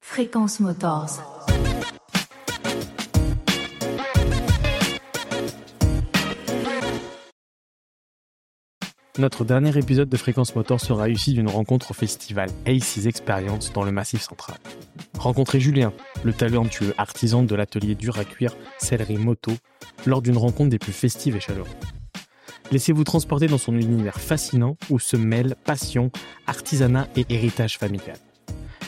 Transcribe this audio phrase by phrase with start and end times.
[0.00, 1.20] Fréquence Motors.
[9.18, 13.82] Notre dernier épisode de Fréquence Motor sera issu d'une rencontre au festival Aces Experience dans
[13.82, 14.58] le Massif Central.
[15.18, 15.92] Rencontrez Julien,
[16.22, 19.52] le talentueux artisan de l'atelier dur à cuire Sellerie Moto,
[20.06, 21.70] lors d'une rencontre des plus festives et chaleureuses.
[22.70, 26.12] Laissez-vous transporter dans son univers fascinant où se mêlent passion,
[26.46, 28.16] artisanat et héritage familial.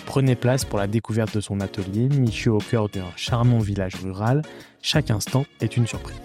[0.06, 4.42] Prenez place pour la découverte de son atelier, niché au cœur d'un charmant village rural.
[4.82, 6.20] Chaque instant est une surprise.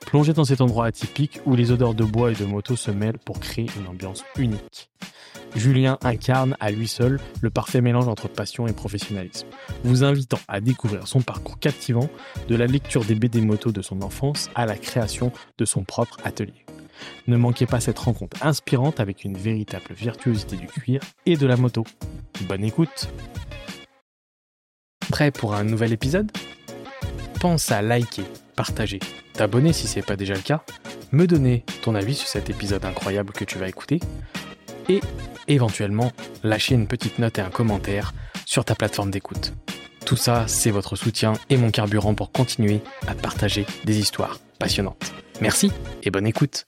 [0.00, 3.18] Plongez dans cet endroit atypique où les odeurs de bois et de moto se mêlent
[3.18, 4.90] pour créer une ambiance unique.
[5.54, 9.46] Julien incarne à lui seul le parfait mélange entre passion et professionnalisme,
[9.84, 12.08] vous invitant à découvrir son parcours captivant
[12.48, 16.16] de la lecture des BD motos de son enfance à la création de son propre
[16.24, 16.64] atelier.
[17.26, 21.56] Ne manquez pas cette rencontre inspirante avec une véritable virtuosité du cuir et de la
[21.56, 21.84] moto.
[22.42, 23.08] Bonne écoute
[25.10, 26.32] Prêt pour un nouvel épisode?
[27.40, 28.24] Pense à liker,
[28.56, 29.00] partager,
[29.34, 30.64] t'abonner si ce n'est pas déjà le cas,
[31.10, 34.00] me donner ton avis sur cet épisode incroyable que tu vas écouter
[34.88, 35.00] et
[35.48, 38.14] éventuellement lâcher une petite note et un commentaire
[38.46, 39.52] sur ta plateforme d'écoute.
[40.04, 45.12] Tout ça, c'est votre soutien et mon carburant pour continuer à partager des histoires passionnantes.
[45.42, 45.72] Merci
[46.04, 46.66] et bonne écoute.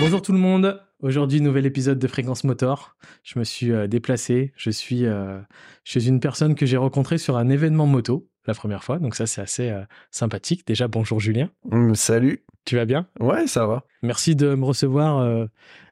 [0.00, 0.82] Bonjour tout le monde.
[0.98, 2.96] Aujourd'hui, nouvel épisode de Fréquence Motor.
[3.22, 4.52] Je me suis euh, déplacé.
[4.56, 5.38] Je suis euh,
[5.84, 8.98] chez une personne que j'ai rencontrée sur un événement moto la première fois.
[8.98, 10.66] Donc ça, c'est assez euh, sympathique.
[10.66, 11.50] Déjà, bonjour Julien.
[11.70, 12.44] Mm, salut.
[12.64, 13.06] Tu vas bien?
[13.20, 13.84] Ouais, ça va.
[14.02, 15.46] Merci de me recevoir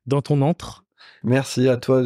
[0.07, 0.87] dans ton antre.
[1.23, 2.03] Merci à toi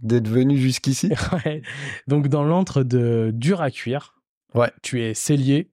[0.00, 1.12] d'être venu jusqu'ici.
[1.44, 1.60] ouais.
[2.08, 4.14] Donc dans l'antre de dur à cuire.
[4.54, 4.70] Ouais.
[4.82, 5.71] Tu es cellier,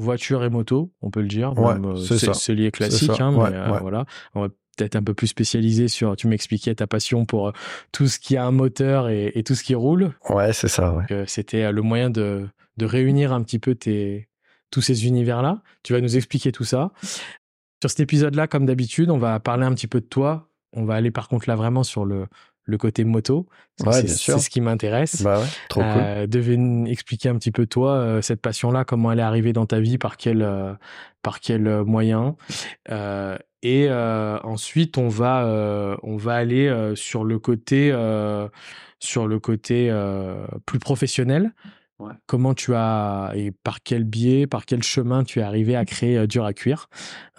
[0.00, 1.56] voiture et moto, on peut le dire.
[1.58, 1.74] Ouais,
[2.06, 2.34] c'est ça.
[2.34, 3.78] Cellier classique, hein, Ouais, mais euh, ouais.
[3.80, 4.04] voilà.
[4.34, 6.16] On va peut-être un peu plus spécialisé sur.
[6.16, 7.52] Tu m'expliquais ta passion pour euh,
[7.92, 10.12] tout ce qui a un moteur et, et tout ce qui roule.
[10.28, 14.28] Ouais, c'est ça, euh, C'était euh, le moyen de, de réunir un petit peu tes,
[14.70, 15.62] tous ces univers-là.
[15.82, 16.92] Tu vas nous expliquer tout ça.
[17.82, 20.48] Sur cet épisode-là, comme d'habitude, on va parler un petit peu de toi.
[20.72, 22.26] On va aller par contre là vraiment sur le,
[22.64, 23.46] le côté moto.
[23.84, 25.22] Ouais, c'est- ce qui m'intéresse.
[25.22, 25.90] Bah ouais, trop cool.
[25.94, 29.80] Euh, expliquer un petit peu toi euh, cette passion-là, comment elle est arrivée dans ta
[29.80, 30.74] vie, par quel euh,
[31.22, 32.36] par quel euh, moyen.
[32.90, 38.48] Euh, et euh, ensuite on va euh, on va aller euh, sur le côté euh,
[39.00, 41.52] sur le côté euh, plus professionnel.
[41.98, 42.12] Ouais.
[42.26, 46.16] Comment tu as et par quel biais, par quel chemin tu es arrivé à créer
[46.16, 46.88] euh, Dur à cuire.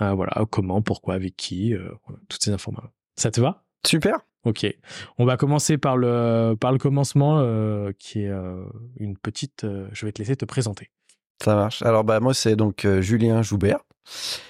[0.01, 2.91] Euh, voilà, comment, pourquoi, avec qui, euh, voilà, toutes ces informations.
[3.15, 3.63] Ça te va?
[3.87, 4.19] Super.
[4.43, 4.65] Ok,
[5.19, 8.63] on va commencer par le, par le commencement, euh, qui est euh,
[8.97, 9.65] une petite...
[9.65, 10.89] euh, je vais te laisser te présenter.
[11.43, 11.83] Ça marche.
[11.83, 13.79] Alors, bah, moi, c'est donc Julien Joubert.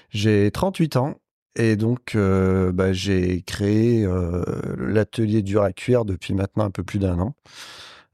[0.09, 1.16] J'ai 38 ans.
[1.57, 4.07] Et donc, bah, j'ai créé
[4.78, 7.35] l'atelier dur à cuire depuis maintenant un peu plus d'un an.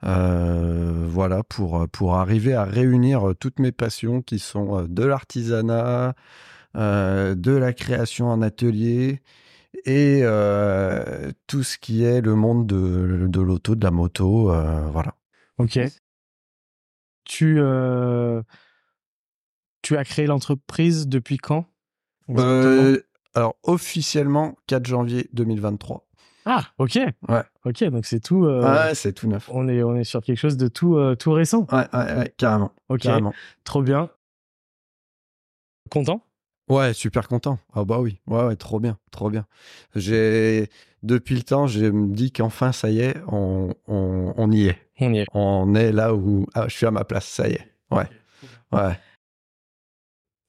[0.01, 6.13] Voilà, pour, pour arriver à réunir toutes mes passions qui sont de l'artisanat,
[6.75, 9.21] de la création en atelier
[9.87, 14.51] et euh, tout ce qui est le monde de, de l'auto, de la moto.
[14.51, 15.15] euh, voilà.
[15.57, 15.79] Ok.
[17.23, 18.41] Tu, euh,
[19.81, 21.65] tu as créé l'entreprise depuis quand
[23.33, 26.05] alors, officiellement, 4 janvier 2023.
[26.45, 26.99] Ah, ok.
[27.29, 27.43] Ouais.
[27.65, 28.45] Ok, donc c'est tout...
[28.45, 29.49] euh, Ouais, c'est tout neuf.
[29.53, 31.65] on, est, on est sur quelque chose de tout, euh, tout récent.
[31.71, 32.73] Ouais, ouais, ouais, carrément.
[32.89, 33.33] Ok, carrément.
[33.63, 34.09] trop bien.
[35.89, 36.21] Content?
[36.69, 37.59] Ouais, super content.
[37.73, 39.45] Ah bah oui, ouais, ouais, trop bien, trop bien.
[39.95, 40.69] J'ai
[41.01, 44.77] depuis le temps, je me dis qu'enfin, ça y est, on, on, on y est.
[44.99, 45.25] On y est.
[45.33, 47.73] On est là où ah, je suis à ma place, ça y est.
[47.91, 48.07] Ouais,
[48.73, 48.99] ouais.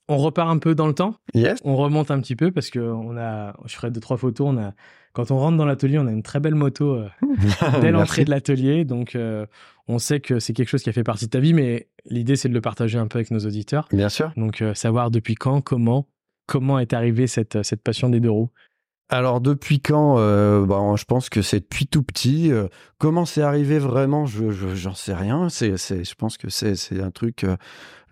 [0.09, 1.61] On repart un peu dans le temps Yes.
[1.65, 4.49] on remonte un petit peu parce que on a, je ferai deux trois photos.
[4.49, 4.73] On a,
[5.19, 7.09] quand on rentre dans l'atelier, on a une très belle moto euh,
[7.81, 8.84] dès l'entrée de l'atelier.
[8.84, 9.47] Donc, euh,
[9.89, 12.37] on sait que c'est quelque chose qui a fait partie de ta vie, mais l'idée
[12.37, 13.89] c'est de le partager un peu avec nos auditeurs.
[13.91, 14.31] Bien sûr.
[14.37, 16.06] Donc, euh, savoir depuis quand, comment,
[16.47, 18.51] comment est arrivée cette cette passion des deux roues.
[19.11, 22.53] Alors depuis quand euh, bon, Je pense que c'est depuis tout petit.
[22.53, 22.69] Euh,
[22.99, 25.49] comment c'est arrivé vraiment Je je- j'en sais rien.
[25.49, 27.56] C'est c'est je pense que c'est c'est un truc euh,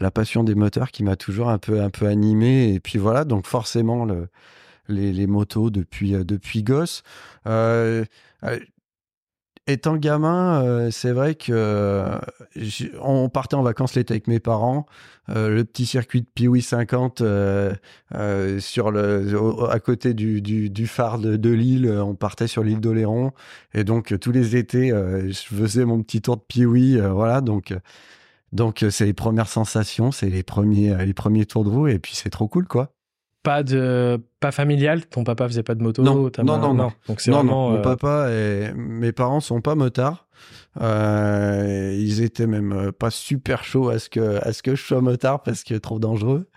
[0.00, 3.25] la passion des moteurs qui m'a toujours un peu un peu animé et puis voilà
[3.25, 4.26] donc forcément le
[4.88, 7.03] les, motos depuis euh, depuis gosse.
[7.47, 8.05] Euh,
[8.44, 8.59] euh,
[9.67, 12.19] étant gamin, c'est vrai que
[13.00, 14.87] on partait en vacances l'été avec mes parents.
[15.29, 17.75] Le petit circuit de Piwi 50 euh,
[18.15, 19.35] euh, sur le,
[19.71, 23.32] à côté du, du, phare de, de l'île, on partait sur l'île d'Oléron.
[23.75, 26.99] Et donc, tous les étés, je faisais mon petit tour de Piwi.
[26.99, 27.75] voilà, donc,
[28.53, 31.89] donc c'est les premières sensations, c'est les premiers, les premiers tours de roue.
[31.89, 32.95] Et puis, c'est trop cool, quoi.
[33.46, 35.06] Pas de, pas familial.
[35.06, 36.02] Ton papa faisait pas de moto.
[36.02, 36.93] Non, non, non, non.
[37.06, 37.69] Donc c'est Non, vraiment.
[37.69, 40.26] non, mon euh, papa et mes parents sont pas motards.
[40.81, 45.44] ils étaient même pas super chauds à ce que à ce que je sois motard
[45.44, 46.48] parce que trop dangereux.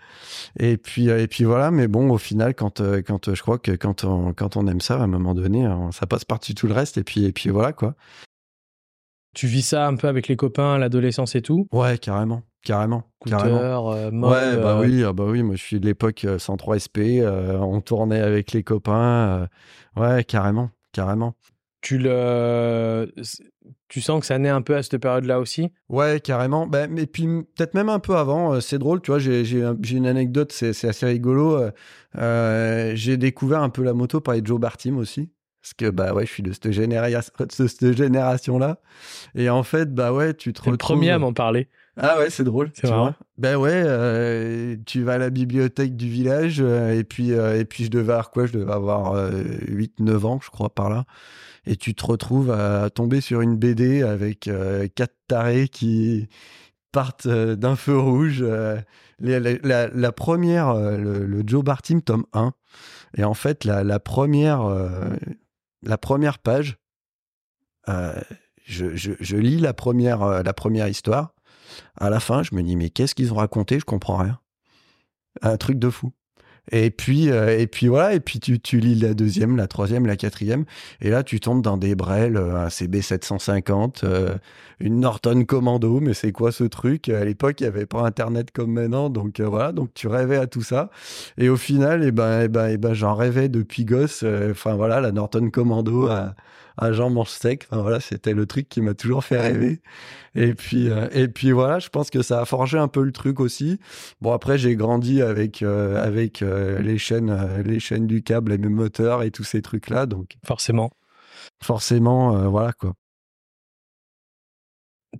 [0.58, 1.70] Et puis et puis voilà.
[1.70, 4.96] Mais bon, au final, quand quand je crois que quand on quand on aime ça,
[4.96, 6.98] à un moment donné, ça passe par-dessus tout le reste.
[6.98, 7.94] Et puis et puis voilà quoi.
[9.34, 12.42] Tu vis ça un peu avec les copains, l'adolescence et tout Ouais, carrément.
[12.62, 13.04] Carrément.
[13.24, 13.92] carrément.
[13.92, 17.24] Euh, ouais, bah euh, oui, ah bah oui, moi je suis de l'époque 103 SP,
[17.24, 19.48] on tournait avec les copains.
[19.96, 21.34] Euh, ouais, carrément, carrément.
[21.80, 23.10] Tu le
[23.88, 25.72] tu sens que ça naît un peu à cette période-là aussi?
[25.88, 26.66] Ouais, carrément.
[26.66, 28.60] Ben, mais puis peut-être même un peu avant.
[28.60, 29.18] c'est drôle, tu vois.
[29.18, 31.62] J'ai une anecdote, c'est assez rigolo.
[32.14, 35.30] j'ai découvert un peu la moto par les Joe Bartim aussi.
[35.62, 38.80] Parce que, bah ouais, je suis de cette, cette génération-là.
[39.34, 40.72] Et en fait, bah ouais, tu te retrouves...
[40.72, 41.68] le premier à m'en parler.
[42.02, 42.70] Ah ouais, c'est drôle.
[42.74, 43.12] C'est vrai.
[43.36, 47.64] Ben ouais, euh, tu vas à la bibliothèque du village euh, et puis euh, et
[47.64, 48.46] puis je devais avoir quoi?
[48.46, 51.04] Je devais avoir 8-9 ans, je crois, par là.
[51.66, 54.48] Et tu te retrouves à tomber sur une BD avec
[54.94, 56.28] quatre tarés qui
[56.90, 58.42] partent d'un feu rouge.
[59.20, 62.54] La, première, le, Joe Bartim, tome 1.
[63.18, 64.62] Et en fait, la, première,
[65.82, 66.78] la première page,
[67.86, 71.34] je, je, lis la première, la première histoire
[71.96, 73.78] à la fin, je me dis, mais qu'est-ce qu'ils ont raconté?
[73.78, 74.40] Je comprends rien.
[75.42, 76.12] Un truc de fou.
[76.72, 80.06] Et puis, euh, et puis voilà, et puis tu, tu, lis la deuxième, la troisième,
[80.06, 80.64] la quatrième,
[81.00, 84.34] et là tu tombes dans des brels, euh, un CB 750, euh,
[84.78, 87.08] une Norton Commando, mais c'est quoi ce truc?
[87.08, 90.46] À l'époque, il n'y avait pas Internet comme maintenant, donc voilà, donc tu rêvais à
[90.46, 90.90] tout ça.
[91.38, 94.24] Et au final, et eh ben, eh ben, eh ben, j'en rêvais depuis gosse.
[94.50, 96.08] Enfin voilà, la Norton Commando
[96.92, 97.66] Jean Manche Sec.
[97.70, 99.80] Enfin, voilà, c'était le truc qui m'a toujours fait rêver.
[100.34, 103.12] Et puis, euh, et puis voilà, je pense que ça a forgé un peu le
[103.12, 103.78] truc aussi.
[104.20, 108.58] Bon, après, j'ai grandi avec, euh, avec euh, les, chaînes, les chaînes du câble, les
[108.58, 110.06] mêmes moteurs et tous ces trucs-là.
[110.06, 110.90] Donc, forcément.
[111.62, 112.94] Forcément, voilà quoi.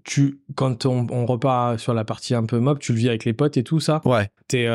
[0.04, 3.24] Tu, quand on, on, repart sur la partie un peu mob, tu le vis avec
[3.24, 4.00] les potes et tout ça?
[4.04, 4.30] Ouais.
[4.46, 4.66] T'es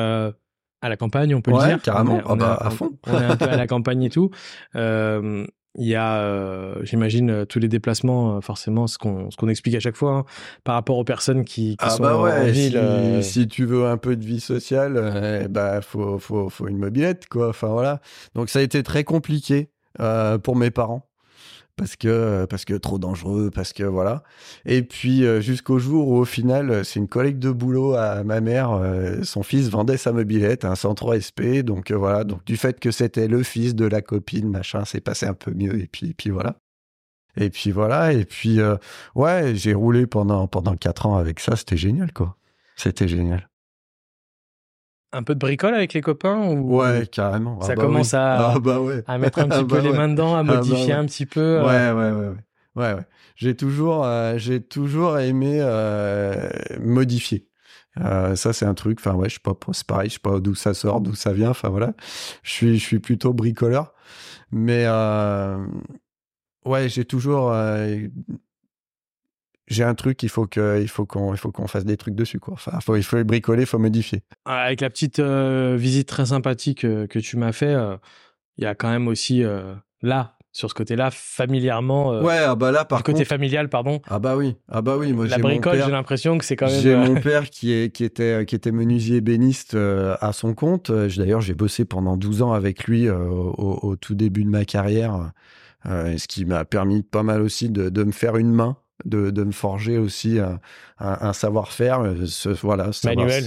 [0.86, 1.82] à la campagne, on peut le dire?
[1.82, 2.22] carrément.
[2.26, 2.98] Ah bah, à fond.
[3.08, 4.30] on est un peu à la campagne et tout.
[4.76, 5.46] Euh,
[5.78, 9.76] il y a, euh, j'imagine, euh, tous les déplacements, euh, forcément, ce qu'on qu'on explique
[9.76, 10.26] à chaque fois, hein,
[10.64, 12.82] par rapport aux personnes qui, qui ah sont bah ouais, en ville.
[13.22, 16.78] Si, si, tu veux un peu de vie sociale, eh bah faut, faut, faut une
[16.78, 17.50] mobilette, quoi.
[17.50, 18.00] Enfin voilà.
[18.36, 19.70] Donc ça a été très compliqué
[20.44, 21.08] pour mes parents
[21.78, 24.24] parce que parce que trop dangereux, parce que voilà.
[24.66, 28.42] Et puis euh, jusqu'au jour où au final, c'est une collègue de boulot à ma
[28.42, 32.24] mère, euh, son fils vendait sa mobilette, un 103 SP, donc euh, voilà.
[32.24, 35.52] Donc du fait que c'était le fils de la copine, machin, c'est passé un peu
[35.52, 35.80] mieux.
[35.82, 36.58] Et puis puis voilà.
[37.38, 38.14] Et puis voilà.
[38.14, 38.60] Et puis
[39.16, 42.38] ouais, j'ai roulé pendant pendant quatre ans avec ça, c'était génial quoi.
[42.78, 43.50] C'était génial
[45.16, 47.62] un peu de bricole avec les copains ou Ouais, carrément.
[47.62, 49.04] Ça ah bah commence à, ah bah ouais.
[49.08, 51.40] à mettre un petit ah peu bah les mains dedans, à modifier un petit peu.
[51.40, 51.64] Euh.
[51.64, 52.36] Ouais, ouais, ouais,
[52.76, 52.94] ouais.
[52.96, 53.02] ouais,
[53.36, 57.48] J'ai toujours, euh, j'ai toujours aimé euh, modifier.
[57.98, 59.00] ça c'est un truc.
[59.00, 61.32] Enfin ouais, je sais pas, c'est pareil, je sais pas d'où ça sort, d'où ça
[61.32, 61.52] vient.
[61.52, 61.94] Enfin voilà,
[62.44, 63.94] je suis, je suis plutôt bricoleur,
[64.52, 64.86] mais
[66.66, 67.54] ouais, j'ai toujours
[69.68, 72.16] j'ai un truc, il faut que, il faut qu'on, il faut qu'on fasse des trucs
[72.16, 72.54] dessus, quoi.
[72.54, 74.22] Enfin, faut, il faut bricoler, il faut modifier.
[74.46, 77.98] Avec la petite euh, visite très sympathique euh, que tu m'as fait, euh,
[78.58, 79.44] il y a quand même aussi
[80.02, 82.22] là, sur ce côté-là, familièrement.
[82.22, 84.00] ouais, ah bah là, par côté familial, pardon.
[84.08, 85.12] Ah bah oui, ah bah oui.
[85.12, 86.80] Moi, la bricole, j'ai l'impression que c'est quand même.
[86.80, 90.90] J'ai mon père qui est, qui était, qui était menuisier ébéniste à son compte.
[90.92, 95.32] D'ailleurs, j'ai bossé pendant 12 ans avec lui au, au, tout début de ma carrière,
[95.84, 99.44] ce qui m'a permis pas mal aussi de, de me faire une main de, de
[99.44, 100.60] me forger aussi un,
[101.00, 103.46] un, savoir-faire, euh, ce, voilà, manuel,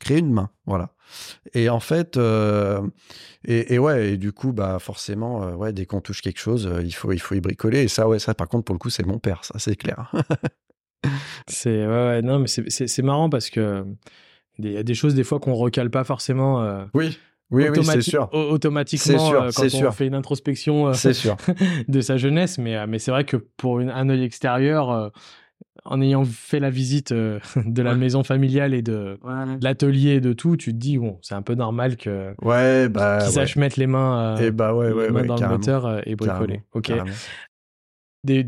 [0.00, 0.94] créer une main, voilà.
[1.54, 2.80] Et en fait, euh,
[3.44, 6.70] et, et, ouais, et du coup, bah forcément, euh, ouais, dès qu'on touche quelque chose,
[6.82, 7.82] il faut, il faut y bricoler.
[7.82, 10.12] Et ça, ouais, ça, par contre, pour le coup, c'est mon père, ça, c'est clair.
[11.46, 13.84] c'est ouais, ouais, non, mais c'est marrant parce que
[14.58, 16.86] il y a des choses des fois qu'on recale pas forcément.
[16.94, 17.18] oui.
[17.50, 18.28] Oui, oui, c'est sûr.
[18.32, 19.94] Automatiquement, sûr, euh, quand on sûr.
[19.94, 21.36] fait une introspection euh, sûr.
[21.88, 22.58] de sa jeunesse.
[22.58, 25.12] Mais, euh, mais c'est vrai que pour un œil extérieur,
[25.84, 27.12] en ayant fait la visite
[27.56, 29.18] de la maison familiale et de,
[29.62, 33.18] l'atelier et de tout, tu te dis, bon, c'est un peu normal que ouais, bah,
[33.22, 36.16] qu'ils sachent mettre les mains, et eh bah, ouais, les mains dans le moteur et
[36.16, 36.62] bricoler.
[36.74, 36.92] Ok.
[38.24, 38.44] Des,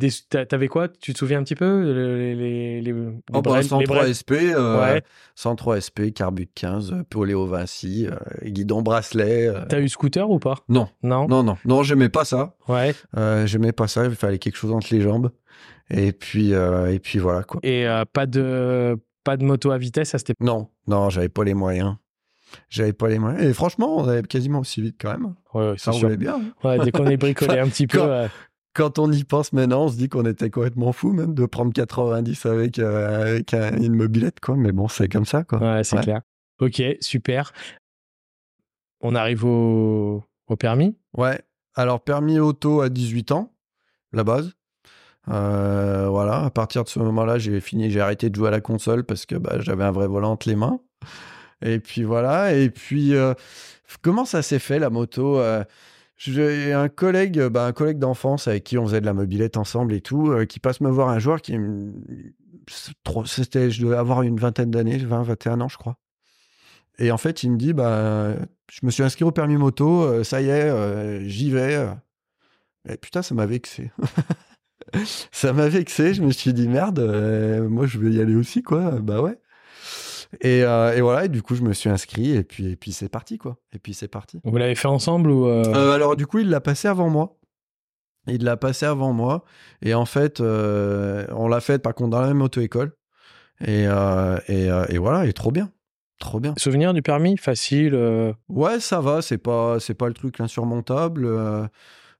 [0.48, 0.88] T'avais quoi?
[0.88, 2.92] Tu te souviens un petit peu les, les, les,
[3.32, 5.00] oh, bah, 103 SP, euh,
[5.36, 9.46] 103 SP, Carbut 15, Pauleo Vinci, euh, guidon bracelet.
[9.46, 9.64] Euh.
[9.68, 10.56] T'as eu scooter ou pas?
[10.68, 10.88] Non.
[11.04, 12.56] Non, non, non, non j'aimais pas ça.
[12.66, 12.94] Ouais.
[13.16, 15.30] Euh, j'aimais pas ça, il fallait quelque chose entre les jambes.
[15.88, 17.60] Et puis, et puis voilà quoi.
[17.62, 21.44] Et pas, de, pas de moto à vitesse à cette époque Non, non, j'avais pas
[21.44, 21.94] les moyens.
[22.68, 23.42] J'avais pas les moyens.
[23.44, 25.34] Et franchement, on allait quasiment aussi vite quand même.
[25.54, 26.40] Ouais, ça roulait bien.
[26.64, 27.98] Ouais, dès qu'on est bricolé un petit peu.
[27.98, 28.28] quand
[28.78, 32.46] on y pense maintenant, on se dit qu'on était complètement fou même de prendre 90
[32.46, 34.56] avec, avec une mobilette, quoi.
[34.56, 35.58] Mais bon, c'est comme ça, quoi.
[35.58, 36.20] Ouais, c'est clair.
[36.60, 37.52] Ok, super.
[39.00, 40.96] On arrive au, au permis?
[41.16, 41.40] Ouais.
[41.74, 43.52] Alors, permis auto à 18 ans,
[44.12, 44.52] la base.
[45.28, 48.60] Euh, voilà, à partir de ce moment-là, j'ai fini, j'ai arrêté de jouer à la
[48.60, 50.80] console parce que bah, j'avais un vrai volant entre les mains.
[51.62, 53.34] Et puis voilà, et puis euh,
[54.02, 55.38] comment ça s'est fait la moto?
[55.38, 55.62] Euh,
[56.22, 59.94] J'ai un collègue, bah, un collègue d'enfance avec qui on faisait de la mobilette ensemble
[59.94, 61.56] et tout, qui passe me voir un jour qui
[63.24, 65.96] c'était, je devais avoir une vingtaine d'années, 20, 21 ans, je crois.
[66.98, 68.34] Et en fait, il me dit, bah,
[68.70, 71.88] je me suis inscrit au permis moto, ça y est, j'y vais.
[72.86, 73.90] Et putain, ça m'a vexé.
[75.32, 76.14] ça m'a vexé.
[76.14, 79.00] Je me suis dit merde, euh, moi je vais y aller aussi quoi.
[79.00, 79.38] Bah ouais.
[80.40, 82.92] Et, euh, et, voilà, et du coup, je me suis inscrit, et puis, et puis
[82.92, 83.56] c'est parti, quoi.
[83.72, 84.40] Et puis c'est parti.
[84.44, 87.36] Vous l'avez fait ensemble ou euh Alors, du coup, il l'a passé avant moi.
[88.26, 89.44] Il l'a passé avant moi.
[89.82, 92.92] Et en fait, on l'a fait, par contre, dans la même auto-école.
[93.66, 93.86] Et,
[94.48, 95.70] et, et, voilà, et trop bien.
[96.20, 96.54] Trop bien.
[96.58, 97.36] Souvenir du permis?
[97.38, 97.98] Facile
[98.48, 99.22] Ouais, ça va.
[99.22, 101.24] C'est pas, c'est pas le truc insurmontable.
[101.24, 101.66] Euh,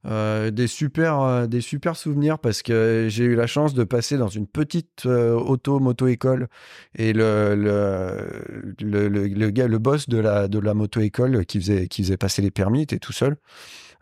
[0.05, 4.29] des super euh, des super souvenirs parce que j'ai eu la chance de passer dans
[4.29, 6.49] une petite euh, auto moto école
[6.95, 12.03] et le le, le le boss de la de la moto école qui faisait qui
[12.03, 13.37] faisait passer les permis était tout seul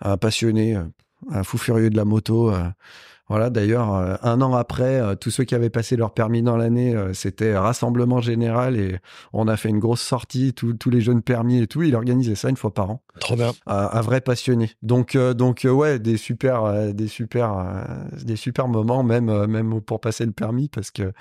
[0.01, 0.79] un passionné
[1.31, 2.53] un fou furieux de la moto
[3.29, 6.57] voilà, d'ailleurs, euh, un an après, euh, tous ceux qui avaient passé leur permis dans
[6.57, 8.99] l'année, euh, c'était rassemblement général et
[9.35, 11.83] on a fait une grosse sortie, tous les jeunes permis et tout.
[11.83, 13.03] Il organisait ça une fois par an.
[13.21, 13.53] Trop bien.
[13.67, 14.71] un vrai passionné.
[14.83, 17.85] Donc, donc ouais, des super, des super,
[18.25, 21.13] des super moments, même, même pour passer le permis, parce que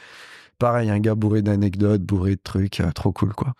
[0.59, 3.53] pareil, un gars bourré d'anecdotes, bourré de trucs, trop cool, quoi.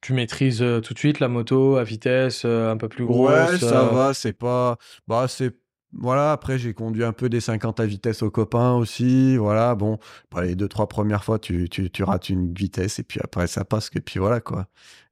[0.00, 3.30] Tu maîtrises tout de suite la moto à vitesse un peu plus grosse.
[3.30, 4.14] Ouais, ça va.
[4.14, 4.76] C'est pas,
[5.08, 5.63] bah c'est
[5.98, 9.36] voilà, après j'ai conduit un peu des 50 à vitesse aux copains aussi.
[9.36, 9.98] Voilà, bon,
[10.40, 13.64] les deux, trois premières fois, tu, tu, tu, rates une vitesse et puis après ça
[13.64, 14.66] passe, et puis voilà quoi.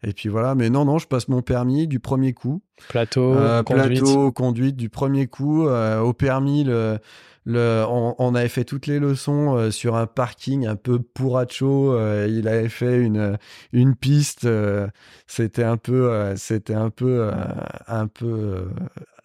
[0.05, 2.63] Et puis voilà, mais non, non, je passe mon permis du premier coup.
[2.89, 4.01] Plateau, euh, conduite.
[4.01, 5.69] Plateau, conduite du premier coup.
[5.69, 6.99] Euh, au permis, le,
[7.45, 11.97] le, on, avait fait toutes les leçons euh, sur un parking un peu pourracho.
[12.27, 13.39] il avait fait une,
[13.73, 14.49] une piste.
[15.29, 17.31] c'était un peu, c'était un peu,
[17.87, 18.67] un peu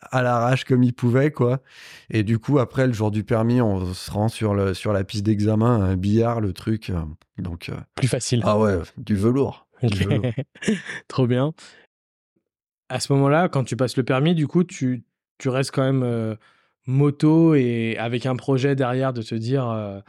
[0.01, 1.61] à l'arrache comme il pouvait, quoi.
[2.09, 5.03] Et du coup, après, le jour du permis, on se rend sur, le, sur la
[5.03, 6.89] piste d'examen, un billard, le truc.
[6.89, 7.01] Euh,
[7.37, 8.41] donc, euh, Plus facile.
[8.45, 9.67] Ah ouais, du velours.
[11.07, 11.53] Trop bien.
[12.89, 15.03] À ce moment-là, quand tu passes le permis, du coup, tu,
[15.37, 16.35] tu restes quand même euh,
[16.85, 20.03] moto et avec un projet derrière de te dire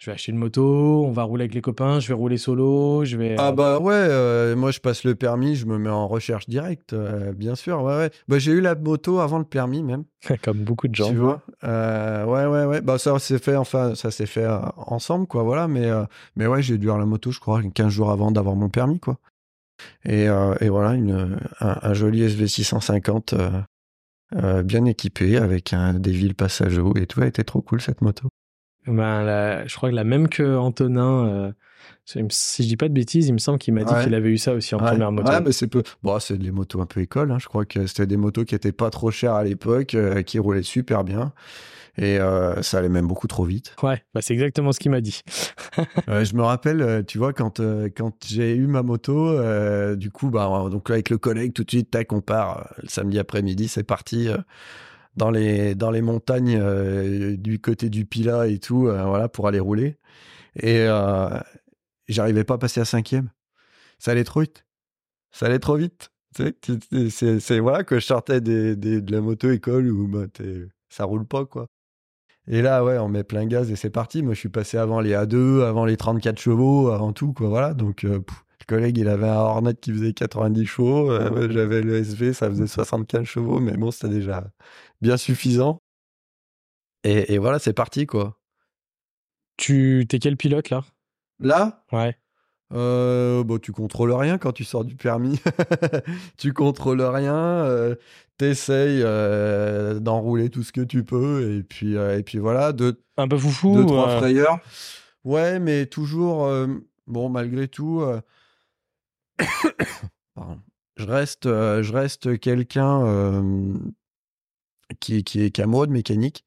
[0.00, 3.04] je vais acheter une moto, on va rouler avec les copains, je vais rouler solo,
[3.04, 3.36] je vais.
[3.36, 6.48] Ah euh, bah ouais, euh, moi je passe le permis, je me mets en recherche
[6.48, 8.10] directe, euh, bien sûr, ouais ouais.
[8.26, 10.04] Bah j'ai eu la moto avant le permis même.
[10.42, 11.10] Comme beaucoup de gens.
[11.10, 11.42] Tu vois.
[11.62, 12.80] ouais ouais ouais.
[12.80, 15.68] Bah ça s'est fait, enfin ça s'est fait ensemble quoi, voilà.
[15.68, 15.90] Mais
[16.34, 19.00] mais ouais, j'ai dû avoir la moto, je crois, 15 jours avant d'avoir mon permis
[19.00, 19.18] quoi.
[20.06, 23.64] Et, et voilà, une, un, joli SV650
[24.62, 28.30] bien équipé avec un, des villes passageaux et tout, a été trop cool cette moto.
[28.86, 31.52] Ben, je crois que la même que Antonin, euh,
[32.04, 34.38] si je dis pas de bêtises, il me semble qu'il m'a dit qu'il avait eu
[34.38, 35.30] ça aussi en première moto.
[35.30, 35.82] Ouais, mais c'est peu.
[36.02, 37.30] Bon, c'est des motos un peu école.
[37.30, 37.38] Hein.
[37.38, 40.38] Je crois que c'était des motos qui étaient pas trop chères à l'époque, euh, qui
[40.38, 41.32] roulaient super bien.
[41.98, 43.74] Et euh, ça allait même beaucoup trop vite.
[43.82, 45.22] Ouais, bah c'est exactement ce qu'il m'a dit.
[46.08, 47.60] je me rappelle, tu vois, quand,
[47.96, 49.36] quand j'ai eu ma moto,
[49.96, 52.72] du coup, bah, donc avec le collègue, tout de suite, tac, on part.
[52.82, 54.28] le samedi après-midi, c'est parti
[55.16, 59.48] dans les, dans les montagnes euh, du côté du Pila et tout, euh, voilà, pour
[59.48, 59.98] aller rouler.
[60.56, 61.28] Et euh,
[62.08, 63.30] j'arrivais pas à passer à cinquième.
[63.98, 64.66] Ça allait trop vite.
[65.30, 66.10] Ça allait trop vite.
[66.36, 70.26] C'est voilà que je sortais des, de la moto-école où bah,
[70.88, 71.66] ça roule pas, quoi.
[72.46, 74.22] Et là, ouais, on met plein gaz et c'est parti.
[74.22, 77.48] Moi, je suis passé avant les A2, avant les 34 chevaux, avant tout, quoi.
[77.48, 77.74] Voilà.
[77.74, 78.22] Donc, le
[78.66, 81.12] collègue, il avait un Hornet qui faisait 90 chevaux.
[81.50, 83.60] J'avais le SV, ça faisait 75 chevaux.
[83.60, 84.50] Mais bon, c'était déjà,
[85.00, 85.82] bien suffisant.
[87.04, 88.38] Et, voilà, c'est parti, quoi.
[89.56, 90.84] Tu t'es quel pilote là?
[91.38, 91.84] Là?
[91.92, 92.16] Ouais.
[92.72, 95.40] Euh, bon, tu contrôles rien quand tu sors du permis.
[96.36, 97.34] tu contrôles rien.
[97.34, 97.94] Euh,
[98.36, 101.56] T'essayes euh, d'enrouler tout ce que tu peux.
[101.56, 102.72] Et puis, euh, et puis voilà.
[102.72, 103.74] Deux, Un peu foufou.
[103.76, 104.60] Deux, trois frayeurs.
[105.24, 106.48] Ouais, mais toujours.
[107.06, 108.02] bon, malgré tout.
[110.96, 113.42] je reste, je reste quelqu'un
[114.98, 116.44] qui, est camo de mécanique.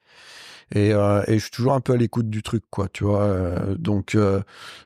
[0.71, 3.21] et, euh, et je suis toujours un peu à l'écoute du truc quoi tu vois
[3.23, 4.41] euh, donc euh,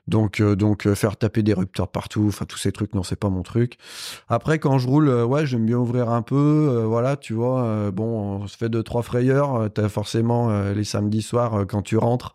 [0.06, 3.42] donc donc faire taper des rupteurs partout enfin tous ces trucs non c'est pas mon
[3.42, 3.78] truc.
[4.28, 8.46] Après quand je roule ouais j'aime bien ouvrir un peu voilà tu vois bon on
[8.46, 12.34] se fait deux trois frayeurs t'as forcément les samedis soirs quand tu rentres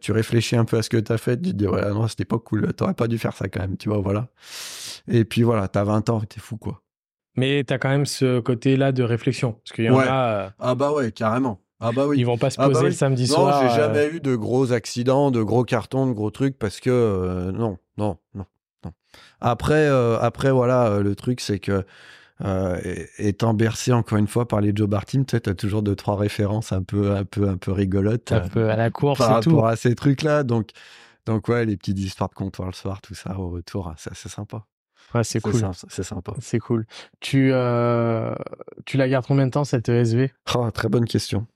[0.00, 2.24] tu réfléchis un peu à ce que t'as fait tu te dis ouais non c'était
[2.24, 4.28] pas cool t'aurais pas dû faire ça quand même tu vois voilà.
[5.08, 6.82] Et puis voilà t'as 20 ans t'es fou quoi
[7.38, 9.52] mais tu as quand même ce côté-là de réflexion.
[9.52, 10.52] Parce qu'il y en a.
[10.58, 11.60] Ah bah ouais, carrément.
[11.80, 12.18] Ah bah oui.
[12.18, 13.62] Ils vont pas se ah bah poser le samedi soir.
[13.62, 14.14] Non, j'ai jamais euh.
[14.14, 18.18] eu de gros accidents, de gros cartons, de gros trucs parce que euh, non, non,
[18.34, 18.46] non,
[18.84, 18.92] non.
[19.40, 21.84] Après, euh, après voilà, le truc c'est que
[23.18, 26.72] étant bercé encore une fois par les Joe Bartim, tu as toujours deux trois références
[26.72, 28.32] un peu, un peu, un peu rigolotes.
[28.32, 30.42] Un peu à la course par rapport à ces trucs-là.
[30.42, 30.70] Donc,
[31.26, 34.28] donc ouais, les petites histoires de comptoir le soir, tout ça au retour, c'est assez
[34.28, 34.64] sympa.
[35.14, 35.54] Ouais, c'est cool.
[35.88, 36.34] C'est sympa.
[36.40, 36.86] C'est cool.
[37.20, 37.52] Tu,
[38.84, 41.46] tu la gardes combien de temps cette ESV oh, Très bonne question.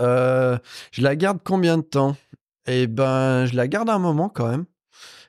[0.00, 0.58] Euh,
[0.90, 2.16] je la garde combien de temps?
[2.66, 4.64] Eh ben, je la garde un moment quand même.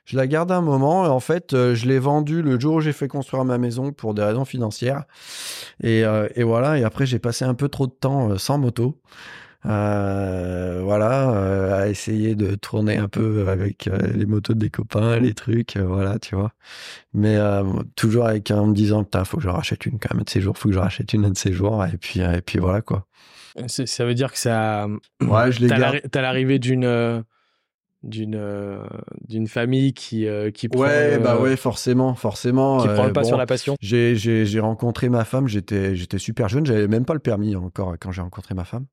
[0.04, 1.02] Je la garde un moment.
[1.02, 4.14] En fait, euh, je l'ai vendue le jour où j'ai fait construire ma maison pour
[4.14, 5.04] des raisons financières.
[5.82, 6.78] Et, euh, et voilà.
[6.78, 9.00] Et après, j'ai passé un peu trop de temps sans moto.
[9.64, 16.18] Voilà, à essayer de tourner un peu avec les motos des copains, les trucs, voilà,
[16.18, 16.52] tu vois.
[17.12, 17.38] Mais
[17.96, 20.40] toujours avec en me disant, putain, faut que je rachète une quand même de ces
[20.40, 23.06] jours, faut que je rachète une de ces jours, et puis, et puis voilà quoi.
[23.68, 24.88] Ça veut dire que ça.
[25.20, 27.22] Ouais, je T'as l'arrivée d'une euh,
[28.02, 28.82] d'une euh,
[29.28, 33.24] d'une famille qui euh, qui prend, ouais bah ouais forcément forcément qui prend le pas
[33.24, 37.14] sur la passion j'ai j'ai rencontré ma femme j'étais j'étais super jeune j'avais même pas
[37.14, 38.84] le permis encore quand j'ai rencontré ma femme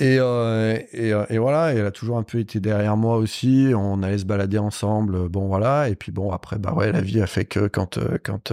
[0.00, 3.72] et, euh, et, euh, et, voilà, elle a toujours un peu été derrière moi aussi.
[3.74, 5.28] On allait se balader ensemble.
[5.28, 5.88] Bon, voilà.
[5.88, 8.52] Et puis bon, après, bah ouais, la vie a fait que quand, euh, quand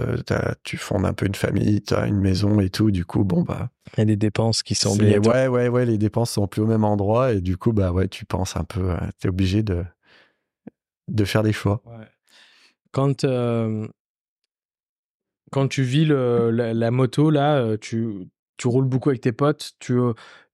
[0.64, 3.42] tu fondes un peu une famille, tu as une maison et tout, du coup, bon,
[3.42, 3.70] bah.
[3.96, 5.36] Il y a des dépenses qui sont obligatoires.
[5.36, 7.32] Ouais, ouais, ouais, les dépenses sont plus au même endroit.
[7.32, 9.84] Et du coup, bah ouais, tu penses un peu, tu es obligé de,
[11.06, 11.80] de faire des choix.
[11.86, 12.06] Ouais.
[12.90, 13.24] Quand,
[15.52, 19.74] quand tu vis le, la, la, moto, là, tu, tu roules beaucoup avec tes potes,
[19.78, 19.96] tu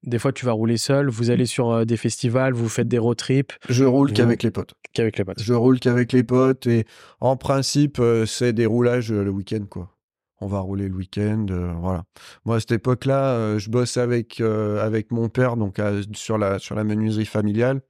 [0.04, 2.98] des fois, tu vas rouler seul, vous allez sur euh, des festivals, vous faites des
[2.98, 3.52] road trips.
[3.68, 4.74] Je roule qu'avec les potes.
[4.92, 5.40] Qu'avec les potes.
[5.40, 6.86] Je roule qu'avec les potes et
[7.20, 9.90] en principe, euh, c'est des roulages euh, le week-end, quoi.
[10.40, 11.46] On va rouler le week-end,
[11.80, 12.02] voilà.
[12.44, 15.80] Moi, à cette époque-là, je bosse avec, avec mon père, donc
[16.14, 17.80] sur, la, sur la menuiserie familiale.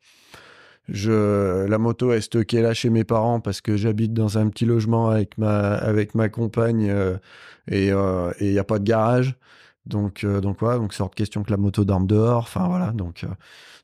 [0.86, 4.66] Je, la moto est stockée là chez mes parents parce que j'habite dans un petit
[4.66, 6.94] logement avec ma, avec ma compagne
[7.70, 9.34] et il n'y a pas de garage.
[9.86, 12.44] Donc, euh, donc voilà, donc c'est hors de question que la moto dorme dehors.
[12.44, 13.28] Enfin voilà, donc, euh,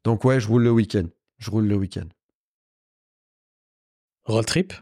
[0.05, 1.07] donc ouais, je roule le week-end.
[1.39, 2.07] Je roule le week-end.
[4.25, 4.73] Road trip?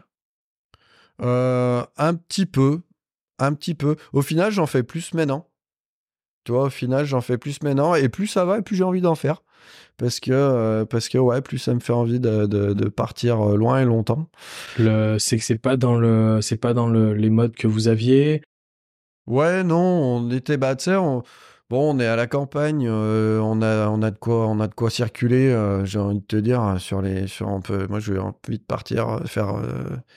[1.21, 2.81] Euh, Un petit peu,
[3.39, 3.95] un petit peu.
[4.13, 5.49] Au final, j'en fais plus maintenant.
[6.43, 8.83] Tu vois, au final, j'en fais plus maintenant et plus ça va, et plus j'ai
[8.83, 9.43] envie d'en faire.
[9.97, 13.85] Parce que, parce que ouais, plus ça me fait envie de, de, partir loin et
[13.85, 14.29] longtemps.
[14.77, 18.43] C'est que c'est pas dans le, c'est pas dans le, les modes que vous aviez.
[19.27, 20.75] Ouais, non, on était, bah,
[21.69, 24.59] bon, on est à la campagne, euh, on a, on de quoi, on
[24.89, 25.49] circuler.
[25.49, 27.87] Euh, j'ai envie de te dire sur les, sur un peu.
[27.87, 28.19] Moi, je vais
[28.57, 29.61] de partir euh, faire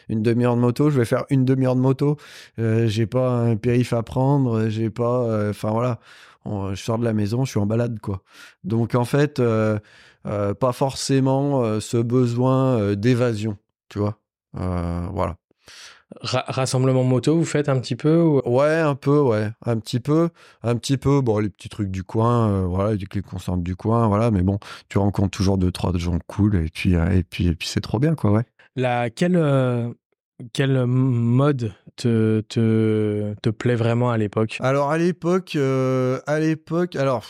[0.08, 0.90] une demi-heure de moto.
[0.90, 2.16] Je vais faire une demi-heure de moto.
[2.58, 4.68] j'ai pas un périph à prendre.
[4.68, 5.98] J'ai pas, enfin voilà.
[6.46, 8.22] je sors de la maison, je suis en balade, quoi.
[8.64, 9.42] Donc en fait,
[10.22, 14.20] pas forcément ce besoin d'évasion, tu vois.
[14.54, 15.39] voilà
[16.22, 20.30] rassemblement moto, vous faites un petit peu Ouais, un peu, ouais, un petit peu,
[20.62, 21.20] un petit peu.
[21.20, 24.30] Bon, les petits trucs du coin, euh, voilà, les clics constantes du coin, voilà.
[24.30, 27.54] Mais bon, tu rencontres toujours deux trois gens cool et puis euh, et puis et
[27.54, 28.44] puis c'est trop bien, quoi, ouais.
[28.76, 29.92] La quel euh,
[30.52, 34.56] quel mode te, te, te plaît vraiment à l'époque?
[34.60, 37.26] Alors à l'époque, à l'époque, alors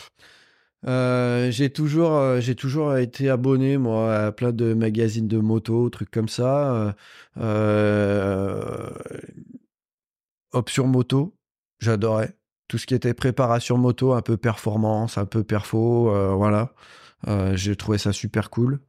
[0.87, 5.89] euh, j'ai toujours, euh, j'ai toujours été abonné moi à plein de magazines de moto,
[5.89, 6.95] trucs comme ça.
[7.37, 8.89] Euh,
[10.51, 11.35] option moto,
[11.79, 12.35] j'adorais
[12.67, 16.73] tout ce qui était préparation moto, un peu performance, un peu perfo, voilà.
[17.53, 18.79] j'ai trouvé ça super cool.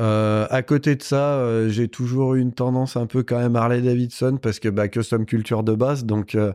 [0.00, 3.56] Euh, à côté de ça, euh, j'ai toujours eu une tendance un peu quand même
[3.56, 6.52] Harley Davidson parce que bah, custom culture de base, donc euh,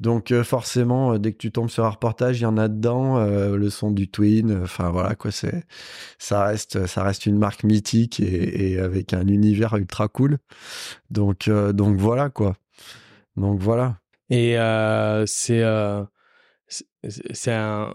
[0.00, 3.70] donc forcément dès que tu tombes sur un reportage, il y en a dedans le
[3.70, 4.62] son du Twin.
[4.64, 5.64] Enfin voilà quoi, c'est
[6.18, 10.38] ça reste ça reste une marque mythique et, et avec un univers ultra cool.
[11.10, 12.56] Donc donc voilà quoi.
[13.36, 13.98] Donc voilà.
[14.30, 14.56] Et
[15.26, 15.62] c'est
[16.98, 17.94] c'est un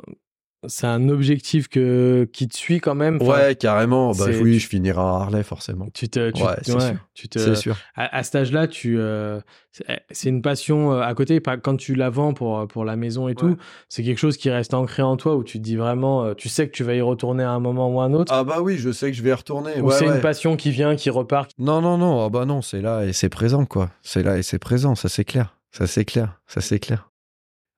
[0.68, 3.18] c'est un objectif que, qui te suit quand même.
[3.22, 4.12] Enfin, ouais, carrément.
[4.12, 5.88] Bah, oui, je finirai à Harley, forcément.
[5.94, 6.96] Tu te, tu, Ouais, c'est ouais, sûr.
[7.14, 7.78] tu te, sûr.
[7.96, 9.40] à, à cet âge-là, tu, euh,
[9.72, 11.42] c'est c'est une passion euh, à côté.
[11.64, 13.56] Quand tu la vends pour, pour la maison et tout,
[13.88, 16.50] c'est quelque chose qui reste ancré en toi où tu te dis vraiment, euh, tu
[16.50, 18.34] sais que tu vas y retourner à un moment ou à un autre.
[18.36, 19.80] Ah bah oui, je sais que je vais y retourner.
[19.82, 21.52] ou c'est une passion qui vient, qui repart.
[21.58, 22.26] Non, non, non.
[22.26, 23.92] Ah bah non, c'est là et c'est présent, quoi.
[24.02, 25.56] C'est là et c'est présent, ça c'est clair.
[25.72, 26.40] Ça c'est clair.
[26.48, 27.10] Ça c'est clair.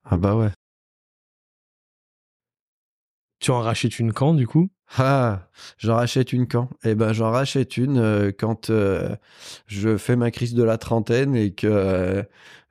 [0.04, 0.48] Ah bah ouais.
[3.42, 4.70] Tu en rachètes une quand, du coup?
[4.96, 6.68] Ah, j'en rachète une quand?
[6.84, 9.16] Eh ben, j'en rachète une euh, quand euh,
[9.66, 12.22] je fais ma crise de la trentaine et que euh,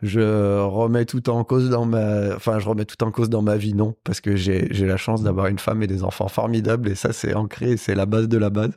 [0.02, 3.58] je remets tout en cause dans ma, enfin, je remets tout en cause dans ma
[3.58, 6.90] vie, non, parce que j'ai j'ai la chance d'avoir une femme et des enfants formidables
[6.90, 8.72] et ça c'est ancré, c'est la base de la base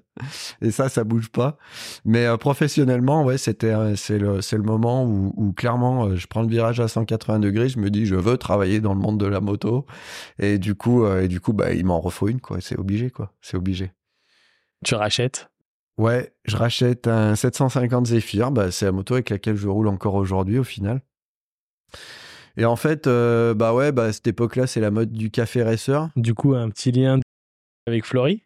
[0.61, 1.57] et ça ça bouge pas.
[2.05, 6.27] Mais euh, professionnellement, ouais, c'était c'est le c'est le moment où, où clairement euh, je
[6.27, 9.19] prends le virage à 180 degrés, je me dis je veux travailler dans le monde
[9.19, 9.87] de la moto
[10.39, 13.11] et du coup euh, et du coup bah il m'en refaut une quoi, c'est obligé
[13.11, 13.93] quoi, c'est obligé.
[14.85, 15.49] Tu rachètes?
[15.97, 20.15] Ouais, je rachète un 750 Zephyr, bah, c'est la moto avec laquelle je roule encore
[20.15, 21.01] aujourd'hui au final.
[22.57, 25.63] Et en fait, euh, bah ouais, bah à cette époque-là, c'est la mode du café
[25.63, 26.09] racer.
[26.17, 27.19] Du coup, un petit lien
[27.87, 28.43] avec Flory?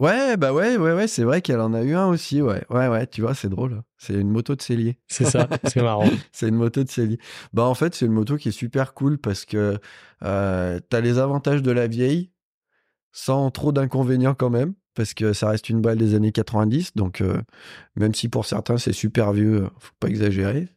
[0.00, 2.64] Ouais, bah ouais, ouais, ouais, c'est vrai qu'elle en a eu un aussi, ouais.
[2.68, 3.82] Ouais, ouais, tu vois, c'est drôle.
[3.96, 4.98] C'est une moto de cellier.
[5.06, 6.10] C'est ça, c'est marrant.
[6.32, 7.18] C'est une moto de cellier.
[7.52, 9.78] Bah en fait, c'est une moto qui est super cool parce que
[10.24, 12.32] euh, t'as les avantages de la vieille
[13.12, 17.20] sans trop d'inconvénients quand même parce que ça reste une balle des années 90 donc
[17.20, 17.40] euh,
[17.96, 20.68] même si pour certains c'est super vieux, faut pas exagérer.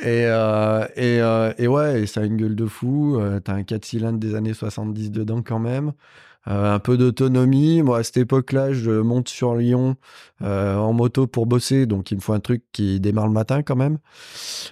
[0.00, 3.18] Et, euh, et, euh, et ouais, et ça a une gueule de fou.
[3.18, 5.92] euh, T'as un 4 cylindres des années 70 dedans quand même.
[6.46, 7.80] Un peu d'autonomie.
[7.82, 9.96] Moi, à cette époque-là, je monte sur Lyon
[10.42, 13.76] en moto pour bosser, donc il me faut un truc qui démarre le matin quand
[13.76, 13.96] même.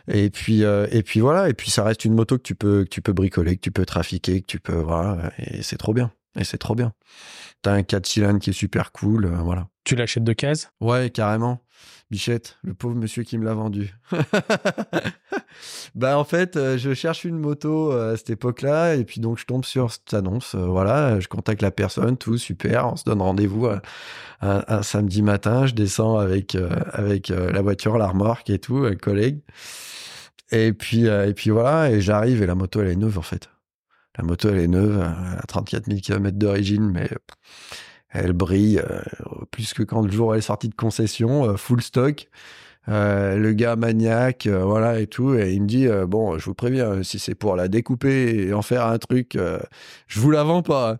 [0.07, 1.49] Et puis, et puis voilà.
[1.49, 3.71] Et puis ça reste une moto que tu peux, que tu peux bricoler, que tu
[3.71, 5.33] peux trafiquer, que tu peux voilà.
[5.39, 6.13] Et c'est trop bien.
[6.39, 6.93] Et c'est trop bien.
[7.63, 9.67] T'as un 4 cylindres qui est super cool, voilà.
[9.85, 10.71] Tu l'achètes de case?
[10.83, 11.62] Ouais, carrément.
[12.13, 13.97] Bichette, le pauvre monsieur qui me l'a vendu.
[15.95, 19.39] bah en fait, euh, je cherche une moto euh, à cette époque-là et puis donc
[19.39, 20.55] je tombe sur cette annonce.
[20.55, 22.93] euh, voilà, je contacte la personne, tout super.
[22.93, 23.67] On se donne rendez-vous
[24.43, 25.65] un, samedi matin.
[25.65, 26.55] Je descends avec
[26.93, 29.41] avec la voiture, la remorque et tout, un collègue.
[30.51, 33.49] Et puis et puis voilà, et j'arrive et la moto elle est neuve en fait.
[34.19, 37.09] La moto elle est neuve, elle a 34 000 km d'origine, mais
[38.13, 39.01] elle brille euh,
[39.51, 42.29] plus que quand le jour elle est sortie de concession, euh, full stock.
[42.89, 46.45] Euh, le gars maniaque, euh, voilà et tout, et il me dit euh, bon, je
[46.47, 49.39] vous préviens, si c'est pour la découper et en faire un truc,
[50.09, 50.99] je vous la vends pas.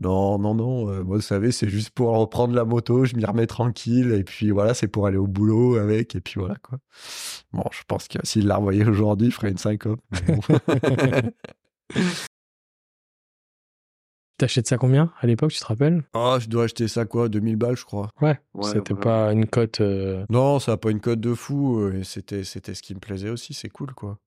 [0.00, 3.48] Non, non, non, moi, vous savez, c'est juste pour reprendre la moto, je m'y remets
[3.48, 6.78] tranquille, et puis voilà, c'est pour aller au boulot avec, et puis voilà, quoi.
[7.52, 10.00] Bon, je pense que s'il la revoyait aujourd'hui, il ferait une syncope.
[10.28, 10.38] bon.
[14.38, 16.04] T'achètes ça combien à l'époque, tu te rappelles?
[16.14, 18.08] Oh, je dois acheter ça, quoi, 2000 balles, je crois.
[18.20, 19.00] Ouais, Ouais, c'était ouais.
[19.00, 19.80] pas une cote.
[19.80, 22.94] euh, Non, ça n'a pas une cote de fou, euh, et c'était, c'était ce qui
[22.94, 24.18] me plaisait aussi, c'est cool, quoi.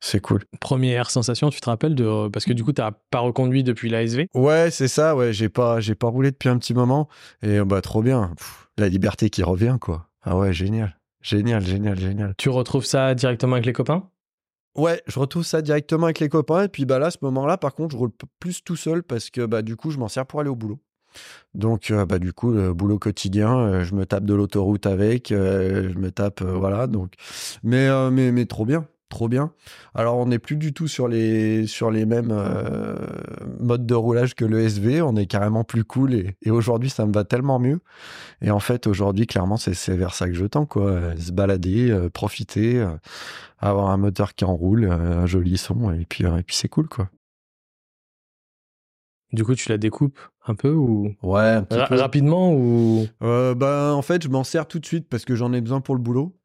[0.00, 0.44] C'est cool.
[0.60, 4.28] Première sensation, tu te rappelles de parce que du coup t'as pas reconduit depuis l'ASV.
[4.32, 7.08] Ouais, c'est ça, ouais, j'ai pas, j'ai pas roulé depuis un petit moment,
[7.42, 8.32] et euh, bah, trop bien.
[8.36, 10.08] Pff, la liberté qui revient, quoi.
[10.22, 10.96] Ah ouais, génial.
[11.20, 12.34] Génial, génial, génial.
[12.38, 14.08] Tu retrouves ça directement avec les copains?
[14.78, 16.62] Ouais, je retrouve ça directement avec les copains.
[16.62, 19.28] Et puis bah là, à ce moment-là, par contre, je roule plus tout seul parce
[19.28, 20.78] que bah du coup, je m'en sers pour aller au boulot.
[21.54, 25.32] Donc euh, bah du coup, le boulot quotidien, euh, je me tape de l'autoroute avec,
[25.32, 26.86] euh, je me tape voilà.
[26.86, 27.14] Donc,
[27.64, 29.52] mais mais mais trop bien, trop bien.
[29.94, 32.96] Alors on n'est plus du tout sur les sur les mêmes euh,
[33.60, 35.02] modes de roulage que le SV.
[35.02, 37.80] On est carrément plus cool et, et aujourd'hui, ça me va tellement mieux.
[38.42, 40.84] Et en fait, aujourd'hui, clairement, c'est c'est vers ça que je tends quoi.
[40.90, 42.78] Euh, Se balader, euh, profiter.
[42.80, 42.88] euh,
[43.60, 47.08] avoir un moteur qui enroule, un joli son, et puis, et puis c'est cool, quoi.
[49.32, 51.14] Du coup, tu la découpes un peu ou?
[51.22, 51.96] Ouais, un petit Ra- peu.
[51.96, 53.06] rapidement ou?
[53.22, 55.80] Euh, ben, en fait, je m'en sers tout de suite parce que j'en ai besoin
[55.80, 56.37] pour le boulot.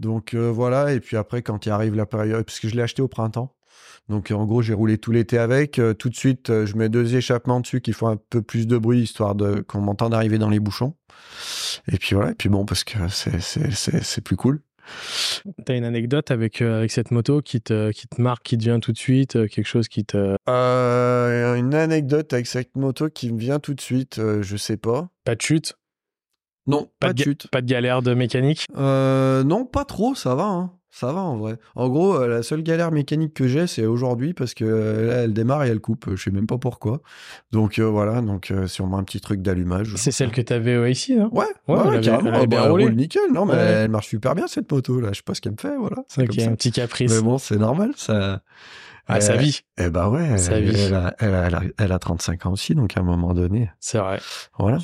[0.00, 2.82] Donc euh, voilà, et puis après, quand il arrive la période, parce que je l'ai
[2.82, 3.54] acheté au printemps.
[4.08, 5.78] Donc en gros, j'ai roulé tout l'été avec.
[5.78, 8.66] Euh, tout de suite, euh, je mets deux échappements dessus qui font un peu plus
[8.66, 10.94] de bruit, histoire de qu'on m'entende arriver dans les bouchons.
[11.92, 14.60] Et puis voilà, et puis bon, parce que c'est- c'est c'est- c'est plus cool.
[15.66, 18.62] t'as une anecdote avec euh, avec cette moto qui te qui te marque, qui te
[18.62, 23.10] vient tout de suite, euh, quelque chose qui te Euh, une anecdote avec cette moto
[23.10, 25.10] qui me vient tout de suite, je sais pas.
[25.24, 25.74] pas de chute,
[26.68, 27.48] Non, pas, pas de chute.
[27.50, 28.66] pas de galère de mécanique?
[28.76, 30.72] Euh, non, pas trop, ça va, hein.
[30.90, 31.58] Ça va en vrai.
[31.76, 35.14] En gros, euh, la seule galère mécanique que j'ai, c'est aujourd'hui parce que euh, là,
[35.24, 36.06] elle démarre et elle coupe.
[36.16, 37.02] Je sais même pas pourquoi.
[37.52, 39.92] Donc euh, voilà, donc sûrement un petit truc d'allumage.
[39.96, 41.28] C'est celle que t'avais euh, ici, non?
[41.30, 42.30] Ouais, Ouais, ouais, elle carrément.
[42.32, 43.58] elle Ah bah, elle roule nickel, non, mais Ouais.
[43.58, 45.10] elle marche super bien cette moto là.
[45.12, 45.98] Je sais pas ce qu'elle me fait, voilà.
[46.08, 47.12] C'est un petit caprice.
[47.14, 48.40] Mais bon, c'est normal, ça.
[49.06, 49.60] Ah, sa vie.
[49.78, 50.92] Eh bah ouais, Sa elle, vie.
[50.92, 54.18] a, a- elle a 35 ans aussi, donc à un moment donné, C'est vrai.
[54.58, 54.78] voilà.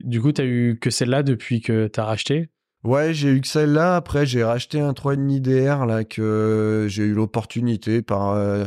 [0.00, 2.50] Du coup, t'as eu que celle-là depuis que t'as racheté?
[2.84, 3.96] Ouais, j'ai eu que celle-là.
[3.96, 8.64] Après, j'ai racheté un 3,5 DR là que j'ai eu l'opportunité par euh,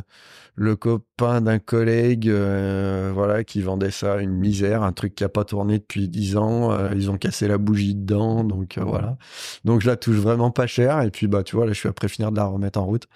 [0.55, 5.29] le copain d'un collègue, euh, voilà, qui vendait ça une misère, un truc qui a
[5.29, 6.73] pas tourné depuis 10 ans.
[6.73, 9.17] Euh, ils ont cassé la bougie dedans, donc voilà.
[9.63, 11.01] Donc je la touche vraiment pas cher.
[11.01, 13.07] Et puis bah tu vois, là, je suis après finir de la remettre en route.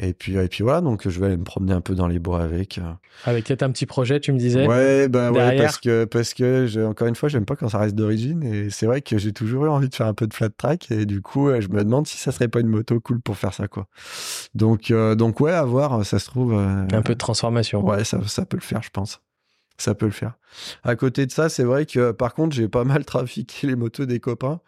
[0.00, 2.18] Et puis et puis voilà, donc je vais aller me promener un peu dans les
[2.20, 2.78] bois avec.
[2.78, 2.82] euh.
[3.24, 5.62] Avec peut-être un petit projet, tu me disais Ouais, bah ouais, derrière.
[5.64, 8.42] parce que, parce que encore une fois, j'aime pas quand ça reste d'origine.
[8.44, 10.90] Et c'est vrai que j'ai toujours eu envie de faire un peu de flat track.
[10.92, 13.36] Et du coup, euh, je me demande si ça serait pas une moto cool pour
[13.36, 13.86] faire ça, quoi.
[14.54, 16.54] Donc, euh, donc ouais, à voir, ça se trouve.
[16.54, 17.84] euh, Un peu de transformation.
[17.84, 19.20] Ouais, ça, ça peut le faire, je pense.
[19.80, 20.34] Ça peut le faire.
[20.82, 24.06] À côté de ça, c'est vrai que par contre, j'ai pas mal trafiqué les motos
[24.06, 24.60] des copains.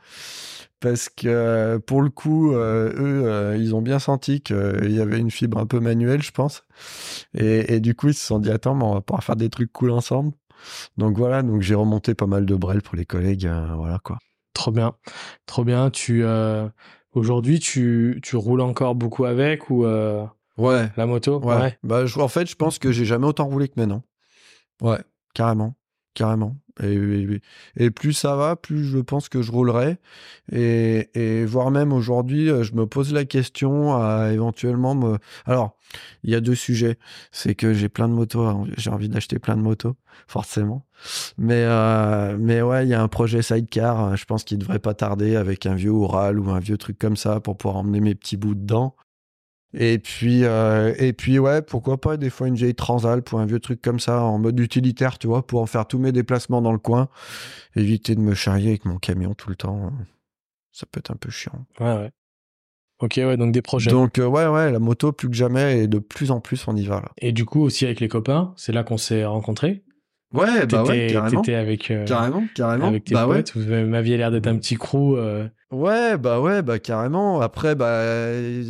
[0.79, 5.19] Parce que pour le coup, euh, eux, euh, ils ont bien senti qu'il y avait
[5.19, 6.65] une fibre un peu manuelle, je pense.
[7.35, 9.51] Et, et du coup, ils se sont dit, attends, mais on va pouvoir faire des
[9.51, 10.33] trucs cool ensemble.
[10.97, 13.47] Donc voilà, donc j'ai remonté pas mal de brel pour les collègues.
[13.47, 14.19] euh, voilà quoi.
[14.55, 14.95] Trop bien.
[15.47, 15.91] Trop bien.
[15.91, 16.69] Tu, euh,
[17.13, 20.25] aujourd'hui, tu, tu roules encore beaucoup avec ou euh,
[20.57, 21.41] Ouais, la moto?
[21.41, 21.79] Ouais.
[21.83, 24.03] Bah, je- en fait, je pense que j'ai jamais autant roulé que maintenant.
[24.81, 25.03] Ouais,
[25.35, 25.75] carrément.
[26.15, 26.57] Carrément.
[26.83, 29.99] Et, plus ça va, plus je pense que je roulerai.
[30.51, 35.19] Et, voire même aujourd'hui, euh, je me pose la question à éventuellement me.
[35.47, 35.77] Alors,
[36.25, 36.99] il y a deux sujets.
[37.33, 40.87] C'est que j'ai plein de motos, hein, j'ai envie d'acheter plein de motos, forcément.
[41.39, 44.79] Mais, euh, mais ouais, il y a un projet sidecar, euh, je pense qu'il devrait
[44.79, 48.01] pas tarder avec un vieux Oural ou un vieux truc comme ça pour pouvoir emmener
[48.01, 48.97] mes petits bouts dedans.
[49.73, 53.47] Et puis, euh, et puis ouais, pourquoi pas des fois une vieille Transalp ou un
[53.47, 56.61] vieux truc comme ça en mode utilitaire, tu vois, pour en faire tous mes déplacements
[56.61, 57.09] dans le coin.
[57.77, 59.93] Éviter de me charrier avec mon camion tout le temps.
[60.73, 61.67] Ça peut être un peu chiant.
[61.79, 62.11] Ouais, ouais.
[63.01, 63.91] Ok, ouais, donc des projets.
[63.91, 66.77] Donc euh, ouais, ouais, la moto plus que jamais et de plus en plus on
[66.77, 67.11] y va là.
[67.19, 69.85] Et du coup, aussi avec les copains, c'est là qu'on s'est rencontrés.
[70.33, 71.41] Ouais, bah ouais, carrément.
[71.43, 72.87] t'étais avec, euh, Carrément, carrément.
[72.87, 73.43] avec tes bah ouais.
[73.55, 75.17] Vous m'aviez l'air d'être un petit crew.
[75.17, 77.41] euh, Ouais, bah ouais, bah carrément.
[77.41, 78.01] Après, bah,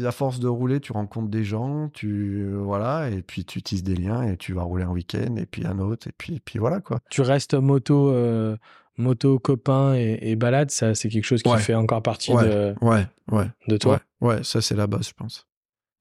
[0.07, 3.83] à force de rouler, tu rencontres des gens, tu euh, voilà, et puis tu tisses
[3.83, 6.41] des liens et tu vas rouler un week-end et puis un autre et puis et
[6.43, 7.01] puis voilà quoi.
[7.11, 8.57] tu restes moto, euh,
[8.99, 10.71] moto copain et, et balade.
[10.71, 11.59] Ça, c'est quelque chose qui Ouais.
[11.59, 12.45] fait encore partie Ouais.
[12.49, 14.01] de, Ouais, ouais, de toi?
[14.21, 15.47] ouais, ouais, ça c'est la base, je pense.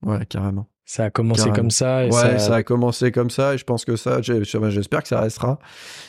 [0.06, 0.68] Ouais, carrément.
[0.90, 1.56] Ça a commencé Carrément.
[1.56, 2.04] comme ça.
[2.04, 2.56] Et ouais, ça, ça...
[2.56, 5.60] a commencé comme ça et je pense que ça, j'ai- j'espère que ça restera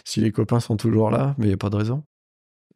[0.06, 2.02] si les copains sont toujours là, mais il y a pas de raison.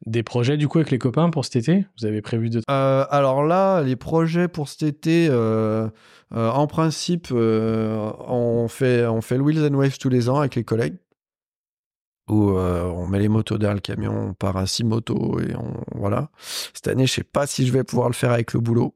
[0.05, 1.87] Des projets du coup avec les copains pour cet été?
[1.99, 2.61] Vous avez prévu de.
[2.69, 5.89] Euh, alors là, les projets pour cet été, euh,
[6.35, 10.53] euh, en principe, on, fait, on fait le Wheels and Waves tous les ans avec
[10.53, 10.97] les collègues.
[12.29, 15.73] Où on met les motos derrière le camion, on part à six motos et on.
[15.97, 16.29] Voilà.
[16.39, 18.93] Cette année, je sais pas si je vais pouvoir le faire avec le boulot.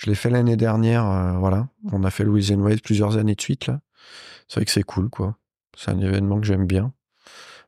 [0.00, 1.68] Je l'ai fait l'année dernière, euh, voilà.
[1.92, 3.80] On a fait le Wheels and Waves plusieurs années de suite, là.
[4.48, 5.36] C'est vrai que c'est cool, quoi.
[5.76, 6.94] C'est un événement que j'aime bien.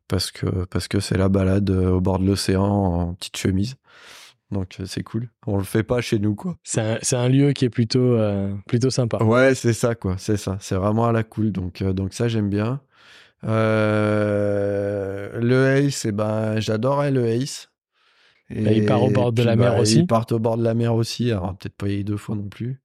[0.09, 3.77] Parce que parce que c'est la balade euh, au bord de l'océan en petite chemise.
[4.51, 5.29] Donc euh, c'est cool.
[5.47, 6.57] On le fait pas chez nous, quoi.
[6.63, 9.23] C'est un, un lieu qui est plutôt, euh, plutôt sympa.
[9.23, 10.17] Ouais, c'est ça, quoi.
[10.19, 10.57] C'est ça.
[10.61, 11.53] C'est vraiment à la cool.
[11.53, 12.81] Donc, euh, donc ça, j'aime bien.
[13.45, 17.71] Euh, le Ace, eh ben, j'adorais le Ace.
[18.55, 20.01] Et, Bah, il part au bord de la mer bah, aussi.
[20.01, 21.31] Ils partent au bord de la mer aussi.
[21.31, 22.81] Alors, peut-être pas y aller deux fois non plus.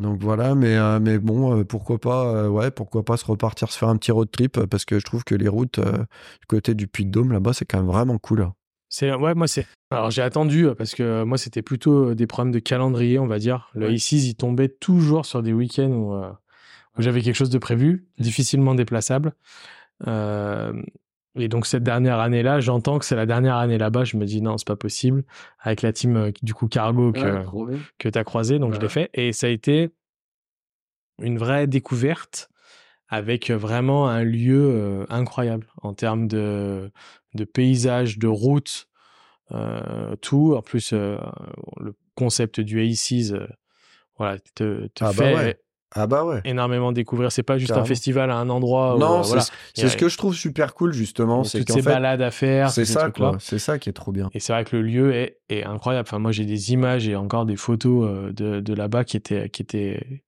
[0.00, 3.70] Donc voilà, mais, euh, mais bon, euh, pourquoi pas, euh, ouais, pourquoi pas se repartir,
[3.70, 6.46] se faire un petit road trip, parce que je trouve que les routes euh, du
[6.48, 8.48] côté du Puy de Dôme, là-bas, c'est quand même vraiment cool.
[8.88, 9.66] C'est ouais, moi c'est.
[9.90, 13.70] Alors j'ai attendu parce que moi c'était plutôt des problèmes de calendrier, on va dire.
[13.74, 13.94] Le Ouais.
[13.94, 16.30] ICIS, il tombait toujours sur des week-ends où, euh,
[16.98, 19.32] où j'avais quelque chose de prévu, difficilement déplaçable.
[20.06, 20.72] Euh,
[21.36, 24.04] et donc cette dernière année-là, j'entends que c'est la dernière année là-bas.
[24.04, 25.24] Je me dis non, c'est pas possible.
[25.60, 27.44] Avec la team euh, du coup cargo que
[27.98, 29.10] que tu as croisé, donc je l'ai fait.
[29.14, 29.90] Et ça a été
[31.20, 32.48] une vraie découverte
[33.08, 36.90] avec vraiment un lieu euh, incroyable en termes de,
[37.34, 38.88] de paysage, de route,
[39.52, 40.54] euh, tout.
[40.56, 41.18] En plus, euh,
[41.78, 43.46] le concept du ACES, euh,
[44.16, 45.60] voilà, te, te Ah bah fait ouais.
[45.94, 46.40] Ah bah ouais.
[46.44, 47.30] énormément découvrir.
[47.30, 48.96] C'est pas juste un festival à un endroit.
[48.96, 49.42] où, Non, euh, c'est voilà,
[49.74, 51.44] ce- a- que je trouve super cool, justement.
[51.44, 52.70] C'est toutes ces fait, balades à faire.
[52.70, 53.36] c'est ça, quoi.
[53.38, 54.28] C'est ça qui est trop bien.
[54.34, 56.06] Et c'est vrai que le lieu est, est incroyable.
[56.08, 59.48] Enfin, moi, j'ai des images et encore des photos euh, de, de là-bas qui étaient,
[59.48, 60.22] qui étaient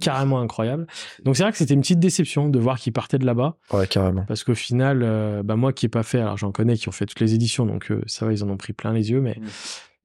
[0.00, 0.86] carrément incroyables.
[1.24, 3.56] Donc, c'est vrai que c'était une petite déception de voir qu'ils partaient de là-bas.
[3.72, 4.24] Ouais, carrément.
[4.28, 6.92] Parce qu'au final, euh, bah, moi qui n'ai pas fait, alors j'en connais qui ont
[6.92, 9.20] fait toutes les éditions, donc euh, ça va, ils en ont pris plein les yeux.
[9.20, 9.46] Mais Mm.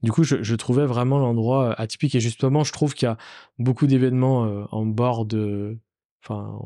[0.03, 2.13] Du coup, je, je trouvais vraiment l'endroit euh, atypique.
[2.15, 3.17] Et justement, je trouve qu'il y a
[3.57, 5.77] beaucoup d'événements euh, en bord de.
[6.23, 6.57] Enfin.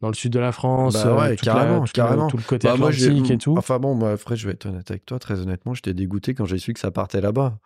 [0.00, 2.26] dans le sud de la France, Bah ouais, euh, la- carrément, tout le- carrément.
[2.28, 3.56] tout le côté Bah, moi, et tout.
[3.58, 5.18] Enfin bon, moi, après, je vais être honnête avec toi.
[5.18, 7.58] Très honnêtement, j'étais dégoûté quand j'ai su que ça partait là-bas.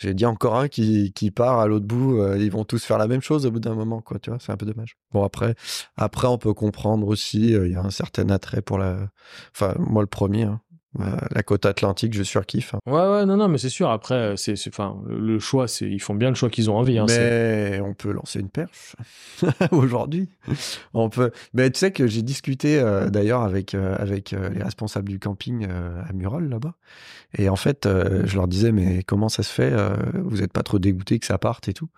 [0.00, 2.98] j'ai dit encore un qui, qui part à l'autre bout, euh, ils vont tous faire
[2.98, 4.96] la même chose au bout d'un moment, quoi, tu vois, c'est un peu dommage.
[5.12, 5.56] Bon, après,
[5.96, 9.08] après, on peut comprendre aussi, euh, il y a un certain attrait pour la,
[9.54, 10.60] enfin, moi le premier, hein,
[11.00, 12.74] euh, la côte atlantique, je surkiffe.
[12.74, 12.80] hein.
[12.86, 13.88] Ouais, ouais, non, non, mais c'est sûr.
[13.90, 16.98] Après, euh, c'est, enfin, le choix, c'est, ils font bien le choix qu'ils ont envie.
[16.98, 18.94] Hein, Mais on peut lancer une perche
[19.70, 20.28] aujourd'hui.
[20.92, 21.30] On peut.
[21.54, 25.66] Mais tu sais que j'ai discuté euh, d'ailleurs avec euh, avec les responsables du camping
[25.66, 26.74] à Murol là-bas.
[27.38, 27.88] Et en fait,
[28.24, 29.72] je leur disais mais comment ça se fait
[30.22, 31.88] Vous êtes pas trop dégoûtés que ça parte et tout?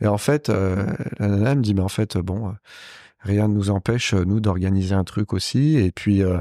[0.00, 2.52] Et en fait, la nana me dit mais en fait bon.
[3.22, 6.40] Rien ne nous empêche, euh, nous, d'organiser un truc aussi, et puis, euh,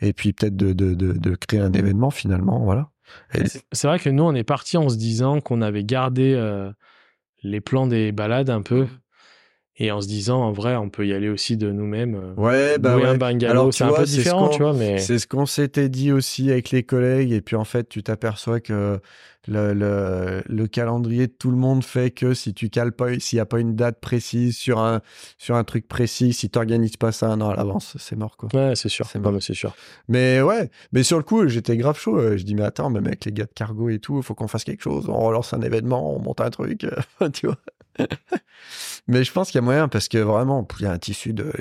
[0.00, 2.90] et puis peut-être de, de, de, de créer un événement finalement, voilà.
[3.34, 6.32] Et- C'est- C'est vrai que nous, on est parti en se disant qu'on avait gardé
[6.34, 6.70] euh,
[7.42, 8.86] les plans des balades un peu.
[9.84, 12.14] Et en se disant, en vrai, on peut y aller aussi de nous-mêmes.
[12.14, 13.04] euh, Ouais, bah ouais.
[13.04, 16.12] un bungalow, c'est un peu ce différent, tu vois, mais C'est ce qu'on s'était dit
[16.12, 19.00] aussi avec les collègues, et puis en fait, tu t'aperçois que
[19.48, 23.38] le, le, le calendrier de tout le monde fait que si tu cales pas, s'il
[23.38, 25.00] n'y a pas une date précise sur un,
[25.36, 28.36] sur un truc précis, si tu n'organises pas ça un an à l'avance, c'est mort,
[28.36, 28.50] quoi.
[28.54, 29.06] ouais, c'est sûr.
[29.06, 29.74] C'est mais c'est sûr.
[30.06, 32.18] Mais ouais, mais sur le coup, j'étais grave chaud.
[32.18, 34.36] euh, Je dis, mais attends, même avec les gars de cargo et tout, il faut
[34.36, 35.06] qu'on fasse quelque chose.
[35.08, 36.86] On relance un événement, on monte un truc,
[37.32, 37.56] tu vois.
[39.08, 41.32] mais je pense qu'il y a moyen parce que vraiment, il y a un tissu
[41.32, 41.52] de.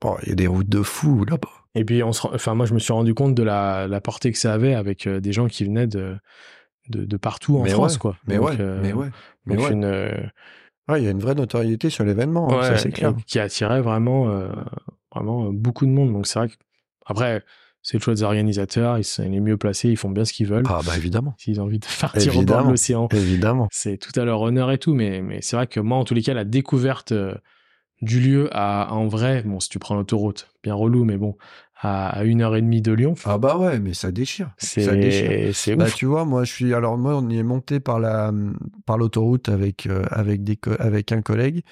[0.00, 1.48] Bon, il y a des routes de fous là-bas.
[1.74, 2.26] Et puis, on se...
[2.26, 5.06] enfin, moi, je me suis rendu compte de la, la portée que ça avait avec
[5.06, 6.16] euh, des gens qui venaient de,
[6.88, 8.16] de, de partout en Mais France, ouais, quoi.
[8.26, 9.08] Mais Donc, ouais, euh, mais ouais.
[9.46, 9.72] Mais donc ouais.
[9.72, 10.10] une, euh,
[10.88, 13.14] Ouais, il y a une vraie notoriété sur l'événement, hein, ça ouais, c'est clair.
[13.16, 14.48] et qui attirait vraiment, euh,
[15.14, 16.12] vraiment beaucoup de monde.
[16.12, 16.54] Donc, c'est vrai que,
[17.06, 17.44] après,
[17.82, 20.46] c'est le choix des organisateurs, ils sont les mieux placés, ils font bien ce qu'ils
[20.46, 20.64] veulent.
[20.68, 22.70] Ah bah évidemment, S'ils ont envie de partir au bord de Évidemment.
[22.70, 23.68] l'océan, évidemment.
[23.72, 24.94] c'est tout à leur honneur et tout.
[24.94, 27.34] Mais, mais c'est vrai que moi, en tous les cas, la découverte euh,
[28.02, 31.36] du lieu à, en vrai, bon, si tu prends l'autoroute, bien relou, mais bon,
[31.82, 34.50] à, une heure et demie de Lyon, Ah bah ouais, mais ça déchire.
[34.58, 35.30] Ça déchire.
[35.30, 37.98] c'est c'est Bah tu vois, moi je suis alors moi on y est monté par
[38.00, 38.32] la
[38.84, 41.62] par l'autoroute avec euh, avec des avec un collègue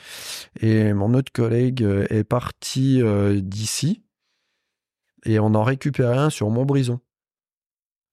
[0.62, 4.02] et mon autre collègue euh, est parti euh, d'ici
[5.24, 7.00] et on en récupérait un sur Montbrison.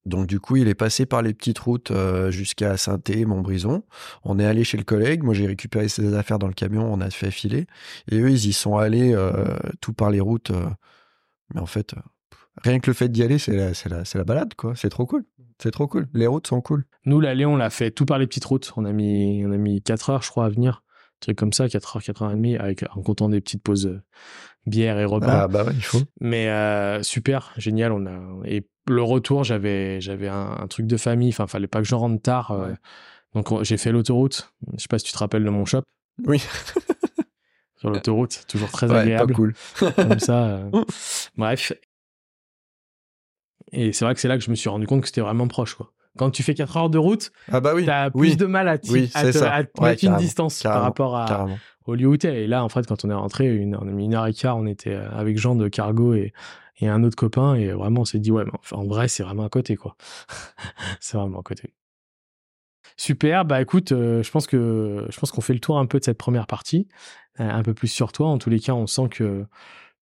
[0.06, 3.84] Donc du coup, il est passé par les petites routes euh, jusqu'à Sainté, Montbrison.
[4.24, 5.24] On est allé chez le collègue.
[5.24, 6.92] Moi, j'ai récupéré ses affaires dans le camion.
[6.94, 7.66] On a fait filer.
[8.12, 10.52] Et eux, ils y sont allés euh, tout par les routes.
[10.52, 10.70] euh.
[11.54, 11.96] Mais en fait,
[12.64, 14.74] rien que le fait d'y aller, c'est la, la, la balade, quoi.
[14.76, 15.26] C'est trop cool.
[15.60, 16.08] C'est trop cool.
[16.14, 16.86] Les routes sont cool.
[17.06, 18.74] Nous, l'aller, on l'a fait tout par les petites routes.
[18.78, 20.84] On a mis, on a mis 4 heures, je crois, à venir.
[20.84, 23.64] Un truc comme ça, 4 heures, 4 heures et demie, avec, en comptant des petites
[23.64, 24.00] pauses
[24.66, 25.44] bière et repas.
[25.44, 26.02] Ah bah ouais, il faut.
[26.22, 27.92] Mais euh, super, génial.
[27.92, 31.30] On a et le retour, j'avais j'avais un, un truc de famille.
[31.30, 32.52] Enfin, fallait pas que je rentre tard.
[32.52, 32.76] euh, Ouais.
[33.34, 34.54] donc on- j'ai fait l'autoroute.
[34.76, 35.82] Je sais pas si tu te rappelles de mon shop
[36.26, 36.40] Oui.
[37.78, 39.34] sur l'autoroute, toujours très Ouais, pas agréable.
[39.34, 39.54] cool.
[39.96, 40.46] Comme ça.
[40.48, 40.84] euh,
[41.38, 41.74] Bref.
[43.72, 45.48] Et c'est vrai que c'est là que je me suis rendu compte que c'était vraiment
[45.48, 45.92] proche, quoi.
[46.18, 47.86] Quand tu fais 4 heures de route, Ah bah oui.
[47.86, 50.82] t'as plus de mal à, Oui, à te, à te Ouais, mettre une distance par
[50.82, 51.58] rapport à, Carrément.
[52.18, 52.44] T'es.
[52.44, 54.34] Et là, en fait, quand on est rentré, une, on a mis une heure et
[54.34, 56.34] quart, on était euh, avec Jean de Cargo et,
[56.80, 59.50] et un autre copain, et vraiment, on s'est dit, ouais, en vrai, c'est vraiment à
[59.50, 59.96] côté, quoi.
[61.00, 61.74] c'est vraiment à côté.
[62.98, 66.00] Super, bah écoute, euh, je pense que je pense qu'on fait le tour un peu
[66.00, 66.88] de cette première partie,
[67.42, 68.28] euh, un peu plus sur toi.
[68.30, 69.46] En tous les cas, on sent que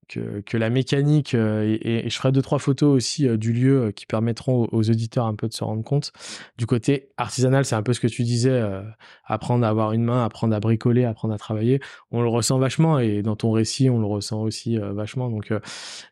[0.08, 3.54] que, que la mécanique euh, et, et je ferai deux trois photos aussi euh, du
[3.54, 6.12] lieu euh, qui permettront aux, aux auditeurs un peu de se rendre compte.
[6.58, 8.82] Du côté artisanal, c'est un peu ce que tu disais, euh,
[9.26, 11.80] apprendre à avoir une main, apprendre à bricoler, apprendre à travailler.
[12.12, 15.30] On le ressent vachement et dans ton récit, on le ressent aussi euh, vachement.
[15.30, 15.60] Donc, euh,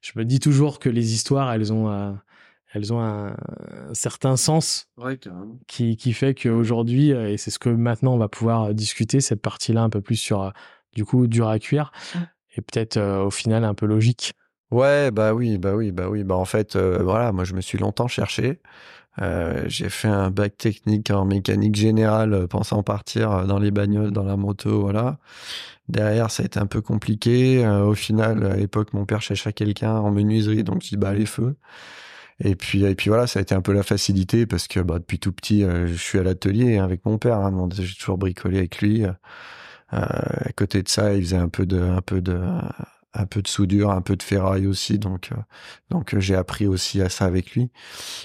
[0.01, 2.11] je me dis toujours que les histoires, elles ont euh,
[2.73, 3.35] elles ont un,
[3.89, 5.19] un certain sens Ouais,
[5.67, 9.83] qui, qui fait qu'aujourd'hui, et c'est ce que maintenant on va pouvoir discuter, cette partie-là
[9.83, 10.49] un peu plus sur, euh,
[10.93, 11.91] du coup, dur à cuire,
[12.55, 14.33] et peut-être euh, au final un peu logique.
[14.71, 16.23] Ouais, bah oui, bah oui, bah oui.
[16.23, 18.61] Bah en fait, euh, voilà, moi je me suis longtemps cherché.
[19.21, 24.23] Euh, j'ai fait un bac technique en mécanique générale, pensant partir dans les bagnoles, dans
[24.23, 25.19] la moto, voilà.
[25.89, 27.67] Derrière, ça a été un peu compliqué.
[27.67, 31.25] Au final, à l'époque, mon père cherchait quelqu'un en menuiserie, donc je dis bah les
[31.25, 31.57] feux.
[32.39, 34.99] Et puis, et puis voilà, ça a été un peu la facilité parce que bah,
[34.99, 37.37] depuis tout petit, je suis à l'atelier avec mon père.
[37.39, 39.05] Hein, j'ai toujours bricolé avec lui.
[39.93, 42.41] Euh, à côté de ça, il faisait un peu de, un peu de,
[43.13, 44.99] un peu de soudure, un peu de ferraille aussi.
[44.99, 45.35] Donc, euh,
[45.89, 47.71] donc euh, j'ai appris aussi à ça avec lui.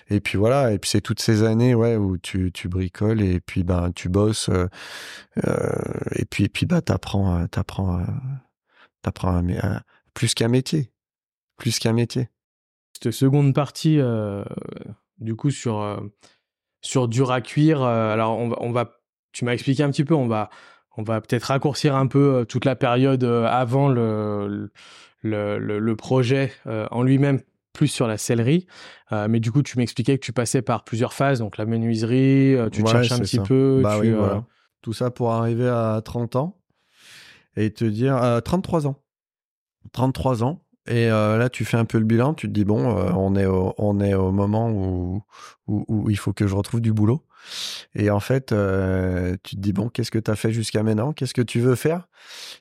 [0.08, 0.72] Et puis voilà.
[0.72, 4.08] Et puis c'est toutes ces années, ouais, où tu, tu bricoles et puis ben tu
[4.08, 4.50] bosses.
[5.36, 8.04] et puis, et puis bah t'apprends, t'apprends,
[9.02, 9.42] t'apprends
[10.14, 10.92] plus qu'un métier,
[11.56, 12.28] plus qu'un métier.
[12.92, 14.00] Cette seconde partie,
[15.18, 16.00] du coup, sur,
[16.80, 18.92] sur dur à cuire, alors on va, on va,
[19.32, 20.48] tu m'as expliqué un petit peu, on va,
[20.96, 24.70] on va peut-être raccourcir un peu euh, toute la période euh, avant le,
[25.22, 27.40] le, le, le projet euh, en lui-même
[27.72, 28.66] plus sur la sellerie.
[29.28, 32.82] mais du coup, tu m'expliquais que tu passais par plusieurs phases, donc la menuiserie, tu
[32.82, 33.82] te cherches un petit peu.
[33.82, 34.00] Bah
[34.80, 36.58] Tout ça pour arriver à 30 ans
[37.54, 39.02] et te dire 33 ans.
[39.92, 40.62] 33 ans.
[40.86, 43.74] Et là, tu fais un peu le bilan, tu te dis, bon, on, est au,
[43.76, 45.22] on est au moment où,
[45.66, 47.25] où, il faut que je retrouve du boulot.
[47.94, 48.46] Et en fait,
[49.42, 51.12] tu te dis, bon, qu'est-ce que tu as fait jusqu'à maintenant?
[51.12, 52.08] Qu'est-ce que tu veux faire?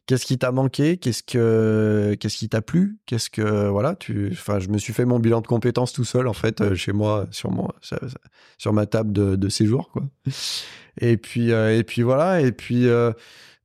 [0.06, 0.98] Qu'est-ce qui t'a manqué?
[0.98, 2.98] Qu'est-ce que qu'est-ce qui t'a plu?
[3.06, 6.28] Qu'est-ce que voilà, tu enfin je me suis fait mon bilan de compétences tout seul
[6.28, 7.52] en fait chez moi sur
[8.58, 10.04] sur ma table de, séjour quoi.
[11.02, 12.88] Et puis et puis voilà et puis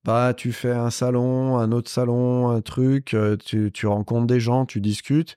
[0.05, 4.41] bah, tu fais un salon, un autre salon, un truc, euh, tu, tu rencontres des
[4.41, 5.37] gens, tu discutes.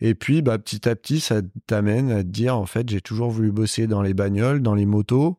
[0.00, 3.30] Et puis, bah, petit à petit, ça t'amène à te dire, en fait, j'ai toujours
[3.30, 5.38] voulu bosser dans les bagnoles, dans les motos.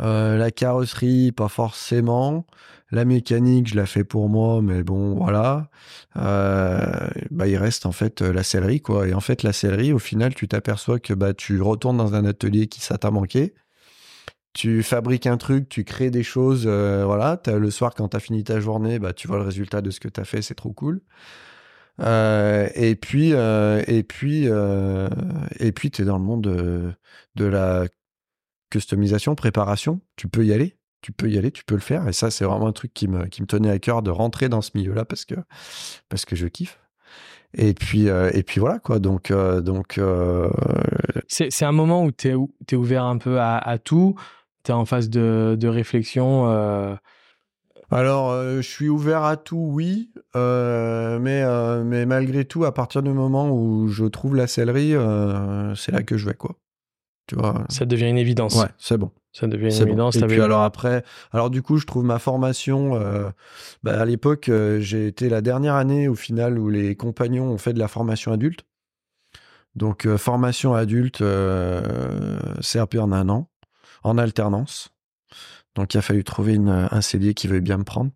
[0.00, 2.46] Euh, la carrosserie, pas forcément.
[2.90, 5.70] La mécanique, je la fais pour moi, mais bon, voilà.
[6.16, 9.08] Euh, bah, il reste en fait la sellerie, quoi.
[9.08, 12.24] Et en fait, la sellerie, au final, tu t'aperçois que bah, tu retournes dans un
[12.24, 13.54] atelier qui ça t'a manqué
[14.52, 17.40] tu fabriques un truc, tu crées des choses, euh, voilà.
[17.46, 20.00] le soir, quand tu as fini ta journée, bah, tu vois le résultat de ce
[20.00, 21.02] que tu as fait, c'est trop cool.
[22.00, 27.86] Euh, et puis, euh, et puis, et puis, tu es dans le monde de, la
[28.70, 30.00] customisation, préparation.
[30.16, 32.08] Tu peux y aller, tu peux y aller, tu peux le faire.
[32.08, 34.48] Et ça, c'est vraiment un truc qui me, qui me tenait à cœur de rentrer
[34.48, 35.34] dans ce milieu-là parce que,
[36.08, 36.78] parce que je kiffe.
[37.52, 39.00] Et puis, et puis voilà quoi.
[39.00, 40.00] Donc, donc.
[41.28, 44.16] C'est un moment où tu es, ouvert un peu à tout
[44.64, 46.94] tu es en phase de, de réflexion euh...
[47.92, 51.44] Alors, euh, je suis ouvert à tout, oui, euh, mais,
[51.84, 54.94] mais malgré tout, à partir du moment où je trouve la sellerie,
[55.76, 56.56] c'est là que je vais, quoi.
[57.26, 57.64] Tu vois?
[57.68, 58.54] Ça devient une évidence.
[58.54, 59.10] Ouais, c'est bon.
[59.32, 60.16] Ça devient une évidence.
[60.16, 62.92] Et puis alors après, alors du coup, je trouve ma formation.
[63.82, 67.72] Bah, à l'époque, j'ai été la dernière année au final où les compagnons ont fait
[67.72, 68.60] de la formation adulte.
[69.74, 71.24] Donc formation adulte,
[72.60, 73.49] CRP en un an
[74.02, 74.90] en alternance.
[75.74, 78.10] Donc il a fallu trouver un cellier qui veuille bien me prendre.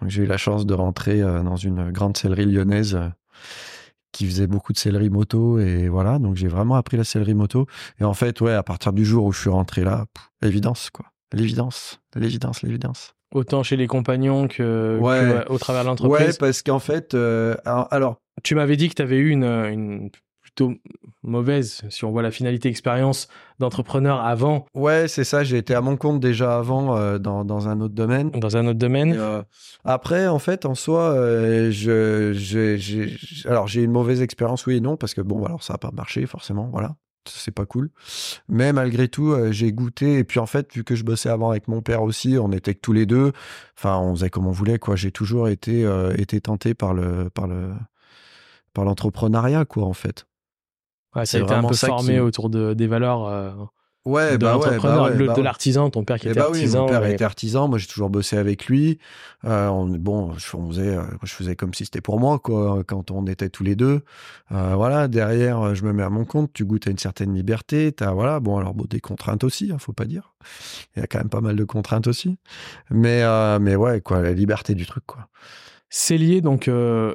[0.00, 3.08] Donc j'ai eu la chance de rentrer euh, dans une grande sellerie lyonnaise euh,
[4.12, 6.18] qui faisait beaucoup de sellerie moto et voilà.
[6.18, 7.66] Donc j'ai vraiment appris la sellerie moto.
[7.98, 10.06] Et en fait, ouais, à partir du jour où je suis rentré là,
[10.42, 13.14] évidence quoi, l'évidence, l'évidence, l'évidence.
[13.34, 14.98] Autant chez les compagnons que,
[15.48, 16.26] au travers de l'entreprise.
[16.28, 20.10] Ouais, parce qu'en fait, euh, alors, Tu m'avais dit que tu avais eu une, une
[21.26, 23.28] mauvaise si on voit la finalité expérience
[23.58, 24.66] d'entrepreneur avant.
[24.74, 25.44] Ouais, c'est ça.
[25.44, 28.30] J'ai été à mon compte déjà avant euh, dans, dans, un autre domaine.
[28.30, 29.14] Dans un autre domaine.
[29.18, 29.42] Euh,
[29.84, 34.80] après, en fait, en soi, euh, je, j'ai, alors j'ai une mauvaise expérience, oui et
[34.80, 36.96] non, parce que bon, alors ça n'a pas marché forcément, voilà.
[37.28, 37.90] C'est pas cool.
[38.48, 40.18] Mais malgré tout, j'ai goûté.
[40.18, 42.72] Et puis en fait, vu que je bossais avant avec mon père aussi, on était
[42.72, 43.32] que tous les deux.
[43.76, 44.94] Enfin, on faisait comme on voulait, quoi.
[44.94, 45.84] J'ai toujours été,
[46.16, 47.72] été tenté par le, par le,
[48.74, 50.24] par l'entrepreneuriat, quoi, en fait.
[51.16, 53.26] Ouais, ça a été un peu formé autour de, des valeurs.
[53.26, 53.50] Euh,
[54.04, 56.86] ouais, de bah l'entrepreneur, bah de l'artisan, ton père qui eh était bah artisan.
[56.86, 58.98] Oui, mon père était artisan, moi j'ai toujours bossé avec lui.
[59.44, 63.10] Euh, on, bon, je faisais, euh, je faisais comme si c'était pour moi, quoi, quand
[63.10, 64.02] on était tous les deux.
[64.52, 67.92] Euh, voilà, derrière, je me mets à mon compte, tu goûtes à une certaine liberté,
[67.92, 70.34] t'as, voilà, bon, alors bon, des contraintes aussi, hein, faut pas dire.
[70.94, 72.36] Il y a quand même pas mal de contraintes aussi.
[72.90, 75.28] Mais, euh, mais ouais, quoi, la liberté du truc, quoi.
[75.88, 76.68] C'est lié, donc,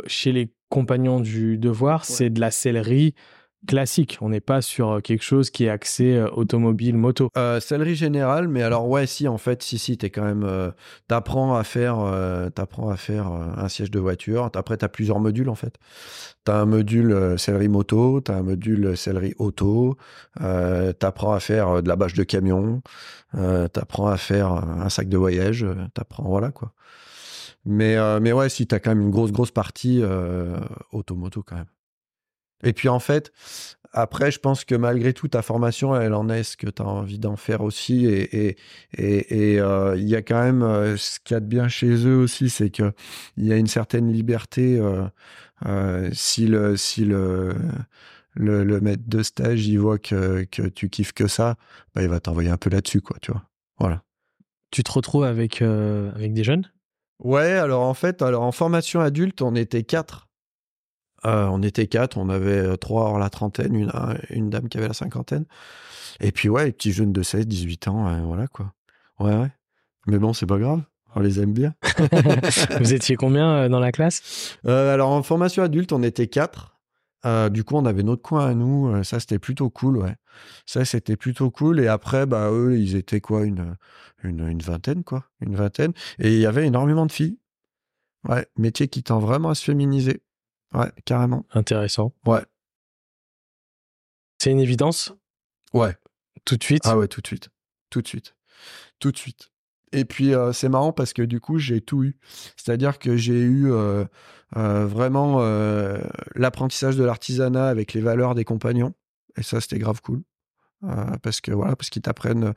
[0.08, 3.14] chez les compagnons du devoir, c'est de la sellerie
[3.68, 4.18] classique.
[4.22, 7.30] On n'est pas sur euh, quelque chose qui est axé euh, automobile, moto.
[7.38, 7.60] Euh,
[7.94, 10.72] générale, mais alors ouais, si en fait, si si, t'es quand même, euh,
[11.08, 11.98] t'apprends à faire,
[12.54, 14.50] t'apprends à faire un siège de voiture.
[14.54, 15.76] Après, t'as plusieurs modules en fait.
[16.44, 19.98] T'as un module sellerie moto, t'as un module sellerie auto.
[21.00, 22.82] t'apprends à faire de la bâche de camion.
[23.34, 25.66] t'apprends à faire un sac de voyage.
[25.94, 26.74] t'apprends voilà quoi.
[27.66, 30.04] Mais mais ouais, si t'as quand même une grosse grosse partie
[30.92, 31.66] automoto quand même.
[32.64, 33.32] Et puis en fait,
[33.94, 36.86] après, je pense que malgré tout, ta formation, elle en est ce que tu as
[36.86, 38.06] envie d'en faire aussi.
[38.06, 38.56] Et
[38.98, 41.68] il et, et, euh, y a quand même euh, ce qu'il y a de bien
[41.68, 42.94] chez eux aussi, c'est qu'il
[43.38, 44.80] y a une certaine liberté.
[44.80, 45.04] Euh,
[45.66, 47.54] euh, si le, si le,
[48.34, 51.56] le, le, maître de stage, il voit que, que tu kiffes que ça,
[51.94, 53.44] bah, il va t'envoyer un peu là-dessus, quoi, tu vois.
[53.78, 54.04] Voilà.
[54.72, 56.72] Tu te retrouves avec, avec des jeunes?
[57.20, 60.30] Ouais, alors en fait, alors en formation adulte, on était quatre
[61.26, 63.92] euh, on était quatre, on avait euh, trois hors la trentaine, une,
[64.30, 65.46] une dame qui avait la cinquantaine.
[66.20, 68.74] Et puis ouais, les petits jeunes de 16, 18 ans, euh, voilà quoi.
[69.20, 69.52] Ouais, ouais.
[70.08, 70.82] Mais bon, c'est pas grave,
[71.16, 71.74] on les aime bien.
[72.80, 74.58] Vous étiez combien dans la classe?
[74.66, 76.80] Alors en formation adulte, on était quatre.
[77.52, 79.04] du coup, on avait notre coin à nous.
[79.04, 80.16] Ça, c'était plutôt cool, ouais.
[80.66, 81.80] Ça, c'était plutôt cool.
[81.80, 83.76] Et après, bah, eux, ils étaient quoi une,
[84.24, 85.26] une, une vingtaine, quoi.
[85.40, 85.94] Une vingtaine.
[86.18, 87.38] Et il y avait énormément de filles.
[88.28, 90.22] Ouais, métier qui tend vraiment à se féminiser.
[90.74, 91.46] Ouais, carrément.
[91.54, 92.14] Intéressant.
[92.26, 92.44] Ouais.
[94.40, 95.14] C'est une évidence?
[95.74, 95.96] Ouais.
[96.46, 96.84] Tout de suite?
[96.86, 97.50] Ah ouais, tout de suite.
[97.90, 98.36] Tout de suite.
[99.00, 99.52] Tout de suite.
[99.92, 102.18] Et puis euh, c'est marrant parce que du coup j'ai tout eu.
[102.56, 104.06] C'est-à-dire que j'ai eu euh,
[104.56, 105.42] euh, vraiment
[106.36, 108.94] l'apprentissage de l'artisanat avec les valeurs des compagnons.
[109.38, 110.24] Et ça c'était grave cool.
[111.22, 112.54] parce que voilà, parce qu'ils t'apprennent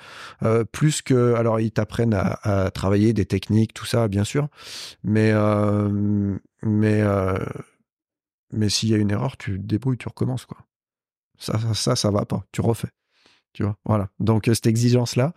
[0.73, 4.49] plus que, alors ils t'apprennent à, à, travailler des techniques, tout ça, bien sûr,
[5.03, 5.33] mais
[6.63, 7.03] mais
[8.55, 10.59] mais s'il y a une erreur, tu débrouilles, tu recommences quoi.
[11.39, 12.91] Ça, ça, ça, va pas, tu refais,
[13.53, 13.77] tu vois.
[13.85, 14.09] Voilà.
[14.21, 15.35] Donc cette exigence là,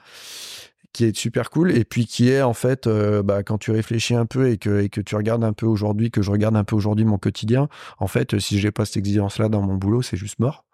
[0.97, 4.15] qui est super cool et puis qui est en fait euh, bah, quand tu réfléchis
[4.15, 7.05] un peu et que, tu regardes un peu aujourd'hui que je regarde un peu aujourd'hui
[7.05, 10.39] mon quotidien en fait si j'ai pas cette exigence là dans mon boulot c'est juste
[10.39, 10.65] mort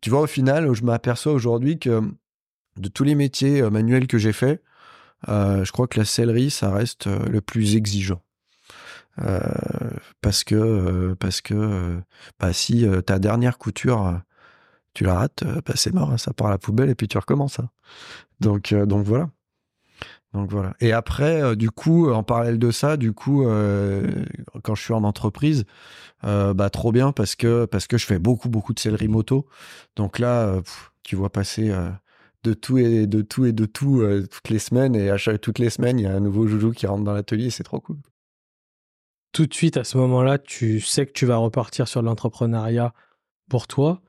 [0.00, 2.00] tu vois au final je m'aperçois aujourd'hui que
[2.78, 4.62] de tous les métiers euh, manuels que j'ai fait
[5.28, 8.22] euh, je crois que la sellerie ça reste le plus exigeant
[10.20, 12.00] parce que parce que
[12.40, 14.22] bah, si ta dernière couture
[14.94, 17.18] tu la rates, bah, c'est mort, hein, ça part à la poubelle et puis tu
[17.18, 17.58] recommences.
[17.60, 17.68] Hein.
[18.40, 19.30] Donc, euh, donc voilà.
[20.34, 20.74] Donc voilà.
[20.80, 24.24] Et après, euh, du coup, en parallèle de ça, du coup, euh,
[24.62, 25.64] quand je suis en entreprise,
[26.22, 29.48] bah trop bien parce que parce que je fais beaucoup beaucoup de sellerie moto.
[29.96, 30.62] Donc là,
[31.02, 31.74] tu vois passer
[32.44, 35.58] de tout et de tout et de tout toutes les semaines et à chaque toutes
[35.58, 37.96] les semaines, il y a un nouveau joujou qui rentre dans l'atelier, c'est trop cool.
[39.32, 42.92] Tout de suite à ce moment-là, tu sais que tu vas repartir sur l'entrepreneuriat
[43.48, 44.02] pour toi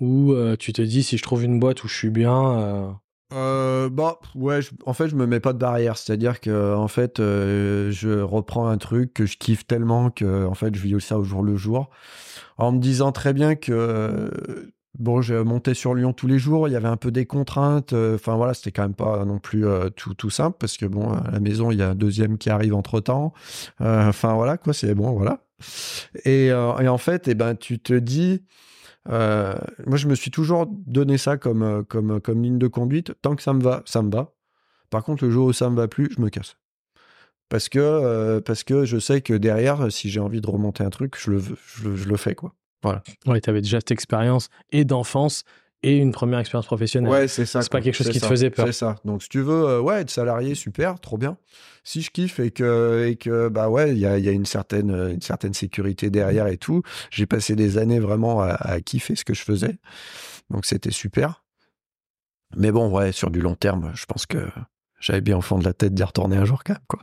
[0.00, 2.98] ou tu te dis si je trouve une boîte où je suis bien
[3.32, 5.96] euh, bah ouais, en fait, je me mets pas de barrière.
[5.96, 10.54] C'est-à-dire que en fait, euh, je reprends un truc que je kiffe tellement que en
[10.54, 11.90] fait, je vis ça au jour le jour,
[12.56, 14.30] en me disant très bien que
[14.98, 16.68] bon, j'ai monté sur Lyon tous les jours.
[16.68, 17.92] Il y avait un peu des contraintes.
[17.92, 20.86] Euh, enfin voilà, c'était quand même pas non plus euh, tout tout simple parce que
[20.86, 23.32] bon, à la maison, il y a un deuxième qui arrive entre temps.
[23.80, 25.40] Enfin voilà quoi, c'est bon voilà.
[26.24, 28.42] Et, et en fait, eh ben, tu te dis
[29.08, 29.54] euh,
[29.86, 33.14] moi, je me suis toujours donné ça comme, euh, comme, comme ligne de conduite.
[33.22, 34.32] Tant que ça me va, ça me va.
[34.90, 36.56] Par contre, le jour où ça me va plus, je me casse.
[37.48, 41.16] Parce que, euh, que je sais que derrière, si j'ai envie de remonter un truc,
[41.18, 42.34] je je, je le fais.
[42.34, 42.54] quoi.
[42.82, 43.02] Voilà.
[43.26, 45.44] Ouais, tu avais déjà cette expérience et d'enfance
[45.82, 47.10] et une première expérience professionnelle.
[47.10, 47.62] Ouais, c'est ça.
[47.62, 48.66] C'est pas quelque chose qui te faisait peur.
[48.66, 48.96] C'est ça.
[49.04, 51.36] Donc, si tu veux, euh, ouais, être salarié, super, trop bien.
[51.84, 54.46] Si je kiffe et que, et que bah ouais, il y a, y a, une,
[54.46, 59.24] certaine, une certaine sécurité derrière et tout, j'ai passé des années vraiment à, kiffer ce
[59.24, 59.78] que je faisais.
[60.50, 61.44] Donc, c'était super.
[62.56, 64.38] Mais bon, ouais, sur du long terme, je pense que
[64.98, 66.82] j'avais bien au fond de la tête d'y retourner un jour quand même.
[66.88, 67.02] Quoi.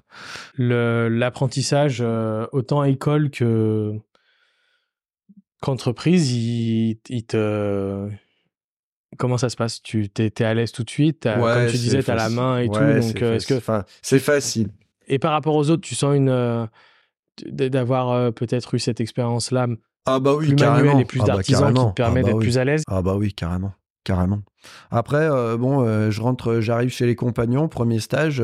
[0.57, 3.93] L'apprentissage, euh, autant à école que
[5.63, 8.09] qu'entreprise, il, il, te,
[9.17, 9.81] Comment ça se passe?
[9.81, 11.23] Tu t'es, à l'aise tout de suite?
[11.23, 12.73] Comme tu disais, tu as la main et tout.
[12.73, 13.59] Donc, euh, est-ce que
[14.01, 14.69] c'est facile.
[15.07, 16.65] Et par rapport aux autres, tu sens une euh,
[17.47, 19.67] d'avoir euh, peut-être eu cette expérience-là
[20.05, 20.99] ah bah oui, plus carrément.
[20.99, 22.83] et plus ah bah d'artisan qui te permet ah bah d'être plus à l'aise?
[22.87, 23.73] Ah bah oui, carrément.
[24.03, 24.41] Carrément.
[24.91, 28.43] Après, bon, je rentre, j'arrive chez les compagnons, premier stage,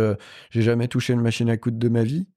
[0.52, 2.28] j'ai jamais touché une machine à coudre de ma vie.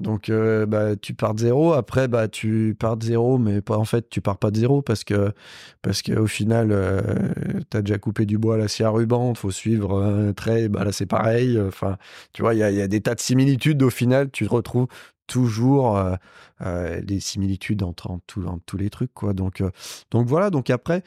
[0.00, 1.72] Donc, euh, bah, tu pars de zéro.
[1.74, 4.82] Après, bah, tu pars de zéro, mais pas, en fait, tu pars pas de zéro
[4.82, 5.32] parce que,
[5.80, 7.00] parce qu'au final, euh,
[7.70, 10.68] tu as déjà coupé du bois à la scie à ruban, faut suivre un trait,
[10.68, 11.60] bah, là, c'est pareil.
[11.60, 11.98] Enfin,
[12.32, 13.82] tu vois, il y a, y a, des tas de similitudes.
[13.82, 14.88] Au final, tu retrouves
[15.28, 15.96] toujours
[16.62, 19.34] euh, des similitudes entre, entre, tous les trucs, quoi.
[19.34, 19.62] Donc,
[20.10, 20.50] donc voilà.
[20.50, 21.04] Donc après,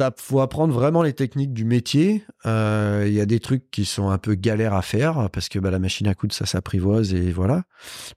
[0.00, 2.24] il faut apprendre vraiment les techniques du métier.
[2.46, 5.58] Euh, il y a des trucs qui sont un peu galères à faire parce que
[5.58, 7.64] bah, la machine à coudre, ça s'apprivoise et voilà.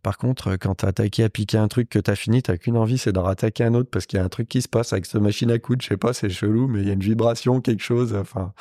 [0.01, 2.57] Par contre, quand tu as attaqué à piquer un truc que tu as fini, tu
[2.57, 4.67] qu'une envie, c'est d'en rattaquer un autre parce qu'il y a un truc qui se
[4.67, 5.82] passe avec cette machine à coudre.
[5.84, 8.15] Je sais pas, c'est chelou, mais il y a une vibration, quelque chose.
[8.15, 8.53] Enfin,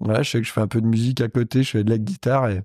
[0.00, 1.90] voilà, je sais que je fais un peu de musique à côté, je fais de
[1.90, 2.62] la guitare et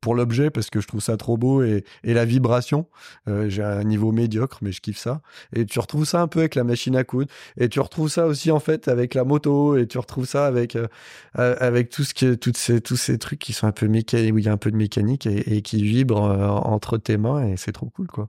[0.00, 2.86] pour l'objet parce que je trouve ça trop beau et, et la vibration.
[3.28, 5.20] Euh, j'ai un niveau médiocre, mais je kiffe ça.
[5.54, 7.30] Et tu retrouves ça un peu avec la machine à coudre.
[7.56, 9.76] Et tu retrouves ça aussi en fait avec la moto.
[9.76, 10.86] Et tu retrouves ça avec euh,
[11.34, 14.38] avec tout ce qui, toutes ces tous ces trucs qui sont un peu mécaniques où
[14.38, 17.56] il y a un peu de mécanique et, qui vibrent euh, entre tes mains et
[17.56, 18.28] c'est trop cool quoi.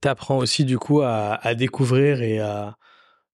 [0.00, 2.76] T'apprends aussi du coup à découvrir et à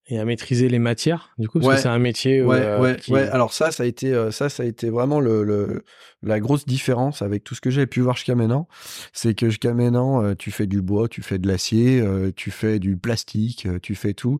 [0.08, 2.96] et à maîtriser les matières du coup parce que c'est un métier ouais, euh, ouais,
[3.08, 5.84] ouais, alors ça ça a été euh, ça ça a été vraiment le, le,
[6.22, 8.68] la grosse différence avec tout ce que j'ai pu voir jusqu'à maintenant.
[9.12, 12.04] C'est que jusqu'à maintenant euh, tu fais du bois tu fais de l'acier
[12.36, 14.38] tu fais du plastique tu fais tout.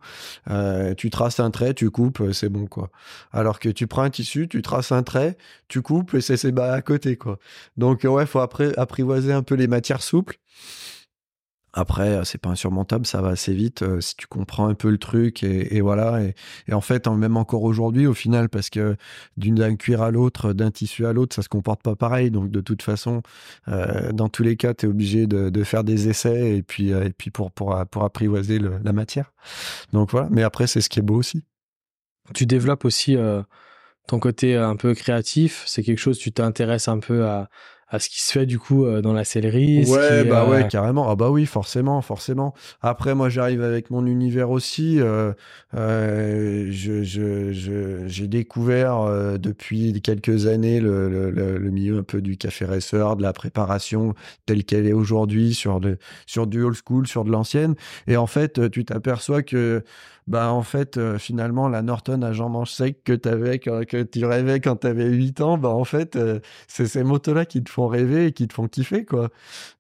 [0.97, 2.91] Tu traces un trait tu coupes c'est bon quoi.
[3.33, 5.37] Alors que tu prends un tissu tu traces un trait
[5.69, 7.39] tu coupes et c'est c'est à côté quoi.
[7.77, 10.39] Donc ouais faut apprivoiser un peu les matières souples
[11.79, 14.89] Après, euh, c'est pas insurmontable, ça va assez vite euh, si tu comprends un peu
[14.89, 16.23] le truc et, voilà.
[16.23, 18.97] Et, en fait, même encore aujourd'hui, au final, parce que
[19.37, 22.31] d'un cuir à l'autre, d'un tissu à l'autre, ça se comporte pas pareil.
[22.31, 23.21] Donc, de toute façon,
[23.69, 27.11] euh, dans tous les cas, tu es obligé de, faire des essais et puis, et
[27.11, 29.33] puis pour, pour, pour apprivoiser la matière.
[29.93, 30.29] Donc voilà.
[30.31, 31.43] Mais après, c'est ce qui est beau aussi.
[32.35, 33.17] Tu développes aussi
[34.07, 35.65] ton côté un peu créatif.
[35.67, 37.51] C'est quelque chose, tu t'intéresses un peu à
[37.89, 39.85] à ce qui se fait du coup euh, dans la sellerie.
[39.87, 41.09] Ouais, bah ouais, carrément.
[41.09, 42.53] Ah bah oui, forcément, forcément.
[42.81, 45.01] Après, moi, j'arrive avec mon univers aussi.
[45.01, 45.33] Euh,
[45.75, 52.21] euh, je, je, j'ai découvert euh, depuis quelques années le, le, le, milieu un peu
[52.21, 54.15] du café racer, de la préparation
[54.47, 57.77] telle qu'elle est aujourd'hui sur, de, sur du old school, sur de l'ancienne.
[58.09, 59.85] Et en fait, tu t'aperçois que
[60.27, 64.25] bah en fait euh, finalement la Norton à Jean Manche sec que avais, que, tu
[64.25, 67.63] rêvais quand tu avais 8 ans bah en fait euh, c'est ces motos là qui
[67.63, 69.29] te font rêver et qui te font kiffer quoi.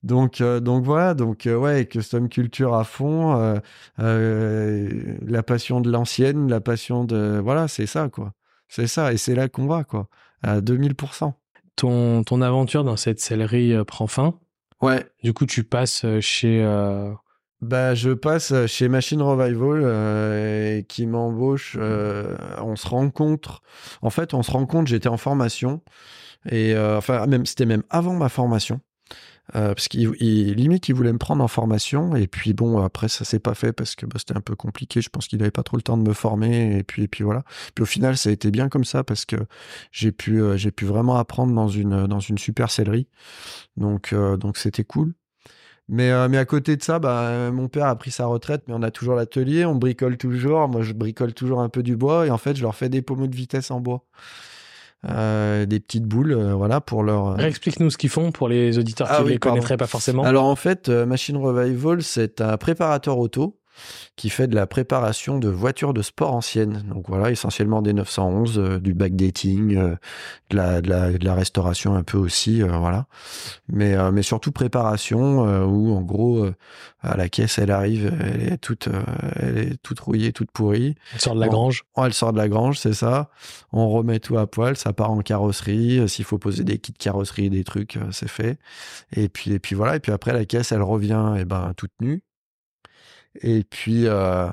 [0.05, 3.61] Donc euh, donc voilà donc ouais custom culture à fond
[3.99, 8.33] la passion de l'ancienne la passion de voilà c'est ça quoi.
[8.69, 10.09] C'est ça et c'est là qu'on va quoi
[10.43, 11.33] à 2000%
[11.75, 14.39] ton ton aventure dans cette sellerie prend fin.
[14.81, 15.07] Ouais.
[15.25, 16.63] Du coup tu passes chez
[17.63, 21.77] bah, je passe chez Machine Revival euh, qui m'embauche.
[21.79, 23.63] Euh, on se rencontre.
[24.03, 24.89] En fait, on se rencontre.
[24.89, 25.83] J'étais en formation
[26.51, 28.81] et euh, enfin même c'était même avant ma formation.
[29.53, 33.39] parce qu'il limite il voulait me prendre en formation et puis bon après ça s'est
[33.41, 35.77] pas fait parce que bah, c'était un peu compliqué je pense qu'il avait pas trop
[35.77, 37.45] le temps de me former et puis et puis voilà
[37.75, 39.37] puis au final ça a été bien comme ça parce que
[39.93, 43.09] j'ai pu j'ai pu vraiment apprendre dans une dans une super sellerie
[43.77, 45.15] donc donc c'était cool
[45.89, 48.75] mais, euh, mais à côté de ça, bah, mon père a pris sa retraite, mais
[48.75, 50.69] on a toujours l'atelier, on bricole toujours.
[50.69, 53.03] Moi, je bricole toujours un peu du bois et en fait, je leur fais des
[53.03, 54.05] pommeaux de vitesse en bois.
[55.09, 57.39] Euh, des petites boules, euh, voilà, pour leur.
[57.39, 60.25] Explique-nous ce qu'ils font pour les auditeurs ah qui ne les connaîtraient pas forcément.
[60.25, 63.61] Alors en fait, Machine Revival, c'est un préparateur auto
[64.17, 66.85] qui fait de la préparation de voitures de sport anciennes.
[66.89, 69.97] Donc voilà, essentiellement des 911, euh, du backdating, euh,
[70.51, 73.07] de, la, de, la, de, la, restauration un peu aussi, euh, voilà.
[73.69, 76.47] Mais, mais surtout préparation, où en gros,
[77.01, 78.89] à la caisse, elle arrive, elle est toute,
[79.37, 80.95] elle est toute rouillée, toute pourrie.
[81.15, 81.85] Elle sort de la grange.
[81.97, 83.31] elle sort de la grange, c'est ça.
[83.73, 86.09] On remet tout à poil, ça part en carrosserie.
[86.09, 88.59] S'il faut poser des kits de carrosserie, des trucs, c'est fait.
[89.13, 89.97] Et puis, et puis voilà.
[89.97, 92.23] Et puis après, la caisse, elle revient, et eh ben, toute nue.
[93.43, 94.49] Et puis, euh,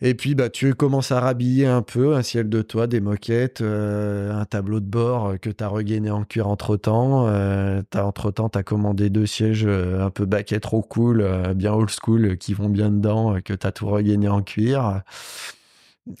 [0.00, 3.60] et puis bah, tu commences à rhabiller un peu un ciel de toit, des moquettes,
[3.60, 7.26] euh, un tableau de bord que tu as regainé en cuir entre-temps.
[7.28, 12.36] Euh, entre-temps, tu as commandé deux sièges un peu baquets trop cool, bien old school,
[12.38, 15.02] qui vont bien dedans, que tu as tout regainé en cuir.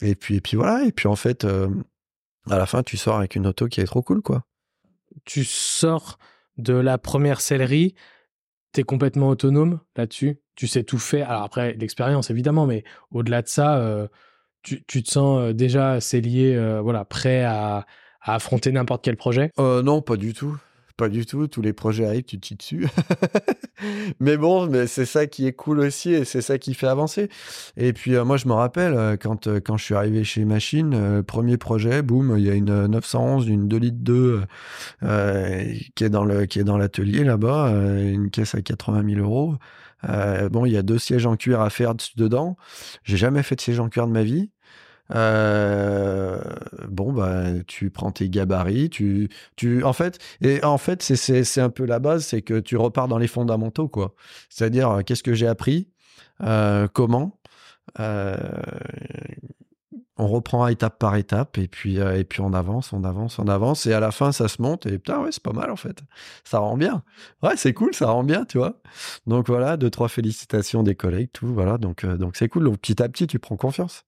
[0.00, 0.84] Et puis, puis voilà.
[0.84, 4.02] Et puis en fait, à la fin, tu sors avec une auto qui est trop
[4.02, 4.44] cool, quoi.
[5.24, 6.18] Tu sors
[6.56, 7.94] de la première sellerie
[8.74, 11.30] tu es complètement autonome là-dessus, tu sais tout faire.
[11.30, 14.08] Alors après, l'expérience évidemment, mais au-delà de ça, euh,
[14.62, 17.86] tu, te sens euh, déjà c'est lié, euh, voilà, prêt à,
[18.20, 19.50] à affronter n'importe quel projet?
[19.58, 20.56] Non, pas du tout.
[20.96, 22.86] Pas du tout, tous les projets arrivent, tu te dessus.
[24.20, 27.28] mais bon, mais c'est ça qui est cool aussi et c'est ça qui fait avancer.
[27.76, 30.44] Et puis euh, moi, je me rappelle euh, quand, euh, quand je suis arrivé chez
[30.44, 34.42] Machine, premier projet, boum, il y a une 911, une 2 litres 2
[35.96, 39.56] qui est dans qui est dans l'atelier là-bas, une caisse à 80 000 euros.
[40.50, 42.56] bon, il y a deux sièges en cuir à faire dedans.
[43.02, 44.50] J'ai jamais fait de siège en cuir de ma vie.
[45.10, 46.40] Euh,
[46.88, 51.70] bon bah tu prends tes gabarits, tu tu en fait et en fait c'est un
[51.70, 54.14] peu la base, c'est que tu repars dans les fondamentaux quoi.
[54.48, 55.88] C'est-à-dire euh, qu'est-ce que j'ai appris,
[56.42, 57.38] euh, comment?
[60.16, 63.86] on reprend étape par étape et puis et puis on avance, on avance, on avance
[63.86, 66.02] et à la fin ça se monte et putain ouais c'est pas mal en fait,
[66.44, 67.02] ça rend bien.
[67.42, 68.80] Ouais c'est cool, ça rend bien tu vois.
[69.26, 73.02] Donc voilà deux trois félicitations des collègues tout voilà donc donc c'est cool donc petit
[73.02, 74.04] à petit tu prends confiance.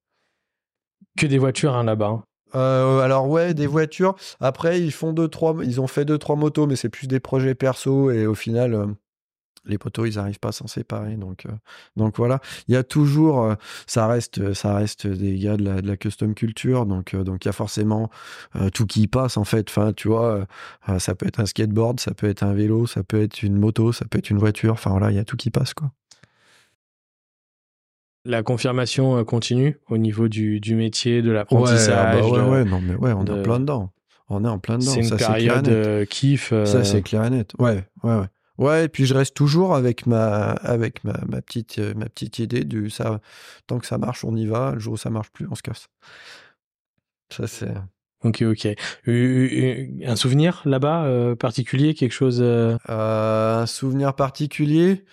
[1.17, 2.09] Que des voitures hein, là-bas.
[2.09, 2.23] Hein.
[2.55, 4.15] Euh, alors ouais, des voitures.
[4.41, 7.21] Après, ils font deux trois, ils ont fait deux trois motos, mais c'est plus des
[7.21, 8.75] projets perso et au final.
[8.75, 8.87] Euh,
[9.69, 11.51] les poteaux, ils n'arrivent pas à s'en séparer, donc euh,
[11.97, 12.39] donc voilà.
[12.69, 13.53] Il y a toujours,
[13.89, 17.53] ça reste ça reste des gars de la, custom culture, donc donc il y a
[17.53, 18.09] forcément
[18.73, 19.69] tout qui passe en fait.
[19.69, 20.47] Enfin, tu vois,
[20.99, 23.91] ça peut être un skateboard, ça peut être un vélo, ça peut être une moto,
[23.91, 24.75] ça peut être une voiture.
[24.75, 25.91] Enfin voilà, il y a tout qui passe quoi
[28.27, 32.23] la confirmation euh, continue au niveau du, du métier, de l'apprentissage.
[32.23, 33.93] Ouais, bah ouais, non, mais ouais, on est en plein dedans.
[34.29, 34.91] On est en plein dedans.
[34.93, 36.53] C'est une période euh, kiff.
[36.53, 37.53] Euh, Ça, c'est clair et net.
[37.59, 38.27] Ouais, ouais, ouais.
[38.59, 42.65] Ouais, et puis je reste toujours avec ma, avec ma, ma petite, ma petite idée
[42.65, 43.21] du ça,
[43.67, 44.73] tant que ça marche, on y va.
[44.73, 45.89] Le jour où ça marche plus, on se casse.
[47.31, 47.75] Ça, c'est.
[48.25, 48.67] Ok, ok.
[49.07, 55.05] Un souvenir là-bas particulier, quelque chose Un souvenir particulier?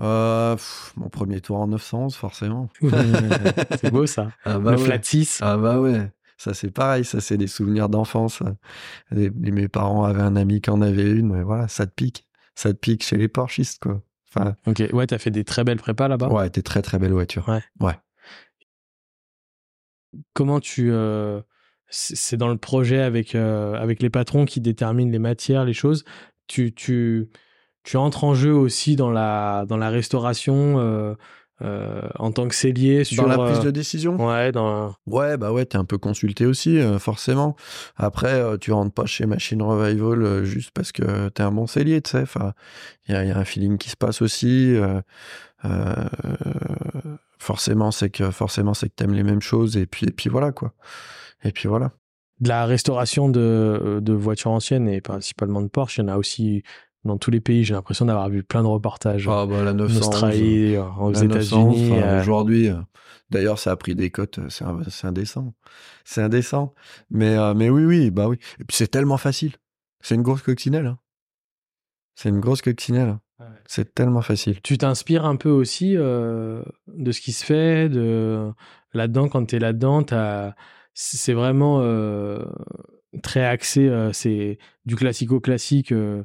[0.00, 2.68] Euh, pff, mon premier tour en 911, forcément.
[3.80, 4.32] c'est beau ça.
[4.44, 4.84] Ah bah le ouais.
[4.84, 5.38] flat 6.
[5.42, 6.10] Ah bah ouais.
[6.36, 8.42] Ça c'est pareil, ça c'est des souvenirs d'enfance.
[9.12, 11.92] Les- les- Mes parents avaient un ami qui en avait une, mais voilà, ça te
[11.94, 12.26] pique.
[12.56, 14.02] Ça te pique chez les Porschistes, quoi.
[14.36, 16.28] Enfin, Ok, ouais, t'as fait des très belles prépas là-bas?
[16.28, 17.48] ouais, t'es très très belle voiture.
[20.32, 20.90] Comment tu.
[20.92, 21.40] euh,
[21.88, 25.72] c'est c'est dans le projet avec, euh, avec les patrons qui déterminent les matières, les
[25.72, 26.04] choses.
[26.46, 27.28] Tu, tu,
[27.84, 31.14] tu entres en jeu aussi dans la, dans la restauration euh,
[31.62, 33.22] euh, en tant que cellier sur.
[33.22, 34.16] Dans la prise euh, de décision?
[34.16, 34.94] Ouais, dans.
[35.06, 37.54] Ouais, bah ouais, t'es un peu consulté aussi, euh, forcément.
[37.96, 42.10] Après, tu rentres pas chez Machine Revival juste parce que t'es un bon cellier, tu
[42.10, 42.22] sais.
[42.22, 42.54] Enfin,
[43.06, 44.76] il y a, y a un feeling qui se passe aussi.
[47.38, 50.50] forcément, c'est que forcément, c'est que t'aimes les mêmes choses et puis et puis voilà
[50.50, 50.72] quoi.
[51.44, 51.92] Et puis voilà.
[52.40, 56.16] De la restauration de, de voitures anciennes et principalement de Porsche, il y en a
[56.16, 56.64] aussi
[57.04, 57.64] dans tous les pays.
[57.64, 59.28] J'ai l'impression d'avoir vu plein de reportages.
[59.28, 61.92] Ah bah la en 911, Australie, aux la 911, États-Unis.
[61.92, 62.76] enfin, euh, Aujourd'hui, euh,
[63.30, 64.38] d'ailleurs, ça a pris des cotes.
[64.38, 65.54] euh, C'est indécent.
[66.04, 66.74] C'est indécent.
[67.10, 68.36] Mais euh, mais oui oui bah oui.
[68.60, 69.52] Et puis c'est tellement facile.
[70.00, 70.86] C'est une grosse coccinelle.
[70.86, 70.98] hein.
[72.14, 73.08] C'est une grosse coccinelle.
[73.08, 73.20] hein.
[73.40, 73.46] Ouais.
[73.66, 74.60] C'est tellement facile.
[74.62, 78.52] Tu t'inspires un peu aussi euh, de ce qui se fait, de
[78.92, 80.04] là-dedans quand tu es là-dedans,
[80.94, 82.44] c'est vraiment euh,
[83.24, 86.22] très axé, euh, c'est du classico-classique euh,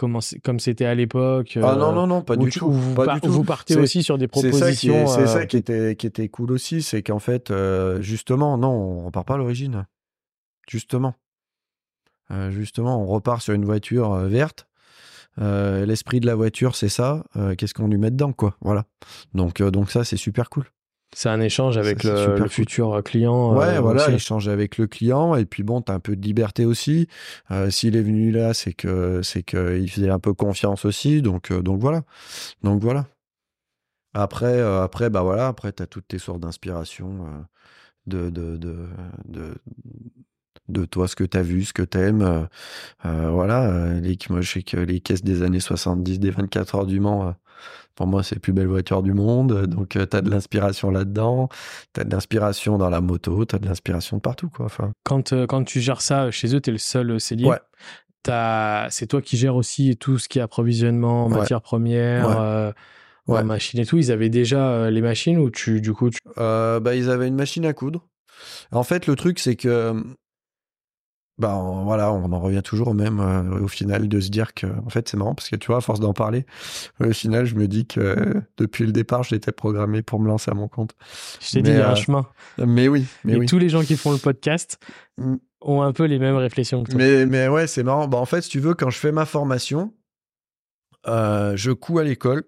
[0.00, 1.58] comment comme c'était à l'époque.
[1.62, 2.70] Ah euh, non non non pas du tout.
[2.72, 3.30] vous, pas par- du tout.
[3.30, 4.94] vous partez aussi sur des C'est ça, qui propositions.
[4.94, 8.56] est, c'est euh, ça qui était, qui était cool aussi, c'est qu'en fait, euh, justement,
[8.56, 9.86] non, on repart pas à l'origine.
[10.68, 11.14] Justement.
[12.50, 14.68] Justement, on repart sur une voiture verte.
[15.36, 17.24] L'esprit de la voiture, c'est ça.
[17.58, 18.56] Qu'est-ce qu'on lui met dedans, quoi?
[18.60, 18.84] Voilà.
[19.34, 20.64] Donc, donc ça, c'est super cool.
[21.14, 22.48] C'est un échange avec Ça, le, super le cool.
[22.50, 23.54] futur client.
[23.56, 24.14] Ouais, euh, voilà, aussi.
[24.14, 27.08] échanger avec le client et puis bon, t'as un peu de liberté aussi.
[27.50, 31.20] Euh, S'il est venu là, c'est que c'est que il faisait un peu confiance aussi,
[31.22, 32.02] donc euh, donc voilà,
[32.62, 33.06] donc voilà.
[34.14, 37.40] Après, euh, après, bah voilà, après t'as toutes tes sources d'inspiration euh,
[38.06, 38.88] de, de de
[39.28, 39.54] de
[40.68, 42.22] de toi, ce que t'as vu, ce que t'aimes.
[42.22, 42.44] euh,
[43.06, 46.74] euh, voilà, euh, les, moi je sais que les caisses des années 70, des 24
[46.76, 47.34] heures du Mans.
[47.60, 49.66] Euh, pour moi, c'est les plus belles voitures du monde.
[49.66, 51.48] Donc, tu as de l'inspiration là-dedans.
[51.94, 53.44] Tu as de l'inspiration dans la moto.
[53.44, 54.66] Tu as de l'inspiration de partout, quoi.
[54.66, 57.46] Enfin, Quand, euh, quand tu gères ça chez eux, tu es le seul euh, cellier.
[57.46, 57.58] Ouais.
[58.22, 61.38] T'as- C'est toi qui gères aussi tout ce qui est approvisionnement, Ouais.
[61.38, 62.34] matières premières, Ouais.
[62.38, 62.72] euh,
[63.28, 63.44] Ouais.
[63.44, 63.96] machines et tout.
[63.98, 66.18] Ils avaient déjà euh, les machines ou tu, du coup, tu...
[66.38, 68.06] Euh, bah, ils avaient une machine à coudre.
[68.72, 69.94] En fait, le truc, c'est que.
[71.40, 74.52] Bah, on- voilà, on en revient toujours au même, euh, au final, de se dire
[74.54, 74.66] que.
[74.84, 76.44] En fait, c'est marrant parce que tu vois, à force d'en parler,
[77.02, 80.50] au final, je me dis que euh, depuis le départ, j'étais programmé pour me lancer
[80.50, 80.94] à mon compte.
[81.40, 82.26] je t'ai dit, il y a un euh, chemin.
[82.58, 83.46] Mais oui, mais et oui.
[83.46, 84.78] tous les gens qui font le podcast
[85.18, 85.36] Mm.
[85.62, 86.98] ont un peu les mêmes réflexions que toi.
[86.98, 88.06] Mais, mais ouais, c'est marrant.
[88.08, 89.92] Bah, en fait, si tu veux, quand je fais ma formation,
[91.06, 92.44] euh, je couds à l'école,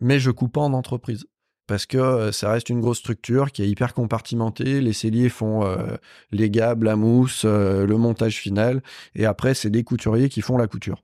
[0.00, 1.26] mais je couds pas en entreprise.
[1.66, 4.80] Parce que euh, ça reste une grosse structure qui est hyper compartimentée.
[4.80, 5.96] Les celliers font euh,
[6.30, 8.82] les gables, la mousse, euh, le montage final.
[9.14, 11.02] Et après, c'est des couturiers qui font la couture.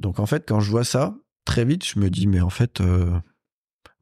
[0.00, 2.82] Donc en fait, quand je vois ça, très vite, je me dis, mais en fait,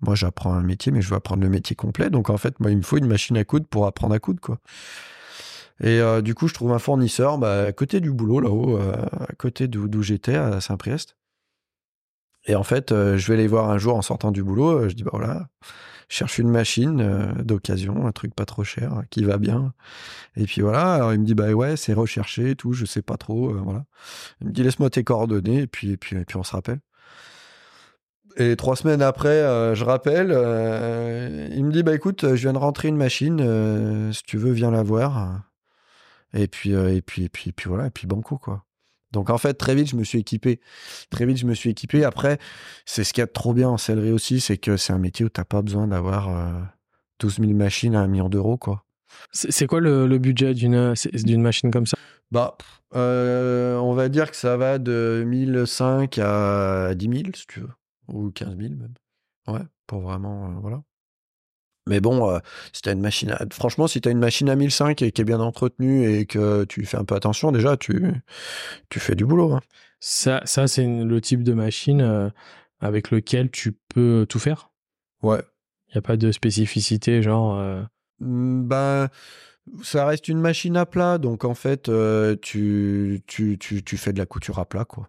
[0.01, 2.11] moi j'apprends un métier, mais je veux apprendre le métier complet.
[2.11, 4.41] Donc en fait, moi, il me faut une machine à coudre pour apprendre à coudre,
[4.41, 4.59] quoi.
[5.83, 9.69] Et du coup, je trouve un fournisseur bah, à côté du boulot, là-haut, à côté
[9.69, 11.17] d'où j'étais, à Saint-Priest.
[12.47, 14.71] Et en fait, euh, je vais les voir un jour en sortant du boulot.
[14.71, 15.49] euh, je dis, bah voilà,
[16.09, 19.73] cherche une machine euh, d'occasion, un truc pas trop cher, qui va bien.
[20.37, 23.03] Et puis voilà, alors il me dit, bah ouais, c'est recherché et tout, je sais
[23.03, 23.53] pas trop.
[23.55, 23.85] voilà.
[24.41, 26.81] Il me dit, laisse-moi tes coordonnées, et puis, et puis, et puis on se rappelle.
[28.37, 30.31] Et trois semaines après, je rappelle,
[31.55, 34.73] il me dit, bah écoute, je viens de rentrer une machine, si tu veux, viens
[34.73, 35.43] la voir.
[36.35, 38.65] Et puis, et puis, et puis, et puis voilà, et puis banco, quoi.
[39.15, 40.61] Donc en fait, très vite, je me suis équipé.
[41.09, 42.05] Très vite, je me suis équipé.
[42.05, 42.39] Après,
[42.85, 44.99] c'est ce qu'il y a de trop bien en sellerie aussi, c'est que c'est un
[44.99, 46.61] métier où t'as pas besoin d'avoir euh,
[47.21, 48.85] 12 000 machines à un million d'euros, quoi.
[49.33, 50.95] C'est quoi le, le budget d'une
[51.41, 51.97] machine comme ça?
[52.31, 52.57] Bah,
[52.95, 57.71] euh, on va dire que ça va de 1005 à 10 000, si tu veux.
[58.09, 58.95] Ou 15 000 même.
[59.47, 60.83] Ouais, pour vraiment, euh, voilà.
[61.87, 62.39] Mais bon, euh,
[62.73, 63.45] si t'as une machine à...
[63.53, 66.87] Franchement, si t'as une machine à 1005 et qui est bien entretenue et que tu
[66.87, 68.15] fais un peu attention, déjà, tu,
[68.89, 69.53] tu fais du boulot.
[69.55, 69.61] hein.
[70.01, 72.31] Ça, ça c'est le type de machine euh,
[72.81, 74.71] avec lequel tu peux tout faire?
[75.23, 75.43] Ouais.
[75.89, 77.59] Il n'y a pas de spécificité, genre.
[77.59, 77.83] euh,
[78.21, 79.09] Ben,
[79.83, 84.13] ça reste une machine à plat, donc en fait, euh, tu, tu, tu, tu fais
[84.13, 85.09] de la couture à plat, quoi.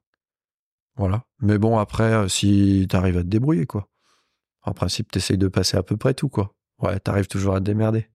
[0.95, 1.26] Voilà.
[1.41, 3.89] Mais bon, après, si t'arrives à te débrouiller, quoi.
[4.63, 6.55] En principe, t'essayes de passer à peu près tout, quoi.
[6.80, 8.07] Ouais, t'arrives toujours à te démerder.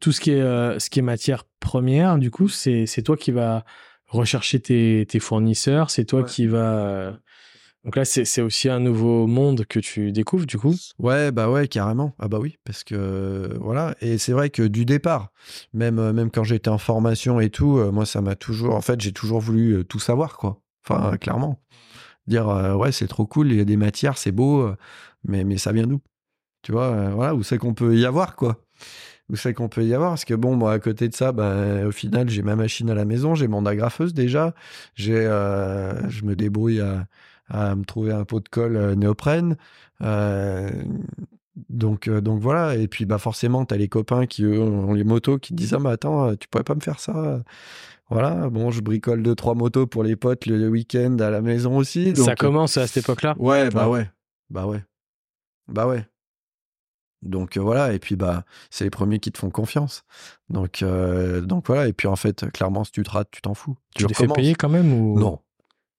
[0.00, 3.16] tout ce qui est, euh, ce qui est matière première, du coup, c'est c'est toi
[3.16, 3.64] qui vas
[4.06, 6.26] rechercher tes, tes fournisseurs, c'est toi Ouais.
[6.26, 7.12] qui vas euh,
[7.84, 11.66] Donc là, c'est aussi un nouveau monde que tu découvres, du coup Ouais, bah ouais,
[11.66, 12.14] carrément.
[12.18, 13.94] Ah bah oui, parce que voilà.
[14.00, 15.32] Et c'est vrai que du départ,
[15.72, 18.74] même, euh, même quand j'étais en formation et tout, moi, ça m'a toujours.
[18.74, 20.60] En fait, j'ai toujours voulu tout savoir, quoi.
[20.84, 21.60] Enfin, clairement.
[22.26, 22.46] Dire,
[22.78, 24.70] ouais, c'est trop cool, il y a des matières, c'est beau,
[25.24, 26.00] mais, mais ça vient d'où?
[26.66, 28.60] Tu vois, voilà, où c'est qu'on peut y avoir, quoi
[29.30, 31.86] Où c'est qu'on peut y avoir Parce que bon, moi, à côté de ça, bah,
[31.86, 34.52] au final, j'ai ma machine à la maison, j'ai mon agrafeuse déjà,
[34.96, 35.14] j'ai,
[36.08, 37.06] je me débrouille à
[37.48, 39.56] à me trouver un pot de colle euh, néoprène.
[40.02, 40.70] Euh,
[41.68, 42.76] donc, euh, donc voilà.
[42.76, 45.74] Et puis, bah, forcément, tu as les copains qui ont les motos qui te disent
[45.74, 47.42] Ah, mais attends, tu pourrais pas me faire ça
[48.08, 51.76] voilà, bon, je bricole deux, trois motos pour les potes le week-end à la maison
[51.76, 52.14] aussi.
[52.14, 53.34] ça commence à cette époque-là?
[53.36, 54.08] Ouais, bah ouais.
[54.48, 54.84] Bah ouais.
[55.66, 56.06] Bah ouais.
[57.26, 60.04] Donc voilà, et puis bah c'est les premiers qui te font confiance.
[60.48, 60.84] Donc
[61.42, 63.76] donc voilà, et puis en fait, clairement, si tu te rates, tu t'en fous.
[63.94, 65.40] Tu, tu les fais payer quand même ou Non,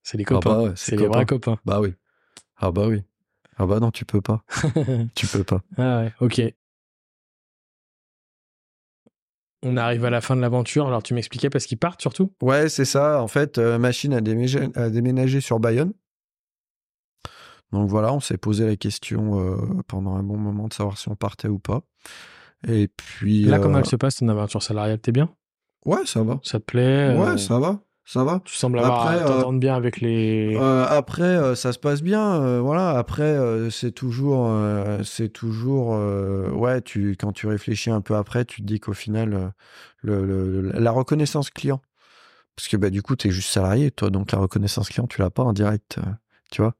[0.04, 0.64] c'est les ah copains.
[0.68, 1.58] Bah c'est les vrais copains.
[1.66, 1.94] Bah oui.
[2.58, 3.04] Ah bah oui.
[3.58, 4.44] Ah bah non, tu peux pas.
[5.16, 5.62] tu peux pas.
[5.78, 6.42] Ah ouais, ok.
[9.64, 10.88] On arrive à la fin de l'aventure.
[10.88, 12.32] Alors tu m'expliquais parce qu'ils partent surtout?
[12.42, 13.22] Ouais, c'est ça.
[13.22, 15.94] En fait, euh, Machine a déménagé, sur Bayonne.
[17.72, 19.58] Donc voilà, on s'est posé la question euh,
[19.88, 21.82] pendant un bon moment de savoir si on partait ou pas.
[22.68, 23.44] Et puis.
[23.44, 25.00] Là, comment euh, elle se passe ton aventure salariale?
[25.00, 25.30] T'es bien?
[25.86, 26.40] Ouais, ça va.
[26.44, 28.42] Ça te plaît Ouais, ça va ça va.
[28.46, 30.56] Tu sembles avoir euh, bien avec les.
[30.56, 32.60] Euh, après, euh, ça se passe bien.
[32.62, 32.98] voilà.
[32.98, 33.38] Après,
[33.70, 34.50] c'est toujours,
[35.04, 35.90] c'est toujours,
[36.58, 36.82] ouais.
[36.82, 39.52] Tu, quand tu réfléchis un peu après, tu te dis qu'au final,
[40.02, 41.82] le, la reconnaissance client,
[42.56, 45.20] parce que bah, du coup, tu es juste salarié, toi, donc la reconnaissance client, tu
[45.20, 46.00] l'as pas en direct,
[46.50, 46.76] tu vois,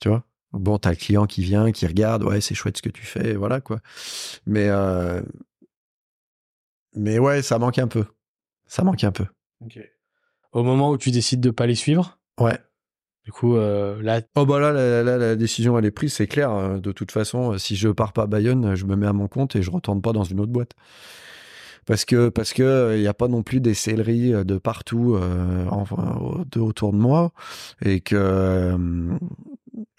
[0.00, 0.24] tu vois.
[0.52, 3.34] Bon, t'as le client qui vient, qui regarde, ouais, c'est chouette ce que tu fais,
[3.34, 3.80] voilà quoi.
[4.46, 4.68] Mais,
[6.94, 8.04] mais ouais, ça manque un peu.
[8.66, 9.26] Ça manque un peu.
[10.52, 12.18] Au moment où tu décides de pas les suivre?
[12.40, 12.58] Ouais.
[13.24, 14.22] Du coup, euh, là.
[14.36, 16.50] Oh, bah là, la, décision, elle est prise, c'est clair.
[16.50, 16.78] Hein.
[16.78, 19.28] De toute façon, euh, si je pars pas à Bayonne, je me mets à mon
[19.28, 20.72] compte et je retourne pas dans une autre boîte.
[21.84, 25.18] Parce que, parce que, il n'y a pas non plus des céleries euh, de partout
[26.56, 27.32] autour de moi
[27.84, 28.74] et que,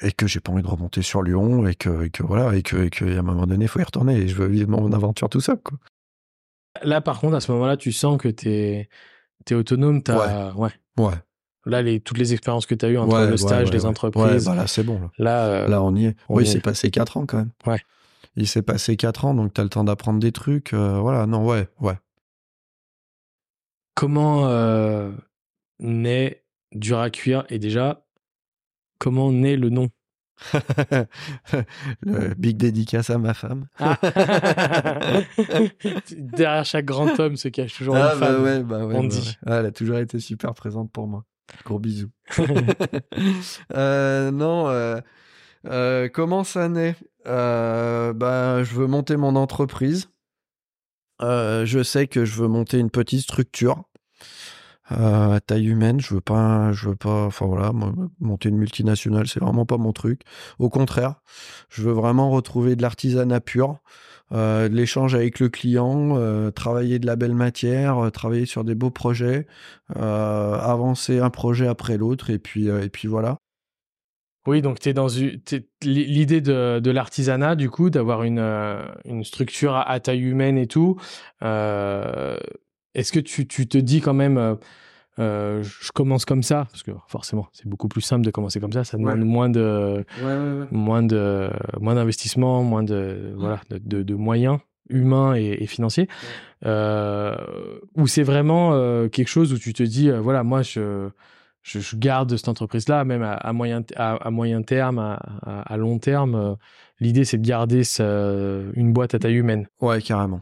[0.02, 2.62] et que j'ai pas envie de remonter sur Lyon et que, et que voilà, et
[2.64, 5.30] que, et un moment donné, il faut y retourner et je veux vivre mon aventure
[5.30, 5.78] tout seul, quoi.
[6.84, 8.90] Là, par contre, à ce moment-là, tu sens que tu es
[9.46, 10.54] T'es autonome, t'as.
[10.54, 10.72] Ouais.
[10.98, 11.14] ouais.
[11.66, 14.46] Là, les, toutes les expériences que tu as eues entre le stage, les entreprises.
[14.46, 15.00] Bah là, c'est bon.
[15.00, 16.16] Là, là, euh, là on y est.
[16.30, 17.52] oui, il s'est passé 4 ans quand même.
[17.66, 17.80] Ouais.
[18.36, 20.74] Il s'est passé 4 ans, donc tu as le temps d'apprendre des trucs.
[20.74, 21.96] Euh, voilà, non, ouais, ouais.
[23.96, 25.12] Comment euh,
[25.80, 28.06] naît dur à cuire Et déjà,
[29.00, 29.90] comment naît le nom?
[32.02, 33.68] Le big dédicace à ma femme.
[33.80, 33.98] Ah.
[36.18, 38.44] Derrière chaque grand homme se cache toujours ah, une bah femme.
[38.44, 39.38] Ouais, bah ouais, on bah dit.
[39.46, 41.26] elle a toujours été super présente pour moi.
[41.66, 42.12] Gros bisous.
[43.74, 45.00] euh, non, euh,
[45.66, 46.96] euh, comment ça naît?
[47.26, 50.10] Bah, Je veux monter mon entreprise.
[51.22, 53.89] je sais que je veux monter une petite structure
[54.92, 56.00] euh, à taille humaine.
[56.00, 57.72] Je veux pas, je veux pas, enfin voilà,
[58.20, 60.22] monter une multinationale, c'est vraiment pas mon truc.
[60.58, 61.16] Au contraire,
[61.70, 63.78] je veux vraiment retrouver de l'artisanat pur,
[64.32, 68.76] euh, de l'échange avec le client, euh, travailler de la belle matière, travailler sur des
[68.76, 69.46] beaux projets,
[69.96, 72.68] avancer un projet après l'autre, et puis,
[73.06, 73.38] voilà.
[74.48, 75.08] Oui, donc es dans
[75.84, 81.00] l'idée de, l'artisanat, du coup, d'avoir une structure à, taille humaine et tout.
[82.96, 84.58] Est-ce que tu, tu, te dis quand même,
[85.20, 86.68] euh, je commence comme ça?
[86.72, 88.84] Parce que forcément c'est beaucoup plus simple de commencer comme ça.
[88.84, 90.06] Ça demande moins de
[90.72, 94.60] moins de moins d'investissement moins de voilà de, de, moyens
[94.90, 96.08] humains et, financiers.
[96.66, 97.36] Euh,
[97.96, 101.10] ou c'est vraiment euh, quelque chose où tu te dis euh, voilà moi je,
[101.64, 106.58] je, garde cette entreprise là même à, moyen à, moyen terme à, à long terme
[107.00, 109.68] l'idée c'est de garder une boîte à taille humaine.
[109.82, 110.42] Ouais carrément.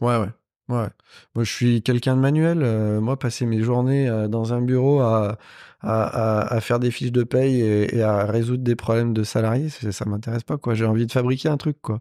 [0.00, 0.28] Ouais ouais
[0.68, 0.88] Ouais.
[1.34, 2.60] Moi, je suis quelqu'un de manuel.
[2.62, 5.38] Euh, moi, passer mes journées euh, dans un bureau à,
[5.80, 10.04] à, à, faire des fiches de paye et, à résoudre des problèmes de salariés, ça
[10.04, 10.74] m'intéresse pas, quoi.
[10.74, 12.00] J'ai envie de fabriquer un truc, quoi.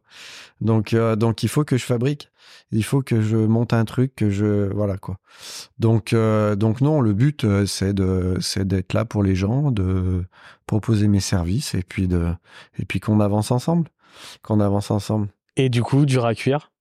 [0.59, 2.29] Donc, euh, donc, il faut que je fabrique.
[2.71, 5.17] Il faut que je monte un truc, que je, voilà, quoi.
[5.79, 10.25] Donc, donc non, le but, c'est de, c'est d'être là pour les gens, de
[10.65, 12.33] proposer mes services et puis de,
[12.77, 13.89] et puis qu'on avance ensemble,
[14.43, 15.29] qu'on avance ensemble.
[15.55, 16.71] Et du coup, dur à cuire?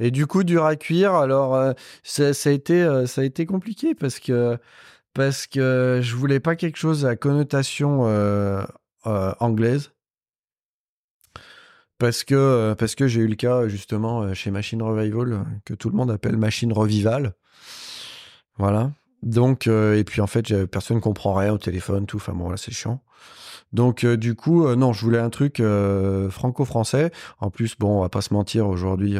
[0.00, 1.14] Et du coup, dur à cuire.
[1.14, 4.58] Alors, euh, ça, a été, euh, ça a été compliqué parce que,
[5.14, 8.64] parce que je voulais pas quelque chose à connotation euh,
[9.04, 9.92] anglaise.
[11.98, 15.96] Parce que, parce que j'ai eu le cas justement chez Machine Revival, que tout le
[15.96, 17.34] monde appelle Machine Revival.
[18.56, 18.92] Voilà.
[19.22, 22.18] Donc, et puis en fait, personne comprend rien au téléphone, tout.
[22.18, 23.02] Enfin bon, là, c'est chiant.
[23.72, 27.10] Donc, euh, du coup, euh, non, je voulais un truc euh, franco-français.
[27.38, 29.18] En plus, bon, on va pas se mentir, aujourd'hui,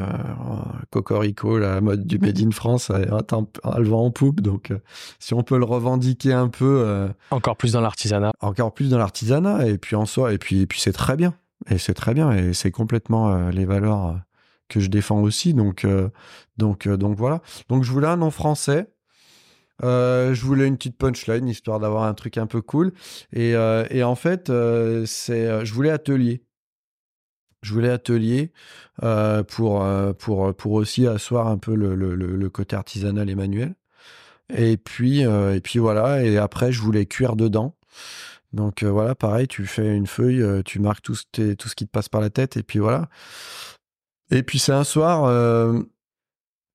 [0.90, 2.90] Cocorico, la mode du Made in France,
[3.26, 4.40] temps- a le vent en poupe.
[4.40, 4.72] Donc,
[5.18, 8.32] si on peut le revendiquer un peu, Encore plus dans l'artisanat.
[8.40, 11.34] encore plus dans l'artisanat, et puis en soi, et puis, et puis c'est très bien.
[11.70, 14.18] Et c'est très bien, et c'est complètement les valeurs
[14.68, 15.54] que je défends aussi.
[15.54, 15.86] Donc,
[16.56, 17.40] donc, donc voilà.
[17.68, 18.88] Donc, je voulais un nom français.
[19.84, 22.92] Euh, je voulais une petite punchline histoire d'avoir un truc un peu cool.
[23.32, 26.42] Et, euh, en fait, euh, je voulais atelier.
[27.62, 28.52] Je voulais atelier
[29.48, 29.82] pour,
[30.66, 33.74] aussi asseoir un peu le, côté artisanal et manuel.
[34.54, 35.24] Et puis,
[35.76, 36.24] voilà.
[36.24, 37.74] Et après, je voulais cuire dedans.
[38.54, 41.24] Donc voilà, pareil, tu fais une feuille, tu marques tout ce,
[41.74, 43.10] qui te passe par la tête, et puis voilà.
[44.30, 45.24] Et puis c'est un soir,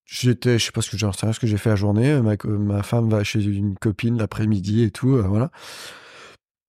[0.04, 2.20] j'étais, je sais pas ce que j'en sais ce que j'ai fait la journée.
[2.20, 5.50] Ma, co- ma femme va chez une copine l'après-midi et tout, euh, voilà.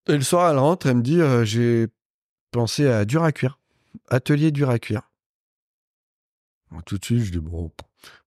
[0.07, 1.87] Et le soir, elle rentre, elle me dit, euh, j'ai
[2.51, 3.59] pensé à dur à cuire,
[4.09, 5.01] atelier dur à cuire.
[6.85, 7.71] Tout de suite, je dis bon,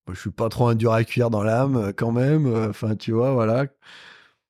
[0.08, 2.46] je suis pas trop un dur à cuire dans l'âme, euh, quand même.
[2.46, 3.66] euh, Enfin, tu vois, voilà.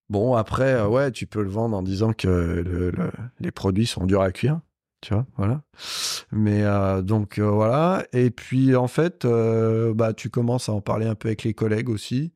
[0.08, 3.86] Bon, après, euh, ouais, tu peux le vendre en disant que le- le- les produits
[3.86, 4.60] sont durs à cuire,
[5.00, 5.62] tu vois, voilà.
[6.32, 8.04] Mais euh, donc euh, voilà.
[8.12, 11.54] Et puis en fait, euh, bah tu commences à en parler un peu avec les
[11.54, 12.32] collègues aussi,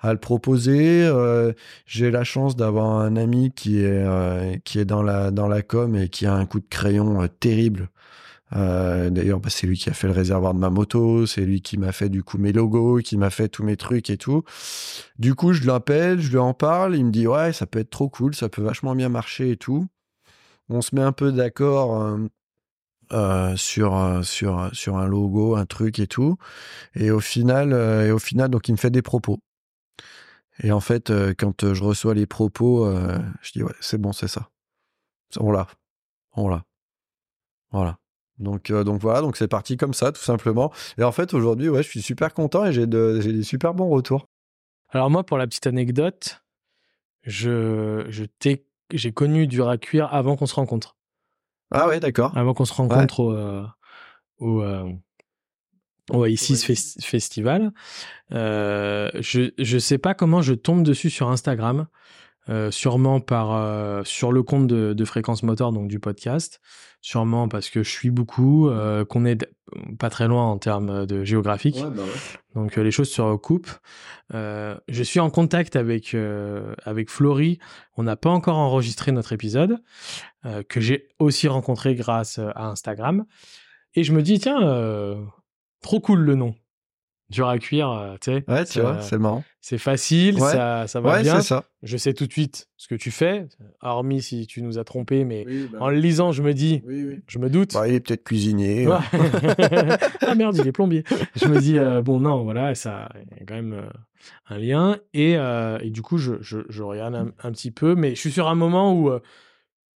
[0.00, 1.10] à le proposer.
[1.86, 5.96] J'ai la chance d'avoir un ami qui est qui est dans la dans la com
[5.96, 7.90] et qui a un coup de crayon terrible.
[8.52, 11.78] D'ailleurs, bah, c'est lui qui a fait le réservoir de ma moto, c'est lui qui
[11.78, 14.44] m'a fait du coup mes logos, qui m'a fait tous mes trucs et tout.
[15.18, 17.90] Du coup, je l'appelle, je lui en parle, il me dit ouais, ça peut être
[17.90, 19.88] trop cool, ça peut vachement bien marcher et tout.
[20.68, 22.18] On se met un peu d'accord euh,
[23.12, 26.36] euh, sur euh, sur sur un logo, un truc et tout.
[26.94, 27.72] Et au final,
[28.06, 29.38] et au final, donc il me fait des propos.
[30.62, 32.90] Et en fait, quand je reçois les propos,
[33.42, 34.48] je dis ouais, c'est bon, c'est ça.
[35.38, 35.66] On l'a,
[36.34, 36.64] on l'a,
[37.70, 37.98] voilà.
[38.38, 40.72] Donc donc voilà, donc c'est parti comme ça, tout simplement.
[40.98, 43.88] Et en fait, aujourd'hui, ouais, je suis super content et j'ai de des super bons
[43.88, 44.28] retours.
[44.90, 46.42] Alors moi, pour la petite anecdote,
[47.22, 50.96] je, je t'ai- j'ai connu dur à cuire avant qu'on se rencontre.
[51.72, 52.36] Ah ouais, d'accord.
[52.36, 53.64] Avant qu'on se rencontre au, euh,
[54.38, 54.92] au, euh,
[56.28, 57.72] Isis Fes- Festival.
[58.32, 61.86] Euh, je je sais pas comment je tombe dessus sur Instagram.
[62.48, 66.60] Euh, sûrement par euh, sur le compte de, de Fréquence Motor, donc du podcast.
[67.00, 69.48] Sûrement parce que je suis beaucoup, euh, qu'on est
[69.98, 71.78] pas très loin en termes de géographique.
[71.80, 72.02] bah
[72.54, 73.70] Donc les choses se recoupent.
[74.32, 76.16] Je suis en contact avec
[76.84, 77.58] avec Florie.
[77.96, 79.78] On n'a pas encore enregistré notre épisode
[80.68, 83.24] que j'ai aussi rencontré grâce à Instagram.
[83.94, 84.60] Et je me dis tiens,
[85.80, 86.54] trop cool le nom.
[87.28, 88.44] Dur à cuire, euh, tu sais.
[88.46, 89.42] Ouais, tu vois, c'est marrant.
[89.60, 90.52] c'est facile, Ouais.
[90.52, 91.40] ça ça va Ouais, bien.
[91.40, 91.64] c'est ça.
[91.82, 93.46] Je sais tout de suite ce que tu fais,
[93.82, 96.82] hormis si tu nous as trompé, mais Oui, bah en le lisant, je me dis,
[96.86, 97.20] oui, oui.
[97.26, 97.74] je me doute.
[97.74, 98.86] Bah, il est peut-être cuisinier.
[98.86, 98.94] Ouais.
[100.20, 101.02] ah merde, il est plombier.
[101.34, 103.88] Je me dis, euh, bon, non, voilà, ça il y a quand même euh,
[104.48, 104.98] un lien.
[105.14, 108.20] Et, euh, et du coup, je, je, je regarde un, un petit peu, mais je
[108.20, 109.20] suis sur un moment où euh,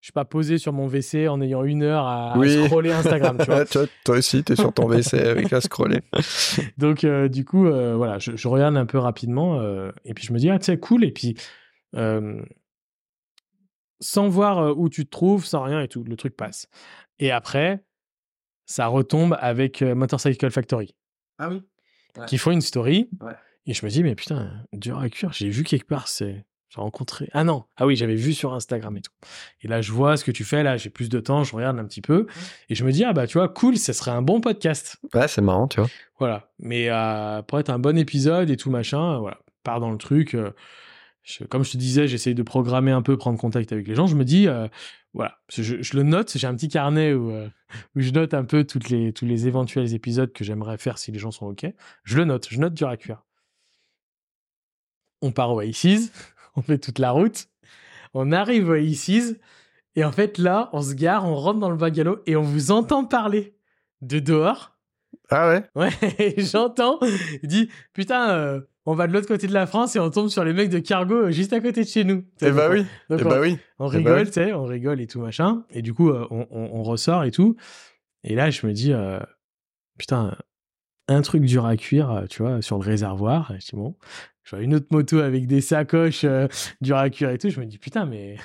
[0.00, 2.64] je suis pas posé sur mon WC en ayant une heure à, à Oui.
[2.64, 3.64] scroller Instagram, tu vois.
[3.70, 6.00] Toi, toi aussi, t'es sur ton WC avec la scroller.
[6.78, 10.24] Donc, euh, du coup, euh, voilà, je, je regarde un peu rapidement euh, et puis
[10.26, 11.04] je me dis, ah, tu sais, cool.
[11.04, 11.36] Et puis,
[11.96, 12.42] euh,
[14.00, 16.66] sans voir où tu te trouves, sans rien et tout, le truc passe.
[17.18, 17.84] Et après,
[18.64, 20.94] ça retombe avec euh, Motorcycle Factory.
[21.38, 21.62] Ah oui.
[22.26, 23.10] qui font une story.
[23.20, 23.32] Ouais.
[23.66, 26.44] Et je me dis, mais putain, dur à cuire, j'ai vu quelque part, c'est.
[26.72, 27.28] J'ai rencontré.
[27.32, 29.12] Ah non, ah oui, j'avais vu sur Instagram et tout.
[29.62, 31.78] Et là, je vois ce que tu fais, là, j'ai plus de temps, je regarde
[31.80, 32.26] un petit peu.
[32.68, 34.96] Et je me dis, ah bah, tu vois, cool, ça serait un bon podcast.
[35.12, 35.90] Ouais, c'est marrant, tu vois.
[36.20, 36.48] Voilà.
[36.60, 39.98] Mais euh, pour être un bon épisode et tout machin, euh, voilà, pars dans le
[39.98, 40.34] truc.
[40.34, 40.52] euh,
[41.24, 44.06] je- comme je te disais, j'essaye de programmer un peu, prendre contact avec les gens.
[44.06, 44.68] Je me dis, euh,
[45.12, 46.32] voilà, je, je le note.
[46.38, 47.48] J'ai un petit carnet où, euh,
[47.96, 51.10] où je note un peu toutes les, tous les éventuels épisodes que j'aimerais faire si
[51.10, 51.66] les gens sont OK.
[52.04, 53.24] Je le note, je note dur à cuire.
[55.22, 56.10] On part au Aces,
[56.60, 57.46] on fait toute la route.
[58.14, 59.34] On arrive au Aces.
[59.96, 62.70] Et en fait, là, on se gare, on rentre dans le bungalow et on vous
[62.70, 63.56] entend parler
[64.02, 64.76] de dehors.
[65.30, 65.64] Ah ouais?
[65.74, 66.98] Ouais, j'entends,
[67.42, 70.28] il dit putain, euh, on va de l'autre côté de la France et on tombe
[70.28, 72.24] sur les mecs de Cargo euh, juste à côté de chez nous.
[72.40, 72.84] Eh bah oui.
[73.08, 73.58] Donc Eh on, bah oui.
[73.78, 75.64] on eh bah rigole, tu sais, on rigole et tout machin.
[75.70, 77.56] Et du coup, euh, on, on- on ressort et tout.
[78.24, 79.18] Et là, je me dis euh,
[79.98, 80.36] putain,
[81.10, 83.52] un truc dur à cuire, euh, tu vois, sur le réservoir.
[83.60, 83.94] Je dis bon,
[84.44, 86.48] je vois une autre moto avec des sacoches euh,
[86.80, 87.50] dur à cuire et tout.
[87.50, 88.36] Je me dis putain, mais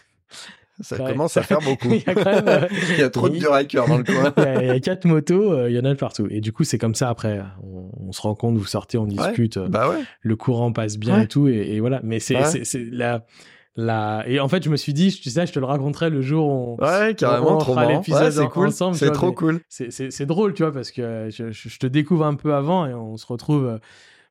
[0.82, 1.88] Ça commence à faire beaucoup.
[1.92, 4.04] il y a quand même, euh, Il y a trop de il- duraqueurs dans le
[4.04, 4.34] coin.
[4.38, 6.28] il y, a, il y a quatre motos, euh, il y en a de partout.
[6.30, 7.42] Et du coup, c'est comme ça après.
[7.64, 10.04] On, on se rend compte, vous sortez, on discute, Bah ouais.
[10.22, 11.24] le courant passe bien Ouais.
[11.24, 11.48] et tout.
[11.48, 12.02] Et, et voilà.
[12.04, 12.36] Mais c'est
[12.92, 13.26] la,
[13.76, 14.24] la.
[14.28, 16.48] Et en fait, je me suis dit, tu sais, je te le raconterai le jour
[16.48, 16.84] où on.
[16.86, 18.68] Ouais, carrément, on trop fera l'épisode Ouais, c'est en- cool.
[18.68, 19.60] ensemble, C'est trop cool.
[19.70, 23.18] C'est- drôle, tu vois, parce que je, je- te découvre un peu avant et on
[23.18, 23.78] se retrouve euh,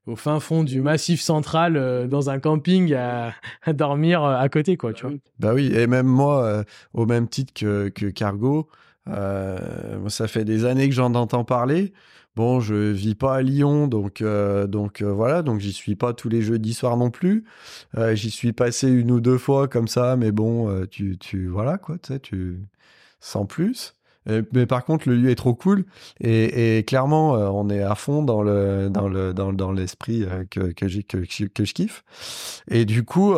[0.07, 3.33] au fin fond du massif central euh, dans un camping à,
[3.63, 5.15] à dormir euh, à côté, quoi, tu vois.
[5.39, 8.69] Bah oui, et même moi, euh, au même titre que, que Cargo,
[10.09, 11.93] ça fait des années que j'en entends parler.
[12.37, 16.12] Bon, je vis pas à Lyon, donc euh, donc euh, voilà, donc j'y suis pas
[16.14, 17.45] tous les jeudis soirs non plus.
[17.97, 21.47] Euh, j'y suis passé une ou deux fois comme ça, mais bon, euh, tu tu
[21.47, 22.59] voilà quoi, tu sais, tu
[23.20, 23.95] sans plus.
[24.28, 25.85] Euh, mais par contre, le lieu est trop cool
[26.20, 30.72] et, et clairement, on est à fond dans le dans le dans, dans l'esprit que
[30.72, 32.05] que, que, que je kiffe.
[32.68, 33.35] Et du coup.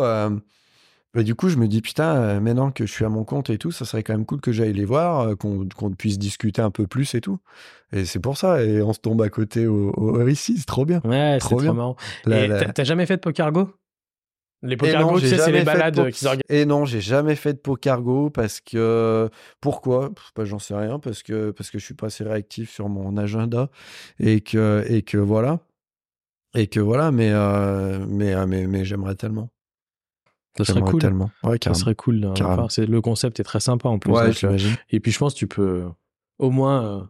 [1.13, 3.49] Bah, du coup, je me dis, putain, euh, maintenant que je suis à mon compte
[3.49, 6.61] et tout, ça serait quand même cool que j'aille les voir, euh, qu'on puisse discuter
[6.61, 7.39] un peu plus et tout.
[7.91, 10.85] Et c'est pour ça, et on se tombe à côté au, au RICI, c'est trop
[10.85, 11.01] bien.
[11.05, 11.95] Ouais, c'est Trop marrant.
[12.27, 13.69] Et la- t'as- jamais fait de Pokergo?
[14.63, 16.43] Les Pokergo, tu sais, c'est les balades po- qu'ils organisent.
[16.49, 19.29] Et non, j'ai jamais fait de pokergo parce que
[19.61, 20.09] pourquoi?
[20.35, 23.17] Bah, J'en sais rien parce que parce que je suis pas assez réactif sur mon
[23.17, 23.69] agenda
[24.19, 25.59] et que et que voilà
[26.55, 27.11] et que voilà.
[27.11, 29.49] Mais euh, mais euh, mais, mais j'aimerais tellement.
[30.65, 31.01] Ça serait cool.
[31.01, 31.31] tellement.
[31.43, 32.31] Ouais, Ça serait cool.
[32.69, 34.11] C'est- Le concept est très sympa en plus.
[34.11, 34.75] Ouais, j'imagine.
[34.89, 35.89] et puis je pense que tu peux euh,
[36.39, 37.01] au moins euh,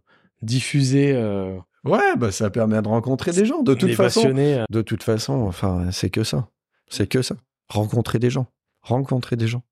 [0.42, 3.62] diffuser euh, Ouais, bah ça permet de rencontrer des gens.
[3.64, 4.64] De toute façon, passionnés.
[4.70, 6.50] de toute façon, enfin, c'est que ça.
[6.90, 7.36] C'est que ça.
[7.70, 8.48] Rencontrer des gens.
[8.82, 9.64] Rencontrer des gens.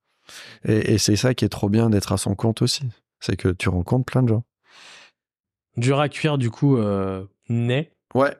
[0.65, 2.83] Et, et c'est ça qui est trop bien d'être à son compte aussi.
[3.19, 4.43] C'est que tu rencontres plein de gens.
[5.77, 7.91] Dur à cuire, du coup, euh, naît.
[8.13, 8.33] Ouais.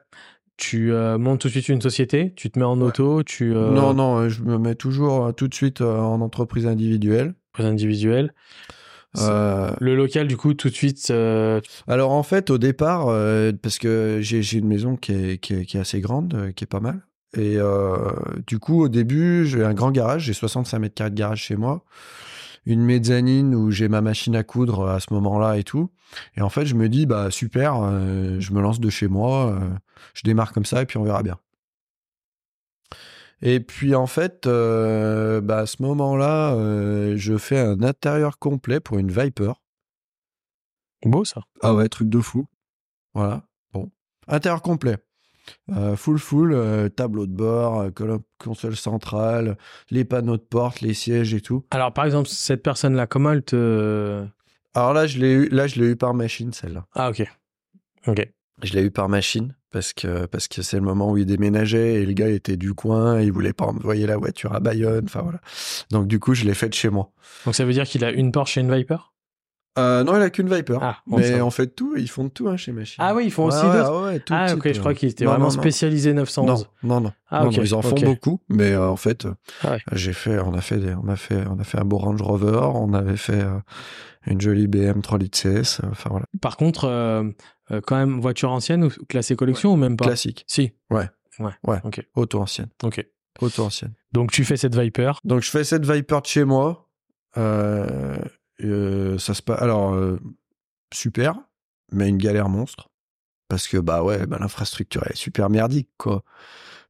[0.58, 2.88] Tu euh, montes tout de suite une société, tu te mets en Ouais.
[2.88, 6.66] auto, tu euh, Non, non, euh, je me mets toujours tout de suite en entreprise
[6.66, 7.34] individuelle.
[7.53, 8.34] entreprise individuelle.
[9.18, 11.12] Euh, Le local, du coup, tout de suite.
[11.88, 13.06] alors en fait, au départ,
[13.62, 16.68] parce que j'ai une maison qui est, qui est, qui est assez grande, qui est
[16.68, 17.01] pas mal.
[17.38, 17.58] Et
[18.47, 21.56] du coup, au début, j'ai un grand garage, j'ai 65 mètres carrés de garage chez
[21.56, 21.84] moi.
[22.66, 25.91] Une mezzanine où j'ai ma machine à coudre à ce moment-là et tout.
[26.36, 29.51] Et en fait, je me dis, bah super, euh, je me lance de chez moi,
[29.51, 29.70] euh,
[30.13, 31.38] je démarre comme ça et puis on verra bien.
[33.41, 38.80] Et puis en fait, euh, bah, à ce moment-là, euh, je fais un intérieur complet
[38.80, 39.53] pour une Viper.
[41.05, 41.41] Beau, ça.
[41.61, 42.47] Ah ouais, truc de fou.
[43.13, 43.43] Voilà.
[43.74, 43.91] Bon.
[44.28, 44.97] Intérieur complet.
[45.72, 49.58] Euh, full full, euh, tableau de bord, euh, console centrale,
[49.89, 51.66] les panneaux de porte, les sièges et tout.
[51.72, 54.24] Alors, par exemple, cette personne-là, comment elle te.
[54.74, 56.86] Alors là, je l'ai eu, là, je l'ai eu par machine, celle-là.
[56.93, 57.24] Ah, ok.
[58.08, 58.28] Ok.
[58.62, 61.96] Je l'ai eu par machine parce que parce que c'est le moment où il déménageait
[61.96, 65.06] et le gars était du coin et il voulait pas envoyer la voiture à Bayonne.
[65.06, 65.41] Enfin voilà.
[65.91, 67.12] Donc du coup, je l'ai fait de chez moi.
[67.46, 69.12] Donc, ça veut dire qu'il a une Porsche et une Viper?
[69.78, 70.78] Euh, non, il a qu'une Viper.
[70.82, 71.95] Ah, bon, mais on fait tout.
[71.97, 72.95] Ils font de tout hein, chez Machine.
[73.05, 73.99] Ah oui, ils font aussi ouais, d'autres.
[73.99, 75.59] ouais, ouais, tout Ah, type, ok, je crois qu'il était Non, vraiment non, non.
[75.61, 76.69] spécialisé 911.
[76.84, 77.13] Non, non, non.
[77.30, 79.28] Ah, ils en font beaucoup, mais euh, en fait,
[79.63, 79.80] Ah ouais.
[79.91, 82.21] j'ai fait, on a fait, des- on a fait, on a fait un beau Range
[82.21, 83.57] Rover, on avait fait euh,
[84.28, 87.34] une jolie BM 3 litres CS, enfin voilà, Par contre,
[87.86, 90.05] quand même, voiture ancienne ou classée collection ou même pas?
[90.05, 90.71] Classique, Si.
[90.89, 91.09] Ouais.
[91.39, 91.51] Ouais.
[91.67, 91.80] Ouais.
[91.84, 92.01] Ok.
[92.15, 93.05] auto ancienne, Ok.
[93.41, 93.91] auto ancienne.
[94.13, 95.11] Donc, tu fais cette Viper?
[95.26, 96.88] Donc je fais cette Viper de chez moi,
[97.38, 98.15] euh,
[98.64, 100.20] euh, ça se passe, alors euh,
[100.93, 101.36] super,
[101.91, 102.89] mais une galère monstre,
[103.49, 106.24] parce que bah ouais, bah, l'infrastructure est super merdique quoi.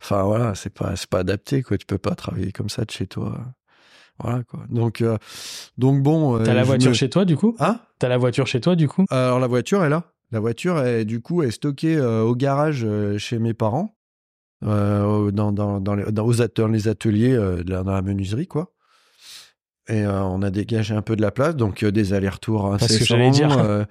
[0.01, 3.07] Enfin voilà, c'est pas, pas adapté quoi, tu peux pas travailler comme ça de chez
[3.07, 3.39] toi.
[4.20, 4.61] Voilà quoi.
[4.70, 5.18] Donc, euh,
[5.78, 6.38] donc bon.
[6.43, 7.55] T'as euh, la voiture me- chez toi, du coup?
[7.59, 7.80] Hein?
[7.99, 9.05] T'as la voiture chez toi, du coup?
[9.09, 10.13] Alors la voiture est là.
[10.32, 12.88] La voiture est du coup est stockée au garage
[13.18, 13.95] chez mes parents,
[14.61, 18.72] dans, dans, dans, les, dans, aux at- dans les ateliers dans la menuiserie quoi.
[19.88, 22.88] Et euh, on a dégagé un peu de la place, donc euh, des allers-retours Parce
[22.88, 23.17] que incessants.
[23.17, 23.86] j'allais dire.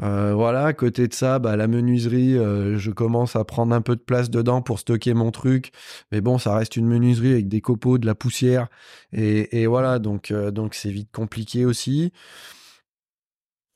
[0.00, 3.96] euh, voilà, à côté de ça, bah, la menuiserie, je commence à prendre un peu
[3.96, 5.72] de place dedans pour stocker mon truc.
[6.12, 8.68] Mais bon, ça reste une menuiserie avec des copeaux, de la poussière.
[9.12, 12.12] Et, et voilà, donc donc c'est vite compliqué aussi.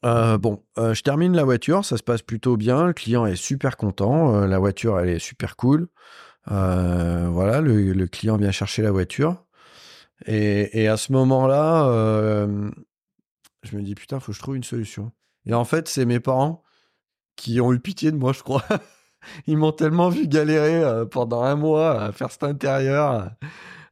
[0.04, 2.86] Euh, bon, euh, je termine la voiture, ça se passe plutôt bien.
[2.86, 4.34] Le client est super content.
[4.36, 5.88] euh, la voiture, elle est super cool.
[6.46, 9.43] Voilà, le, le client vient chercher la voiture.
[10.26, 12.70] Et, à ce moment-là, euh,
[13.62, 15.12] je me dis putain, faut que je trouve une solution.
[15.46, 16.62] Et en fait, c'est mes parents
[17.36, 18.64] qui ont eu pitié de moi, je crois.
[19.46, 23.30] Ils m'ont tellement vu galérer euh, pendant un mois à faire cet intérieur,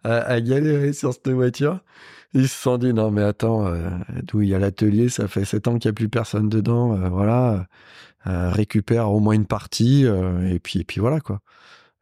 [0.05, 1.81] à, galérer sur cette voiture.
[2.35, 3.91] Ils se sont dit non mais attends, euh,
[4.23, 6.95] d'où il y a l'atelier, ça fait sept ans qu'il n'y a plus personne dedans,
[7.11, 7.67] voilà,
[8.25, 11.41] récupère au moins une partie et puis et puis voilà quoi.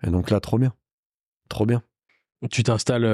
[0.04, 0.72] Et donc là trop bien,
[1.48, 1.82] trop bien.
[2.50, 3.04] Tu t'installes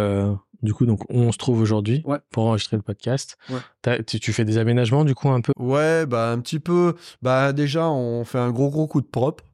[0.62, 2.19] du coup, donc on se trouve aujourd'hui Ouais.
[2.31, 3.37] pour enregistrer le podcast.
[3.51, 4.03] Ouais.
[4.05, 5.53] Tu fais des aménagements du coup un peu?
[5.59, 6.95] Ouais, bah un petit peu.
[7.23, 9.45] Bah déjà, on fait un gros gros coup de propre.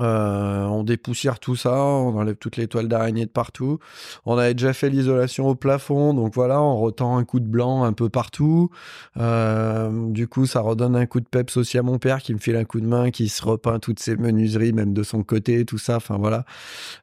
[0.00, 3.80] Euh, on dépoussière tout ça, on enlève toutes les toiles d'araignée de partout.
[4.26, 7.82] On avait déjà fait l'isolation au plafond, donc voilà, on retend un coup de blanc
[7.82, 8.70] un peu partout.
[9.16, 12.38] Euh, du coup, ça redonne un coup de peps aussi à mon père qui me
[12.38, 15.64] file un coup de main, qui se repeint toutes ses menuiseries, même de son côté,
[15.64, 15.96] tout ça.
[15.96, 16.44] Enfin voilà,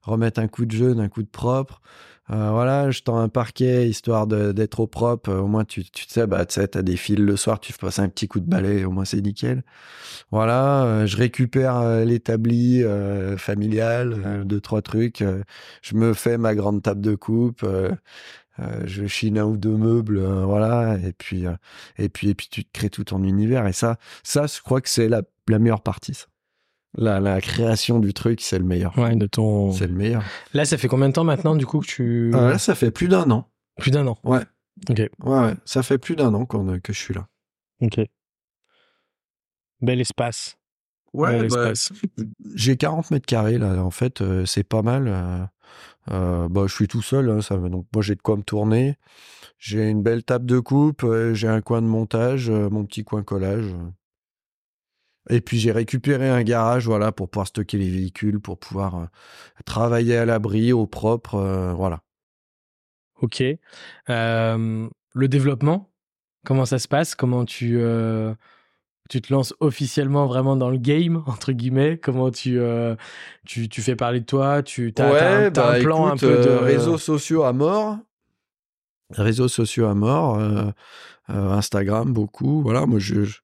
[0.04, 1.82] remettre un coup de jeune, un coup de propre.
[2.32, 5.32] Euh, voilà, je tends un parquet histoire d'être au propre.
[5.32, 8.00] Au moins, tu, tu sais, bah, tu sais, t'as des fils le soir, tu passes
[8.00, 9.64] un petit coup de balai, au moins c'est nickel.
[10.32, 12.84] Voilà, euh, je récupère euh, l'établi
[13.38, 15.24] familial, deux trois trucs.
[15.82, 17.66] je me fais ma grande table de coupe.
[18.86, 21.46] je chine un ou deux meubles, voilà, et puis
[21.98, 23.68] et puis et puis tu te crées tout ton univers.
[23.68, 26.14] Et ça, ça, je crois que c'est la, la meilleure partie.
[26.16, 26.26] ça.
[26.98, 28.98] La, la création du truc, c'est le meilleur.
[28.98, 29.72] ouais, de ton.
[29.72, 30.24] C'est le meilleur.
[30.54, 32.32] Là, ça fait combien de temps maintenant du coup que tu.
[32.34, 33.50] Euh, là, ça fait plus d'un an.
[33.78, 34.18] Plus d'un an.
[34.24, 34.42] Ouais.
[34.90, 35.00] Ok.
[35.00, 35.10] Ouais,
[35.40, 37.28] ouais, ça fait plus d'un an qu'on, que je suis là.
[37.82, 38.00] Ok.
[39.82, 40.58] Bel espace.
[41.14, 41.94] Bel bah, espace.
[42.56, 43.84] j'ai 40 mètres carrés là.
[43.84, 45.08] En fait, euh, c'est pas mal.
[45.08, 45.46] euh,
[46.12, 48.96] euh, bah, je suis tout seul, hein, ça, donc moi j'ai de quoi me tourner.
[49.58, 53.04] J'ai une belle table de coupe, euh, j'ai un coin de montage, euh, mon petit
[53.04, 53.74] coin collage.
[55.30, 59.06] Et puis j'ai récupéré un garage, voilà, pour pouvoir stocker les véhicules, pour pouvoir euh,
[59.66, 62.02] travailler à l'abri, au propre, euh, voilà.
[63.22, 63.44] Ok.
[64.10, 65.90] Euh, le développement,
[66.46, 67.16] comment ça se passe?
[67.16, 68.36] Comment tu, euh,
[69.10, 71.98] tu te lances officiellement vraiment dans le game, entre guillemets?
[71.98, 72.60] Comment tu,
[73.46, 74.62] tu, tu fais parler de toi?
[74.62, 76.50] Tu as, un, t'as un plan un peu de.
[76.50, 77.98] réseaux sociaux à mort.
[79.12, 80.40] Réseaux sociaux à mort.
[81.30, 82.62] Euh, Instagram beaucoup.
[82.62, 83.42] Voilà, moi je, je,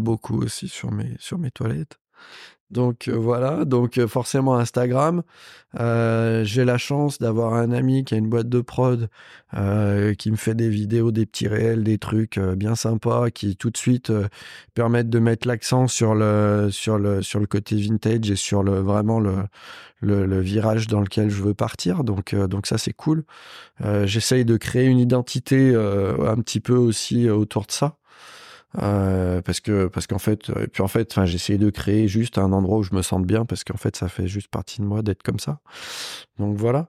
[0.00, 1.98] beaucoup aussi sur mes, sur mes toilettes.
[2.70, 5.22] Donc euh, voilà, donc euh, forcément Instagram.
[5.78, 9.08] Euh, J'ai la chance d'avoir un ami qui a une boîte de prod
[10.18, 13.76] qui me fait des vidéos, des petits réels, des trucs bien sympas qui tout de
[13.76, 14.12] suite
[14.74, 16.70] permettent de mettre l'accent sur le,
[17.48, 22.02] côté vintage et sur le, vraiment le, virage dans lequel je veux partir.
[22.02, 23.24] Donc, donc ça c'est cool.
[24.04, 27.96] J'essaye de créer une identité un petit peu aussi autour de ça.
[28.82, 32.38] Euh, parce que parce qu'en fait et puis en fait enfin j'essaie de créer juste
[32.38, 34.86] un endroit où je me sente bien parce qu'en fait ça fait juste partie de
[34.86, 35.60] moi d'être comme ça.
[36.38, 36.88] Donc voilà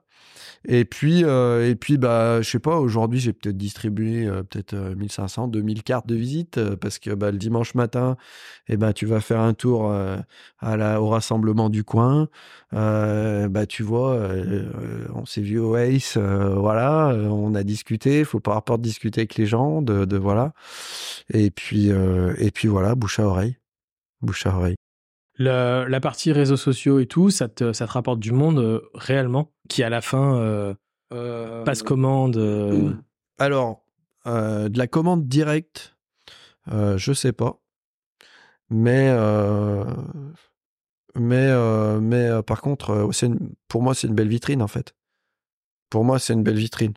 [0.68, 4.74] et puis euh, et puis bah je sais pas aujourd'hui j'ai peut-être distribué euh, peut-être
[4.74, 8.18] euh, 1500 2000 cartes de visite euh, parce que bah, le dimanche matin
[8.68, 10.18] et ben tu vas faire un tour euh,
[10.60, 12.30] à la au rassemblement du coin.
[12.74, 17.56] Euh, bah tu vois euh, euh, on s'est vu au Ace euh, voilà euh, on
[17.56, 18.24] a discuté.
[18.24, 20.54] Faut pas rapport de discuter avec les gens de, de voilà.
[21.34, 23.58] Et puis euh, et puis voilà bouche à oreille.
[24.22, 24.76] Bouche à oreille
[25.38, 28.82] Le- la partie réseaux sociaux et tout, ça te, ça te rapporte du monde euh,
[28.94, 30.74] réellement qui à la fin euh,
[31.66, 32.38] passe commande.
[32.38, 32.94] euh,
[33.38, 33.84] Alors,
[34.28, 35.95] euh, de la commande directe,
[36.72, 37.60] euh, je sais pas.
[38.70, 39.84] Mais, euh,
[41.16, 44.68] mais, euh, mais euh, par contre, euh, une- pour moi, c'est une belle vitrine, en
[44.68, 44.95] fait.
[45.90, 46.94] Pour moi, c'est une belle vitrine.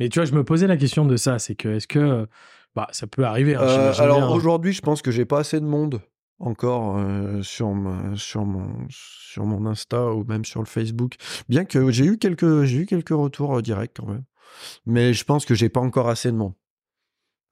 [0.00, 2.26] Mais tu vois, je me posais la question de ça, c'est que est-ce que euh,
[2.74, 3.54] bah ça peut arriver.
[3.54, 6.00] hein, Euh, alors aujourd'hui, je pense que j'ai pas assez de monde
[6.40, 11.14] encore euh, sur, ma- sur, mon, sur mon Insta ou même sur le Facebook.
[11.48, 14.24] Bien que j'ai eu quelques, j'ai eu quelques retours euh, directs quand même.
[14.86, 16.54] Mais je pense que j'ai pas encore assez de monde.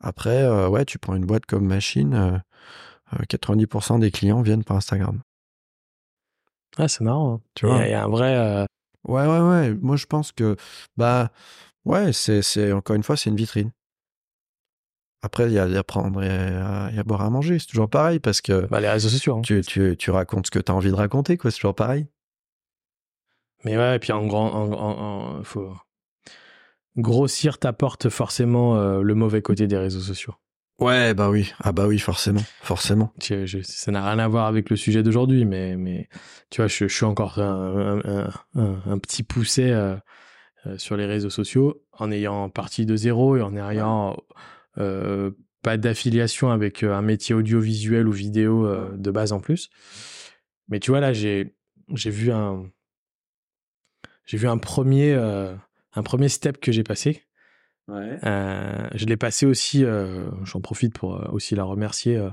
[0.00, 2.38] Après, euh, ouais, tu prends une boîte comme Machine, euh,
[3.14, 5.20] euh, 90% des clients viennent par Instagram.
[6.76, 7.34] Ah, c'est marrant.
[7.34, 7.40] hein.
[7.54, 8.66] Tu Il y vois a- il y, a un vrai.
[9.04, 9.74] Ouais, ouais, ouais.
[9.74, 10.56] Moi, je pense que,
[10.96, 11.30] bah,
[11.84, 13.72] ouais, c'est, c'est encore une fois, c'est une vitrine.
[15.22, 17.58] Après, il y a, y a prendre et à, et à boire à manger.
[17.58, 19.36] C'est toujours pareil parce que bah, les réseaux sociaux.
[19.38, 19.42] hein.
[19.42, 21.50] tu, tu, tu racontes ce que tu as envie de raconter, quoi.
[21.50, 22.06] C'est toujours pareil.
[23.64, 25.72] Mais ouais, et puis en grand, en, en- en- faut
[26.96, 30.34] grossir t'apporte forcément euh, le mauvais côté des réseaux sociaux.
[30.80, 31.52] Ouais, bah oui.
[31.60, 32.42] Ah, bah oui, forcément.
[32.62, 33.12] Forcément.
[33.20, 36.08] Je- je- ça n'a rien à voir avec le sujet d'aujourd'hui, mais, mais
[36.50, 39.96] tu vois, je, je suis encore un, un- un- un petit poussé euh,
[40.66, 44.14] euh, sur les réseaux sociaux en ayant parti de zéro et en ayant euh,
[45.62, 49.70] pas d'affiliation avec euh, un métier audiovisuel ou vidéo euh, de base en plus.
[50.68, 51.54] Mais tu vois, là, j'ai
[51.94, 52.70] j'ai vu un
[54.24, 55.54] j'ai vu un premier euh,
[55.94, 57.24] un premier step que j'ai passé.
[57.88, 58.18] Ouais.
[58.24, 62.28] Euh, je l'ai passé aussi, euh, j'en profite pour euh, aussi la remercier, euh,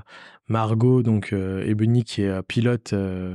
[0.48, 3.34] Margot, donc euh, Ebony, qui est euh, pilote euh,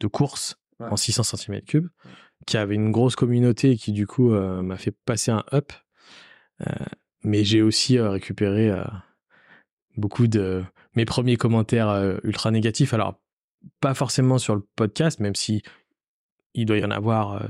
[0.00, 0.86] de course Ouais.
[0.92, 1.88] en 600 cm3,
[2.46, 5.72] qui avait une grosse communauté et qui du coup euh, m'a fait passer un up.
[7.24, 8.84] Mais j'ai aussi euh, récupéré euh,
[9.96, 10.62] beaucoup de
[10.94, 12.94] mes premiers commentaires euh, ultra négatifs.
[12.94, 13.20] Alors,
[13.80, 15.62] pas forcément sur le podcast, même si
[16.54, 17.42] il doit y en avoir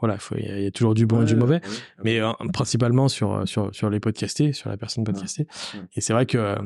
[0.00, 1.60] voilà, il y, a- il y a toujours du bon et du mauvais.
[1.64, 2.04] ouais.
[2.04, 2.20] Mais
[2.52, 5.46] principalement sur, sur, sur les podcastés, sur la personne podcastée.
[5.94, 6.56] Et c'est vrai que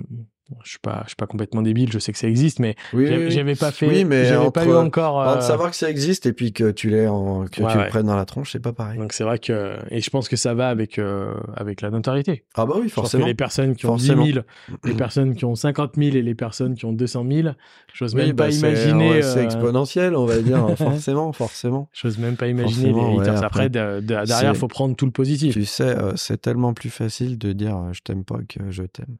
[0.63, 3.07] je suis pas, je suis pas complètement débile, je sais que ça existe, mais Oui,
[3.31, 5.21] j'avais oui, pas fait, Oui, mais j'avais pas eu encore.
[5.21, 7.47] Euh, de savoir que ça existe et puis que tu l'aies en...
[7.47, 7.85] que Ouais, tu ouais.
[7.85, 8.99] le prennes dans la tronche, c'est pas pareil.
[8.99, 12.45] Donc c'est vrai que, et je pense que ça va avec, euh, avec la notoriété.
[12.55, 13.27] Ah bah oui, Je pense que forcément.
[13.27, 14.25] les personnes qui ont Forcément.
[14.25, 14.45] 10 000,
[14.85, 17.49] les personnes qui ont 50 000 et les personnes qui ont 200 000,
[17.93, 19.11] j'ose Oui, même bah, pas imaginer.
[19.11, 21.89] ouais, C'est euh, exponentiel, on va dire, forcément, forcément.
[21.93, 23.43] J'ose même pas imaginer Forcément, les haters.
[23.43, 25.55] après, Après, de- de- derrière, faut prendre tout le positif.
[25.55, 29.17] Tu sais, euh, c'est tellement plus facile de dire je t'aime pas que je t'aime.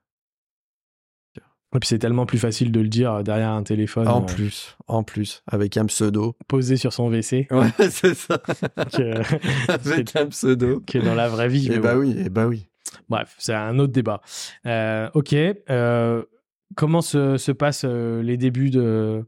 [1.75, 4.77] Et puis c'est tellement plus facile de le dire derrière un téléphone En euh, plus,
[4.87, 6.37] en plus, avec un pseudo.
[6.49, 8.39] posé sur son WC Ouais, c'est ça.
[8.39, 10.81] que, avec un pseudo.
[10.87, 11.67] que dans la vraie vie.
[11.67, 12.01] Et mais bah bon.
[12.01, 12.67] oui, et bah oui.
[13.09, 14.23] Bref, c'est un autre débat.
[14.65, 15.35] Euh, ok.
[15.35, 16.23] euh,
[16.77, 19.25] comment se, se passent les débuts de,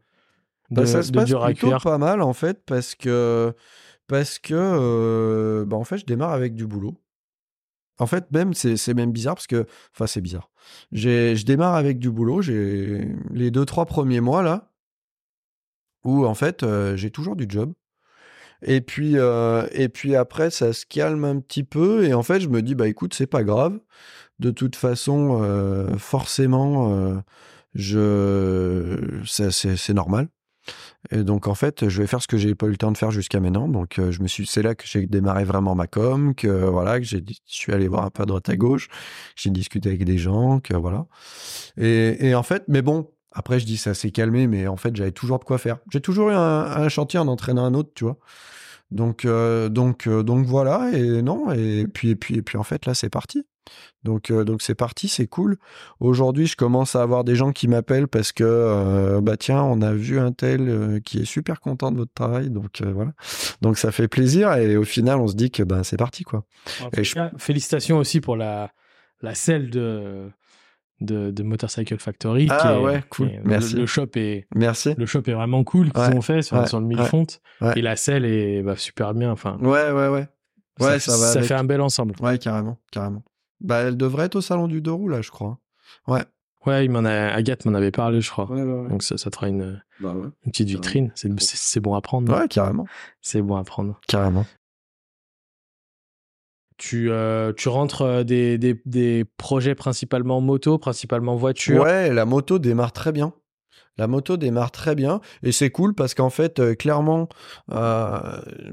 [0.71, 3.53] de, Bah, ça se de passe Dur à plutôt pas mal en fait parce que
[4.07, 6.95] parce que bah, en fait je démarre avec du boulot.
[7.99, 10.51] En fait même c'est même bizarre parce que enfin c'est bizarre.
[10.93, 12.43] Je démarre avec du boulot.
[12.43, 14.71] J'ai les deux trois premiers mois là
[16.05, 17.73] où en fait euh, j'ai toujours du job.
[18.63, 22.41] Et puis euh, et puis après ça se calme un petit peu et en fait
[22.41, 23.79] je me dis bah écoute c'est pas grave.
[24.41, 27.23] De toute façon euh, forcément
[27.75, 30.29] je c'est normal.
[31.11, 32.99] Et donc en fait, je vais faire ce que j'ai pas eu le temps de
[32.99, 33.69] faire jusqu'à maintenant.
[33.69, 36.99] Donc euh, je me suis, c'est là que j'ai démarré vraiment ma com, que voilà,
[36.99, 38.89] que j'ai, je suis allé voir un peu à droite à gauche,
[39.37, 41.07] j'ai discuté avec des gens, que voilà.
[41.77, 44.95] Et, et en fait, mais bon, après je dis ça s'est calmé, mais en fait
[44.97, 45.79] j'avais toujours de quoi faire.
[45.93, 48.19] J'ai toujours eu un, un chantier en entraînant un autre, tu vois.
[48.91, 52.63] Donc euh, donc euh, donc voilà et non et puis et puis et puis en
[52.63, 53.47] fait là c'est parti.
[54.05, 55.57] Donc euh, donc c'est parti, c'est cool.
[56.01, 59.83] Aujourd'hui, je commence à avoir des gens qui m'appellent parce que euh, bah tiens, on
[59.83, 63.13] a vu un tel euh, qui est super content de votre travail, donc voilà.
[63.63, 66.45] Donc ça fait plaisir et au final, on se dit que ben c'est parti quoi.
[66.83, 68.71] En Et tout je- cas, Félicitations aussi pour la,
[69.21, 70.31] la selle de,
[71.01, 72.47] de, de Motorcycle Factory.
[72.51, 73.29] Ah qui est- ouais, cool.
[73.31, 73.75] est- Merci.
[73.75, 74.95] Le, le shop est, Merci.
[74.97, 77.41] le shop est vraiment cool qu'ils Ouais, ont fait sur, ouais, sur le ouais, mille-fonte.
[77.61, 77.73] ouais.
[77.79, 79.31] Et la selle est bah, super bien.
[79.33, 80.29] Enfin, Ouais ouais ouais.
[80.81, 81.31] Ouais, ça, va.
[81.33, 81.45] avec.
[81.45, 82.15] fait un bel ensemble.
[82.21, 83.25] Ouais, carrément, carrément.
[83.61, 85.59] Bah elle devrait être au salon du deux roues là, je crois.
[86.07, 86.25] Ouais.
[86.67, 88.51] Ouais, il m'en a, Agathe m'en avait parlé, je crois.
[88.51, 88.89] Ouais ouais.
[88.89, 90.29] Donc ça, ça te fera une, Bah ouais.
[90.45, 91.13] une petite vitrine.
[91.15, 92.33] C'est c'est- c'est bon à prendre.
[92.37, 92.87] Ouais, carrément,
[93.23, 93.99] C'est bon à prendre.
[94.07, 94.45] carrément.
[96.77, 101.83] Tu, euh, tu rentres euh, des, des, des projets principalement moto, principalement voiture?
[101.83, 103.33] Ouais, la moto démarre très bien.
[103.99, 107.29] La moto démarre très bien et c'est cool parce qu'en fait, euh, clairement,
[107.73, 108.19] euh,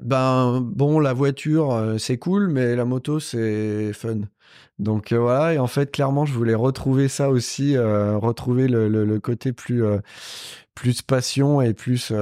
[0.02, 4.22] ben bon, la voiture euh, c'est cool, mais la moto c'est fun.
[4.78, 9.84] Donc voilà, et en fait, clairement, je voulais retrouver ça aussi, retrouver le, côté plus
[10.76, 12.14] plus passion et plus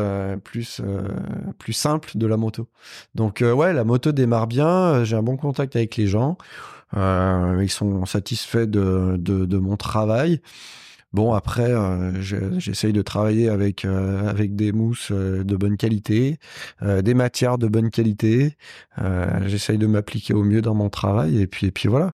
[0.43, 2.67] plus simple de la moto.
[3.15, 5.03] Donc ouais, la moto démarre bien.
[5.03, 6.37] J'ai un bon contact avec les gens.
[6.95, 10.39] Ils sont satisfaits de mon travail.
[11.13, 15.77] Bon, après, euh, je- j'essaye de travailler avec, euh, avec des mousses euh, de bonne
[15.77, 16.37] qualité,
[16.81, 18.55] euh, des matières de bonne qualité.
[18.99, 21.39] Euh, j'essaye de m'appliquer au mieux dans mon travail.
[21.39, 22.09] Et puis, et puis voilà.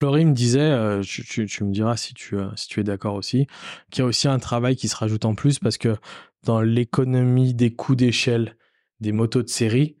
[0.00, 2.84] Florie me disait, euh, tu, tu- tu me diras si tu, euh, si tu es
[2.84, 3.46] d'accord aussi,
[3.90, 5.96] qu'il y a aussi un travail qui se rajoute en plus parce que
[6.44, 8.56] dans l'économie des coûts d'échelle
[9.00, 9.96] des motos de série,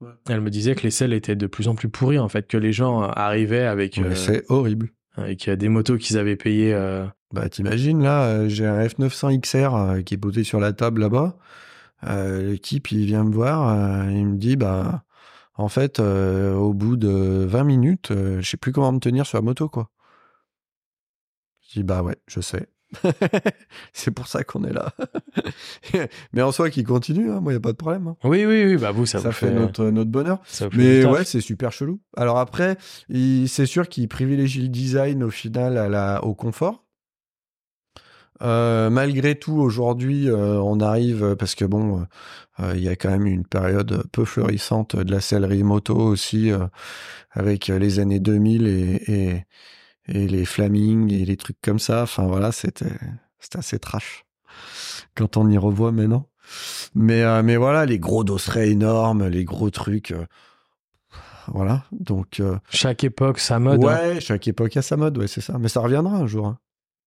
[0.00, 0.10] Ouais.
[0.28, 2.56] elle me disait que les selles étaient de plus en plus pourries, en fait, que
[2.56, 4.90] les gens arrivaient avec, euh, C'est horrible.
[5.18, 6.72] Avec euh, des motos qu'ils avaient payées.
[6.74, 11.00] euh, Bah, t'imagines, là, euh, j'ai un F900 XR qui est posé sur la table
[11.02, 11.36] là-bas.
[12.04, 15.04] L'équipe, il vient me voir, il me dit, bah,
[15.54, 19.42] en fait, au bout de 20 minutes, je sais plus comment me tenir sur la
[19.42, 19.90] moto, quoi.
[21.62, 22.66] Je dis, bah ouais, je sais.
[23.92, 24.92] c'est pour ça qu'on est là.
[26.32, 28.08] Mais en soi, qu'il continue, hein, moi, il n'y a pas de problème.
[28.08, 28.16] hein.
[28.24, 30.40] Oui, oui, oui, bah vous, ça, Ça, vous fait notre, notre bonheur.
[30.72, 32.00] Mais ouais, c'est super chelou.
[32.16, 32.76] Alors après,
[33.10, 36.84] c'est sûr qu'il privilégie le design au final à la, au confort.
[38.40, 42.06] Euh, malgré tout, aujourd'hui, euh, on arrive parce que bon,
[42.60, 46.52] euh, il y a quand même une période peu florissante de la sellerie moto aussi,
[46.52, 46.66] euh,
[47.32, 49.44] avec les années 2000 et, et,
[50.08, 52.02] et les Flaming et les trucs comme ça.
[52.02, 52.86] Enfin voilà, c'était
[53.54, 54.24] assez trash
[55.14, 56.26] quand on y revoit maintenant.
[56.94, 60.12] Mais euh, mais voilà, les gros dosseraient énormes, les gros trucs.
[60.12, 60.24] euh,
[61.48, 63.82] voilà, donc euh, Chaque époque, sa mode.
[63.84, 63.86] hein.
[63.86, 65.58] ouais, chaque époque a sa mode, ouais, c'est ça.
[65.58, 66.58] Mais ça reviendra un jour, hein.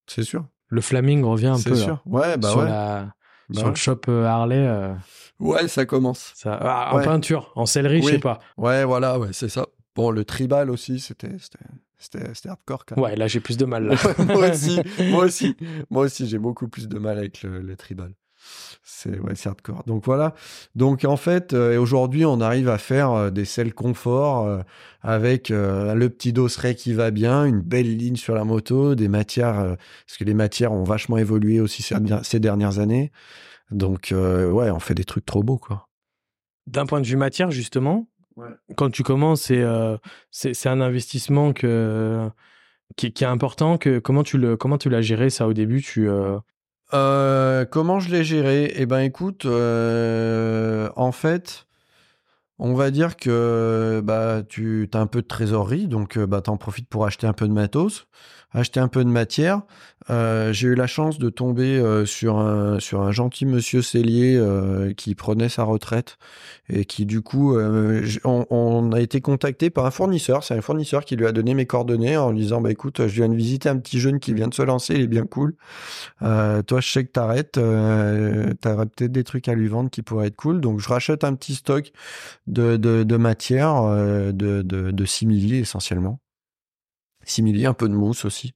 [0.07, 0.45] c'est sûr.
[0.69, 2.01] Le Flaming revient un C'est peu là, sûr.
[2.05, 2.65] Ouais, bah sur, ouais.
[2.69, 3.03] la,
[3.49, 3.69] Bah sur ouais.
[3.71, 4.93] le shop Harley.
[5.39, 6.31] Ouais, ça commence.
[6.35, 6.57] ça...
[6.61, 7.03] ah, en Ouais.
[7.03, 8.11] peinture, en sellerie, je Oui.
[8.13, 8.39] sais pas.
[8.57, 9.65] Ouais, voilà, ouais, c'est ça.
[9.95, 11.31] Bon, le tribal aussi, c'était
[12.01, 13.05] c'était hardcore quand même.
[13.05, 13.85] Ouais, là, j'ai plus de mal.
[13.85, 13.95] Là.
[14.25, 14.79] moi aussi,
[15.09, 15.55] moi aussi,
[15.89, 18.13] moi aussi, j'ai beaucoup plus de mal avec le, le tribal.
[18.83, 19.83] C'est ouais, hardcore.
[19.85, 20.33] Donc voilà.
[20.75, 24.61] Donc en fait, euh, aujourd'hui, on arrive à faire euh, des selles confort euh,
[25.01, 29.77] avec le petit dosseret qui va bien, une belle ligne sur la moto, des matières,
[30.05, 33.11] parce que les matières ont vachement évolué aussi ces, dernières années.
[33.71, 35.87] Donc ouais, on fait des trucs trop beaux quoi.
[36.67, 38.07] D'un point de vue matière, justement,
[38.75, 39.63] quand tu commences, c'est
[40.31, 42.29] c'est un investissement que
[42.95, 43.77] qui, est important.
[43.77, 46.07] Que comment tu le comment tu l'as géré ça au début Tu
[46.93, 48.73] euh, comment je l'ai géré?
[48.75, 51.67] Eh ben, écoute, euh, en fait,
[52.59, 56.49] on va dire que bah, tu as un peu de trésorerie, donc euh, bah, tu
[56.49, 58.07] en profites pour acheter un peu de matos
[58.53, 59.61] acheter un peu de matière.
[60.09, 64.35] Euh, j'ai eu la chance de tomber euh, sur, un, sur un gentil monsieur cellier
[64.35, 66.17] euh, qui prenait sa retraite
[66.69, 67.57] et qui du coup,
[68.23, 70.43] on, a été contacté par un fournisseur.
[70.43, 73.13] C'est un fournisseur qui lui a donné mes coordonnées en lui disant, bah écoute, je
[73.13, 75.55] viens de visiter un petit jeune qui vient de se lancer, il est bien cool.
[76.19, 77.53] toi, je sais que t'arrêtes,
[78.61, 80.61] t'aurais peut-être des trucs à lui vendre qui pourraient être cool.
[80.61, 81.91] Donc je rachète un petit stock
[82.47, 86.20] de, de, matière, de, de, de simili essentiellement
[87.23, 88.53] simili, un peu de mousse aussi.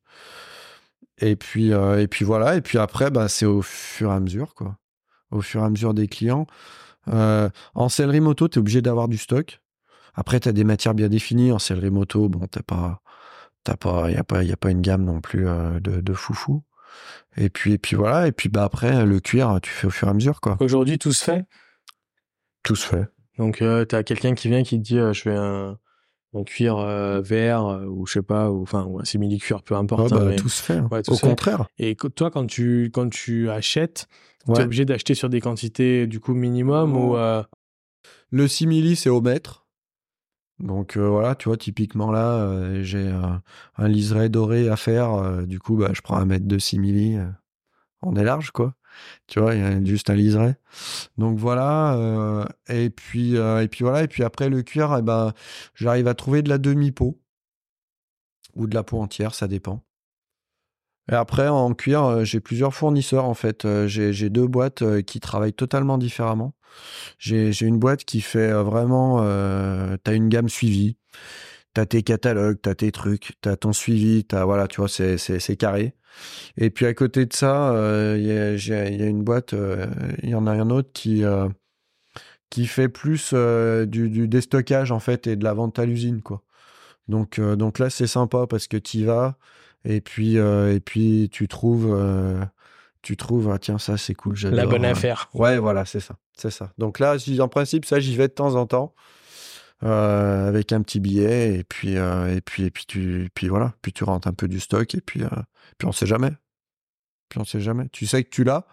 [1.19, 2.55] Et puis, euh, et puis voilà.
[2.55, 4.77] Et puis après, bah, c'est au fur et à mesure, quoi.
[5.31, 6.45] Au fur et à mesure des clients.
[7.07, 9.61] Euh, en sellerie moto, tu es obligé d'avoir du stock.
[10.13, 11.51] Après, tu as des matières bien définies.
[11.51, 13.01] En sellerie moto, bon, t'as pas,
[13.63, 16.13] t'as pas, y a pas, y a pas une gamme non plus euh, de, de
[16.13, 16.63] foufou.
[17.37, 18.27] Et puis, et puis voilà.
[18.27, 20.57] Et puis, bah, après, le cuir, tu fais au fur et à mesure, quoi.
[20.59, 21.45] Aujourd'hui, tout se fait?
[22.63, 23.07] Tout se fait.
[23.37, 25.77] Donc, tu as quelqu'un qui vient qui te dit, je fais un,
[26.35, 29.63] en cuir euh, vert euh, ou je sais pas ou enfin ou un simili cuir
[29.63, 30.89] peu importe ah bah, tout se fait hein.
[31.07, 31.65] au contraire.
[31.79, 34.07] Et toi quand tu quand tu achètes
[34.45, 37.41] tu es obligé d'acheter sur des quantités du coup minimum ou euh,
[38.29, 39.65] le simili c'est au mètre.
[40.59, 43.13] Donc voilà tu vois typiquement là j'ai
[43.77, 47.17] un liseré doré à faire du coup bah je prends un mètre de simili
[48.01, 48.73] on est large quoi
[49.27, 50.55] tu vois, il y a juste un liseré.
[51.17, 51.95] Donc voilà.
[51.95, 54.03] Euh, et puis euh, et puis voilà.
[54.03, 55.33] Et puis après le cuir, eh ben,
[55.75, 57.19] j'arrive à trouver de la demi-peau
[58.55, 59.83] ou de la peau entière, ça dépend.
[61.11, 63.67] Et après en cuir, euh, j'ai plusieurs fournisseurs en fait.
[63.87, 66.53] J'ai deux boîtes qui travaillent totalement différemment.
[67.19, 69.19] J'ai une boîte qui fait vraiment.
[70.03, 70.97] T'as une gamme suivie
[71.75, 75.57] t'as tes catalogues, t'as tes trucs, t'as ton suivi, t'as voilà, tu vois, c'est c'est
[75.57, 75.93] carré.
[76.57, 79.85] Et puis à côté de ça, euh, il y, a, y, a, une boîte, euh,
[80.23, 81.49] il y en a un autre qui euh,
[82.49, 86.41] qui fait plus du, du, déstockage en fait et de la vente à l'usine quoi.
[87.09, 89.35] Donc donc là c'est sympa parce que tu vas
[89.83, 91.93] et puis et puis tu trouves
[93.01, 95.29] tu trouves ah, tiens ça c'est cool la bonne affaire.
[95.33, 96.71] Ouais voilà c'est ça c'est ça.
[96.77, 98.95] Donc là en principe ça j'y vais de temps en temps.
[99.83, 103.73] Euh, avec un petit billet et puis euh, et puis et puis tu puis voilà.
[103.81, 105.27] Puis tu rentres un peu du stock et puis euh,
[105.77, 106.31] puis on sait jamais.
[107.29, 107.89] Puis on sait jamais.
[107.89, 108.65] Tu sais que tu l'as.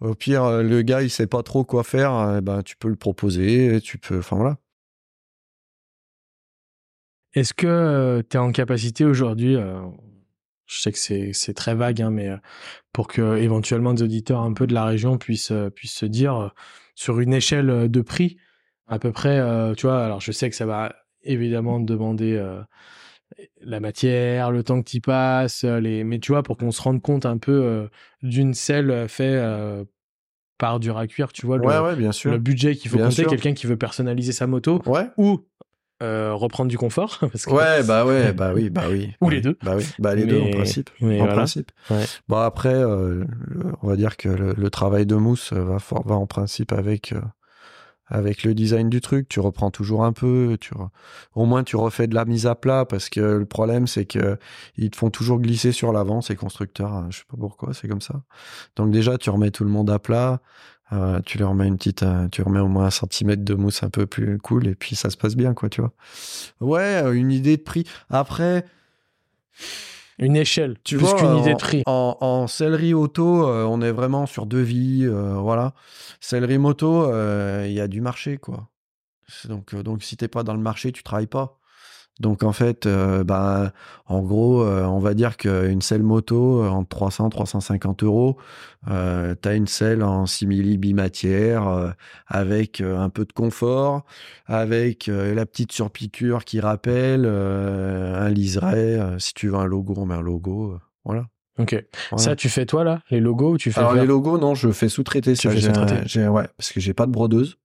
[0.00, 3.80] Au pire le gars il sait pas trop quoi faire ben tu peux le proposer
[3.82, 4.58] tu peux enfin voilà.
[7.32, 9.56] Est-ce que tu es en capacité aujourd'hui
[10.66, 12.30] je sais que c'est c'est très vague hein, mais
[12.92, 16.52] pour que éventuellement des auditeurs un peu de la région puissent puissent se dire
[16.94, 18.36] sur une échelle de prix
[18.86, 22.60] à peu près, euh, tu vois, alors je sais que ça va évidemment demander euh,
[23.62, 26.04] la matière, le temps que tu passes, euh, les...
[26.04, 27.88] mais tu vois, pour qu'on se rende compte un peu
[28.22, 29.42] d'une selle faite
[30.58, 32.30] par dur à cuire, tu vois, le, bien sûr.
[32.30, 35.08] le budget qu'il faut compter, quelqu'un qui veut personnaliser sa moto, ouais.
[35.16, 35.40] ou
[36.00, 37.18] reprendre du confort.
[37.32, 37.50] Parce que...
[37.50, 39.14] Ouais, bah ouais, bah oui, bah oui.
[39.22, 39.56] Ou les deux.
[39.62, 40.90] Bah oui, bah les deux en principe.
[41.00, 41.72] en principe.
[42.28, 47.14] Bon après, on va dire que le, travail de mousse va, va en principe avec
[48.06, 50.72] avec le design du truc, tu reprends toujours un peu, tu
[51.34, 54.38] au moins tu refais de la mise à plat parce que le problème c'est que
[54.76, 57.88] ils te font toujours glisser sur l'avant ces constructeurs, hein, je sais pas pourquoi, c'est
[57.88, 58.22] comme ça.
[58.76, 60.40] Donc déjà tu remets tout le monde à plat,
[60.92, 63.82] euh, tu leur remets une petite, euh, tu remets au moins un centimètre de mousse
[63.82, 65.92] un peu plus cool et puis ça se passe bien quoi, tu vois.
[66.60, 67.84] Ouais, une idée de prix.
[68.10, 68.64] Après.
[70.18, 71.82] Une échelle, tu plus qu'une idée de prix.
[71.86, 75.74] En, en sellerie auto, euh, on est vraiment sur devis, euh, voilà.
[76.20, 78.68] Sellerie moto, euh, il y a du marché, quoi.
[79.48, 81.58] Donc, donc si t'es pas dans le marché, tu travailles pas.
[82.20, 83.72] Donc en fait, euh, bah,
[84.06, 88.36] en gros, euh, on va dire qu'une selle moto euh, en 300, 350 euros,
[88.88, 91.94] euh, tu as une selle en simili bimatière
[92.26, 94.04] avec un peu de confort,
[94.46, 100.14] avec la petite surpiqûre qui rappelle, un liseré, si tu veux un logo, on met
[100.14, 101.26] un logo, voilà.
[101.58, 101.84] Ok.
[102.16, 104.70] Ça, tu fais toi là, les logos ou tu fais Alors les logos, non, je
[104.70, 105.36] fais sous-traiter.
[105.36, 106.28] Fais sous-traiter.
[106.28, 107.58] Ouais, parce que j'ai pas de brodeuse.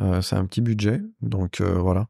[0.00, 2.06] Euh, c'est un petit budget, donc euh, voilà.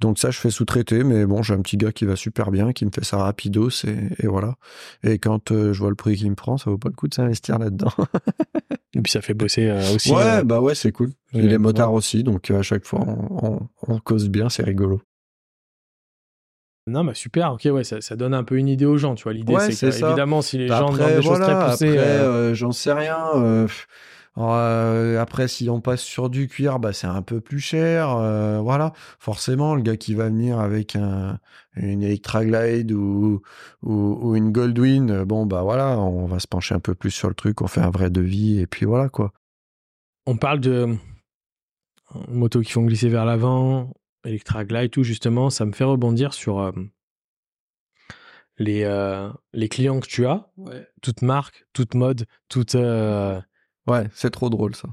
[0.00, 2.72] Donc ça, je fais sous-traiter, mais bon, j'ai un petit gars qui va super bien,
[2.72, 4.54] qui me fait ça rapidos, et, et voilà.
[5.02, 7.08] Et quand euh, je vois le prix qu'il me prend, ça vaut pas le coup
[7.08, 7.92] de s'investir là-dedans.
[8.94, 10.10] Et puis ça fait bosser aussi.
[10.12, 11.12] ouais, bah ouais, c'est cool.
[11.34, 15.02] Et les motards aussi, donc à chaque fois, on, on, cause bien, c'est rigolo.
[16.86, 19.24] Non, bah super, ok, ouais, ça, ça, donne un peu une idée aux gens, tu
[19.24, 19.34] vois.
[19.34, 22.54] L'idée, c'est que, évidemment, si les gens demandent des choses très poussées.
[22.54, 23.18] j'en sais rien.
[23.34, 23.68] Euh,
[24.38, 28.16] après, si on passe sur du cuir, bah, c'est un peu plus cher.
[28.16, 31.40] Euh, voilà, forcément, le gars qui va venir avec un,
[31.74, 33.42] une Electra Glide ou,
[33.82, 37.34] ou, une Goldwyn, bon, bah voilà, on va se pencher un peu plus sur le
[37.34, 39.32] truc, on fait un vrai devis, et puis voilà, quoi.
[40.26, 40.94] On parle de
[42.28, 43.92] motos qui font glisser vers l'avant,
[44.24, 46.72] Electra Glide, tout, justement, ça me fait rebondir sur euh,
[48.58, 48.84] les,
[49.52, 50.48] les clients que tu as,
[51.02, 52.76] toute marque, toute mode, toute
[53.88, 54.88] Ouais, c'est trop drôle ça.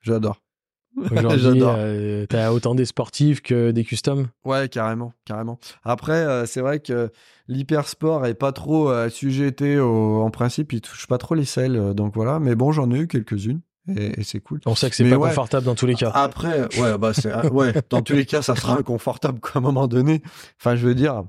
[0.00, 0.40] J'adore.
[1.10, 4.28] Aujourd'hui, euh, t'as autant des sportifs que des customs?
[4.44, 5.58] Ouais, carrément, carrément.
[5.84, 7.10] Après, euh, c'est vrai que
[7.46, 10.22] l'hypersport est pas trop euh, assujetté au...
[10.22, 12.40] en principe, il touche pas trop les selles, donc voilà.
[12.40, 13.60] Mais bon, j'en ai eu quelques-unes.
[13.96, 14.60] Et, c'est cool.
[14.66, 16.10] On sait que c'est pas confortable dans tous les cas.
[16.14, 19.88] Après, ouais, bah c'est, ouais, dans tous les cas, ça sera inconfortable à un moment
[19.88, 20.22] donné.
[20.60, 21.24] Enfin, je veux dire,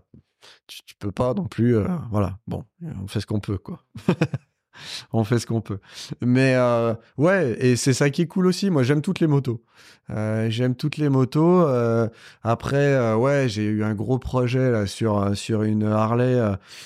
[0.68, 1.78] tu, tu peux pas non plus,
[2.12, 2.38] voilà.
[2.48, 2.66] Bon,
[3.02, 3.80] on fait ce qu'on peut, quoi.
[5.14, 5.80] on fait ce qu'on peut.
[6.22, 8.70] Mais euh, ouais, et c'est ça qui est cool aussi.
[8.70, 9.64] Moi, j'aime toutes les motos.
[10.10, 11.68] Euh, j'aime toutes les motos.
[11.68, 12.08] Euh,
[12.44, 16.40] après, ouais, j'ai eu un gros projet sur une Harley,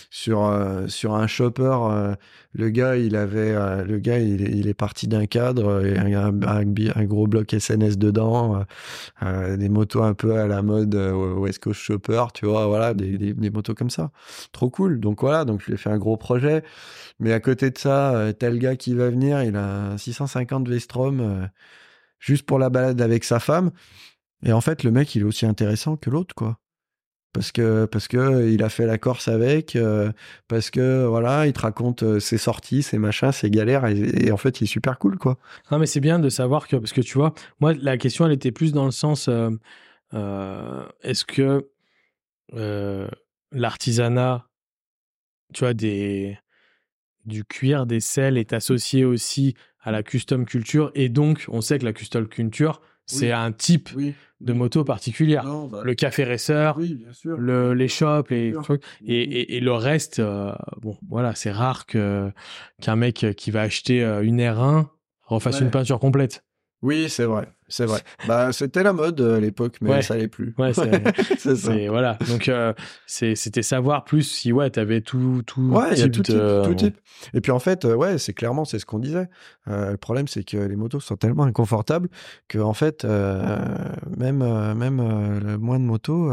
[0.10, 0.52] sur
[0.88, 1.78] sur un chopper.
[2.53, 3.53] Le gars, il avait,
[3.84, 8.65] le gars, il, est parti d'un cadre, et un, gros bloc SNS dedans,
[9.21, 13.73] des motos un peu à la mode West Coast Chopper, tu vois, voilà, des, motos
[13.73, 14.11] comme ça.
[14.51, 14.99] Trop cool.
[14.99, 16.63] Donc voilà, donc je lui ai fait un gros projet.
[17.19, 20.67] Mais à côté de ça, euh, tel gars qui va venir, il a un 650
[20.67, 21.47] Vestrom euh,
[22.19, 23.71] juste pour la balade avec sa femme.
[24.43, 26.59] Et en fait, le mec, il est aussi intéressant que l'autre, quoi.
[27.34, 30.11] Parce que, parce que il a fait la Corse avec, euh,
[30.47, 34.61] parce que voilà, il te raconte ses sorties, ses machins, ses galères, et, en fait,
[34.61, 35.39] il est super cool, quoi.
[35.72, 38.34] Non, mais c'est bien de savoir que, parce que tu vois, moi, la question, elle
[38.34, 39.30] était plus dans le sens,
[40.11, 41.68] est-ce que
[43.51, 44.47] l'artisanat,
[45.53, 46.38] tu vois, des,
[47.26, 50.91] du cuir, des selles est associé aussi à la custom culture.
[50.95, 53.89] Et donc, on sait que la custom culture, c'est un type
[54.41, 55.45] de moto particulière.
[55.45, 56.77] Bah le café racer,
[57.25, 58.84] le, les shops, les trucs.
[59.05, 62.31] Et, le reste, euh, bon, voilà, c'est rare que,
[62.81, 64.88] qu'un mec qui va acheter euh, une R1
[65.23, 66.43] refasse une peinture complète.
[66.81, 67.47] Oui, c'est vrai.
[67.73, 68.01] C'est vrai.
[68.27, 70.53] bah, c'était la mode euh, à l'époque, mais ça l'est plus.
[70.59, 71.73] Ouais, c'est ça.
[71.89, 72.19] Voilà.
[72.27, 72.71] Donc, euh,
[73.07, 76.99] c'était savoir plus si ouais, tu avais tout, tout, ouais, type, tout, type, tout type.
[77.33, 79.27] Et puis en fait, euh, ouais, c'est clairement, c'est ce qu'on disait.
[79.65, 82.09] le problème, c'est que les motos sont tellement inconfortables
[82.47, 84.43] que en fait, même,
[84.75, 86.31] même le moins de motos,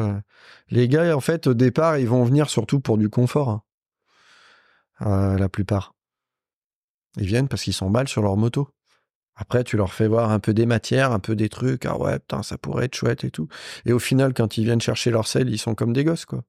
[0.69, 3.63] les gars, en fait, au départ, ils vont venir surtout pour du confort.
[5.01, 5.37] Hein.
[5.39, 5.95] la plupart.
[7.17, 8.69] Ils viennent parce qu'ils sont mal sur leur moto.
[9.41, 11.87] Après, tu leur fais voir un peu des matières, un peu des trucs.
[11.87, 13.49] Ah ouais, putain, ça pourrait être chouette et tout.
[13.87, 16.43] Et au final, quand ils viennent chercher leur sel, ils sont comme des gosses, quoi.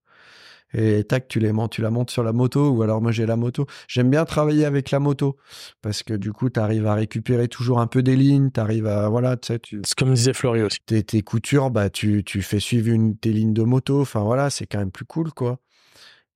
[0.74, 3.26] Et tac, tu les montes, tu la montes sur la moto, ou alors moi j'ai
[3.26, 3.66] la moto.
[3.88, 5.38] J'aime bien travailler avec la moto
[5.82, 8.88] parce que du coup, tu arrives à récupérer toujours un peu des lignes, tu arrives
[8.88, 9.82] à voilà, tu sais, tu...
[9.86, 10.80] C'est comme disait Fleury aussi.
[10.86, 14.00] Tes, tes coutures, bah tu, tu fais suivre une tes lignes de moto.
[14.02, 15.60] Enfin voilà, c'est quand même plus cool, quoi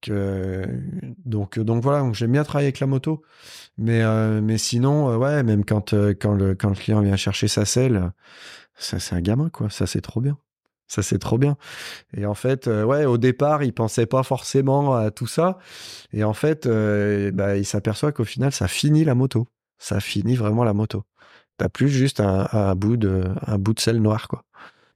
[0.07, 3.23] donc, donc voilà, j'aime bien travailler avec la moto.
[3.77, 8.11] Mais, euh, sinon, euh, ouais, même quand, euh, le, client vient chercher sa selle,
[8.75, 9.49] ça c'est un gamin.
[9.69, 10.37] Ça c'est trop bien.
[10.87, 11.57] Ça c'est trop bien.
[12.15, 15.57] Et en fait, au départ, il pensait pas forcément à tout ça.
[16.13, 19.47] Et en fait, bah, il s'aperçoit qu'au final, ça finit la moto.
[19.79, 21.03] Ça finit vraiment la moto.
[21.57, 24.43] T'as plus juste un, un, bout de, un bout de selle noire, quoi.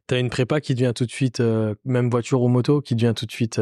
[0.08, 1.40] T'as une prépa qui devient tout de suite,
[1.86, 3.62] même voiture ou moto, qui devient tout de suite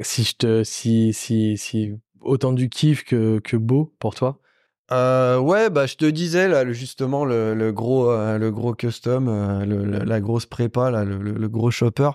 [0.00, 4.40] si je te, si, si, si autant du kiff que, que beau pour toi?
[4.92, 9.28] Euh, ouais, bah je te disais là justement le, le gros euh, le gros custom,
[9.28, 12.10] euh, le, la grosse prépa là, le, gros shopper,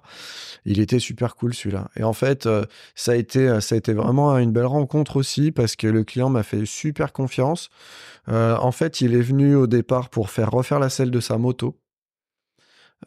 [0.65, 1.89] il était super cool celui-là.
[1.95, 2.49] Et en fait,
[2.93, 6.29] ça a été ça a été vraiment une belle rencontre aussi parce que le client
[6.29, 7.69] m'a fait super confiance.
[8.27, 11.77] en fait, il est venu au départ pour faire refaire la selle de sa moto.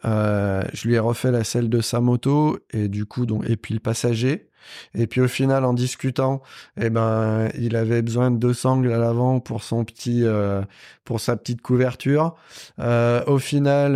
[0.05, 3.57] Euh, je lui ai refait la selle de sa moto et du coup donc et
[3.57, 4.49] puis le passager.
[4.95, 6.43] Et puis au final, en discutant,
[6.79, 10.61] eh ben, il avait besoin de deux sangles à l'avant pour son petit, euh,
[11.05, 12.35] pour sa petite couverture.
[12.79, 13.95] Euh, au final,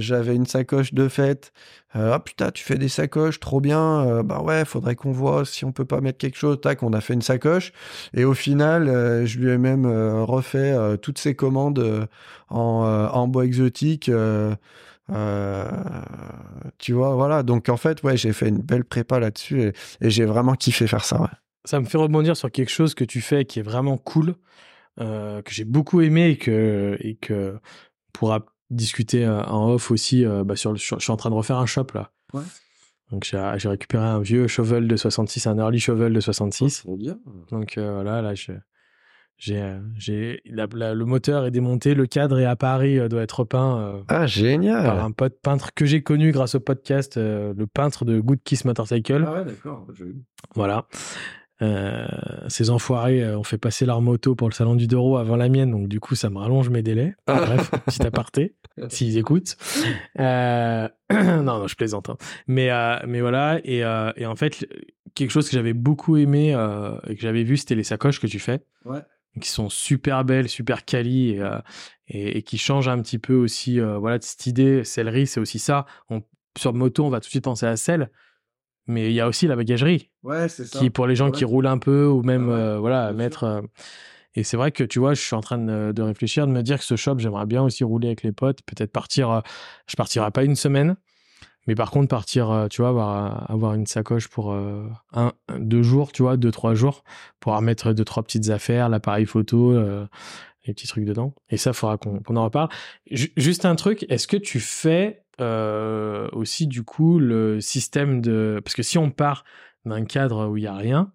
[0.00, 1.52] j'avais une sacoche de fête.
[1.94, 4.22] ah putain, tu fais des sacoches, trop bien.
[4.24, 6.60] bah ouais, faudrait qu'on voit si on peut pas mettre quelque chose.
[6.60, 7.72] Tac, on a fait une sacoche.
[8.12, 8.86] Et au final,
[9.24, 12.08] je lui ai même refait toutes ses commandes
[12.50, 14.10] en, en bois exotique.
[15.10, 15.70] Euh,
[16.78, 17.42] tu vois, voilà.
[17.42, 19.72] Donc en fait, ouais, j'ai fait une belle prépa là-dessus et,
[20.10, 21.20] j'ai vraiment kiffé faire ça.
[21.20, 21.28] Ouais.
[21.64, 24.34] Ça me fait rebondir sur quelque chose que tu fais qui est vraiment cool,
[25.00, 27.58] euh, que j'ai beaucoup aimé et que et que
[28.12, 30.24] pourra discuter euh, en off aussi.
[30.44, 32.10] bah sur, je suis en train de refaire un shop là.
[32.32, 32.42] Ouais.
[33.10, 36.84] Donc j'ai récupéré un vieux shovel de 66, un early shovel de 66.
[36.96, 37.18] bien.
[37.50, 38.52] Donc voilà, là je
[39.36, 43.44] j'ai, euh, j'ai le moteur est démonté, le cadre est à Paris, euh, doit être
[43.44, 43.78] peint.
[43.78, 44.84] Euh, ah génial.
[44.84, 48.64] Par un pote peintre que j'ai connu grâce au podcast, le peintre de Good Kiss
[48.64, 49.24] Motorcycle.
[49.26, 49.86] Ah ouais, d'accord.
[50.54, 50.86] Voilà.
[52.48, 55.70] ces enfoirés ont fait passer leur moto pour le salon du Doro avant la mienne,
[55.70, 57.14] donc du coup ça me rallonge mes délais.
[57.26, 58.54] Bref, petit aparté,
[58.88, 59.56] s'ils écoutent.
[60.18, 62.08] non, non, je plaisante.
[62.08, 62.16] Hein.
[62.46, 62.70] Mais,
[63.06, 63.78] mais voilà, et,
[64.16, 64.66] et, en fait,
[65.14, 66.50] quelque chose que j'avais beaucoup aimé
[67.08, 68.62] et que j'avais vu, c'était les sacoches que tu fais.
[68.84, 69.00] Ouais
[69.40, 71.58] qui sont super belles, super quali et, euh,
[72.08, 74.84] et, qui changent un petit peu aussi euh, voilà de cette idée.
[74.84, 75.86] Céleri, c'est aussi ça.
[76.10, 76.22] On,
[76.56, 78.10] sur moto, on va tout de suite penser à selle,
[78.86, 80.10] mais il y a aussi la bagagerie.
[80.22, 80.78] Ouais, c'est ça.
[80.78, 83.64] Qui pour les gens qui roulent un peu ou même euh, voilà mettre.
[84.34, 86.62] et c'est vrai que tu vois, je suis en train de, de, réfléchir, de me
[86.62, 89.42] dire que ce shop, j'aimerais bien aussi rouler avec les potes, peut-être partir.
[89.88, 90.96] je partirai pas une semaine,
[91.66, 95.82] mais par contre, partir, euh, tu vois, avoir, avoir une sacoche pour euh, un, deux
[95.82, 97.04] jours, tu vois, deux, trois jours,
[97.40, 100.06] pour mettre deux, trois petites affaires, l'appareil photo, euh,
[100.66, 101.34] les petits trucs dedans.
[101.48, 102.68] Et ça, il faudra qu'on en reparle.
[103.10, 105.22] juste un truc, est-ce que tu fais
[106.32, 108.60] aussi, du coup, le système de.
[108.62, 109.44] Parce que si on part
[109.84, 111.12] d'un cadre où il n'y a rien,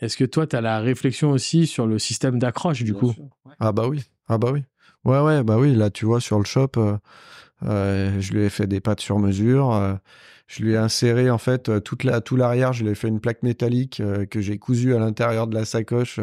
[0.00, 3.14] est-ce que toi, tu as la réflexion aussi sur le système d'accroche, du coup?
[3.60, 4.02] Ah, bah oui.
[4.26, 4.64] Ah, bah oui.
[5.04, 5.74] Ouais, ouais, bah oui.
[5.74, 6.72] Là, tu vois, sur le shop.
[7.66, 9.72] Euh, je lui ai fait des pattes sur mesure.
[9.72, 9.94] Euh,
[10.48, 11.96] je lui ai inséré en fait euh, tout
[12.36, 12.72] l'arrière.
[12.72, 16.20] Je lui ai fait une plaque métallique que j'ai cousue à l'intérieur de la sacoche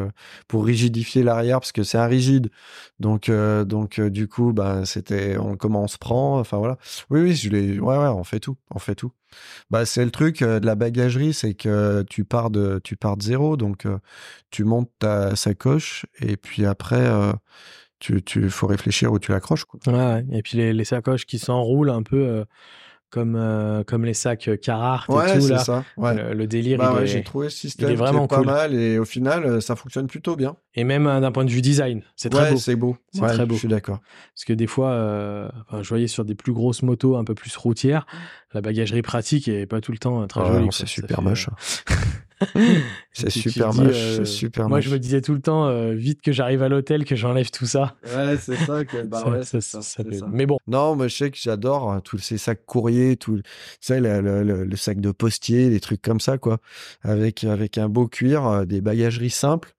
[0.48, 2.52] pour rigidifier l'arrière parce que c'est un rigide.
[3.00, 6.40] Donc donc du coup bah c'était comment on se prend.
[6.40, 6.78] Enfin voilà.
[7.10, 9.12] Oui oui je l'ai ouais ouais on fait tout on fait tout.
[9.72, 13.24] Bah c'est le truc de la bagagerie c'est que tu pars de tu pars de
[13.24, 13.88] zéro donc
[14.52, 17.10] tu montes ta sacoche et puis après
[18.00, 19.66] tu, tu faut réfléchir où tu l'accroches.
[19.88, 22.46] Ouais, et puis les, les sacoches qui s'enroulent un peu euh,
[23.10, 25.48] comme, euh, comme les sacs euh, Carhartt ouais, et tout.
[25.48, 25.60] Là.
[25.60, 26.34] Ça, ouais.
[26.34, 30.08] Le, délire, bah j'ai trouvé ce système vraiment pas mal et au final, ça fonctionne
[30.08, 30.56] plutôt bien.
[30.76, 32.58] Et même d'un point de vue design, c'est très beau.
[32.58, 32.98] c'est beau.
[33.12, 33.56] C'est très beau.
[33.56, 34.00] Je suis d'accord.
[34.34, 34.92] Parce que des fois,
[35.68, 38.06] enfin, je voyais sur des plus grosses motos un peu plus routières,
[38.54, 40.70] la bagagerie pratique est pas tout le temps très jolie.
[40.72, 41.50] C'est super moche.
[43.12, 46.32] c'est super moche, euh, super Moi, je me disais tout le temps, euh, vite que
[46.32, 47.96] j'arrive à l'hôtel, que j'enlève tout ça.
[48.16, 48.86] Ouais, c'est ça.
[48.86, 50.58] Que, bah ouais, ça, ça, Mais bon.
[50.68, 53.44] Non, moi, je sais que j'adore hein, tous ces sacs courriers, tout, tu
[53.82, 56.60] sais, le, le, le, sac de postier, des trucs comme ça, quoi.
[57.02, 59.74] Avec, avec un beau cuir, euh, des bagageries simples,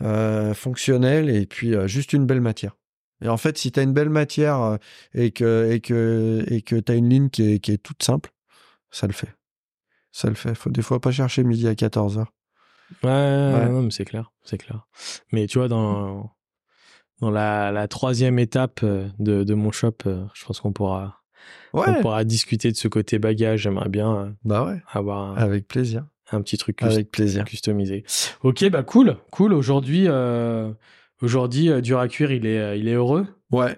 [0.00, 2.76] euh, fonctionnelles, et puis juste une belle matière.
[3.22, 4.78] Et en fait, si tu as une belle matière
[5.12, 8.02] et que et que et que tu as une ligne qui est, qui est toute
[8.02, 8.30] simple,
[8.92, 9.37] ça le fait
[10.12, 10.54] ça le fait.
[10.54, 12.24] Faut des fois pas chercher midi à 14h.
[13.02, 14.86] Ouais, Non, mais c'est clair, c'est clair.
[15.32, 16.30] Mais tu vois, dans,
[17.20, 21.20] dans la, la troisième étape euh, de, de mon shop, euh, je pense qu'on pourra,
[21.74, 23.60] on pourra discuter de ce côté bagage.
[23.62, 24.80] J'aimerais bien euh, bah ouais.
[24.90, 26.06] avoir un, avec plaisir.
[26.32, 27.44] un petit truc avec plaisir.
[27.44, 28.04] customisé.
[28.42, 29.52] Ok, bah cool, cool.
[29.52, 30.08] Aujourd'hui,
[31.20, 33.26] aujourd'hui, dur à cuire, il est, il est heureux.
[33.50, 33.76] Ouais.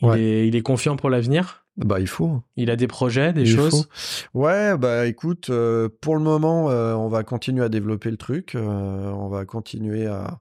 [0.00, 1.66] Il, Est, il est confiant pour l'avenir.
[1.78, 2.42] Bah, il faut.
[2.56, 3.88] Il a des projets, des choses?
[4.34, 8.56] Ouais, bah écoute, euh, pour le moment, euh, on va continuer à développer le truc.
[8.56, 10.40] Euh, on va continuer à,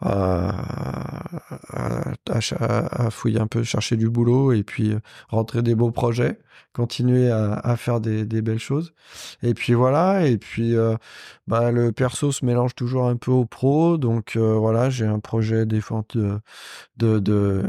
[0.00, 0.54] à,
[2.28, 4.94] à, fouiller un peu, chercher du boulot et puis
[5.28, 6.38] rentrer des beaux projets,
[6.72, 8.94] continuer à, faire des, belles choses.
[9.42, 10.76] Et puis voilà, et puis
[11.46, 13.98] bah, le perso se mélange toujours un peu au pro.
[13.98, 15.80] Donc voilà, j'ai un projet des
[16.14, 16.40] de,
[16.96, 17.64] de, de,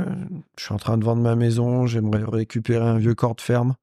[0.57, 3.75] Je suis en train de vendre ma maison, j'aimerais récupérer un vieux corps de ferme.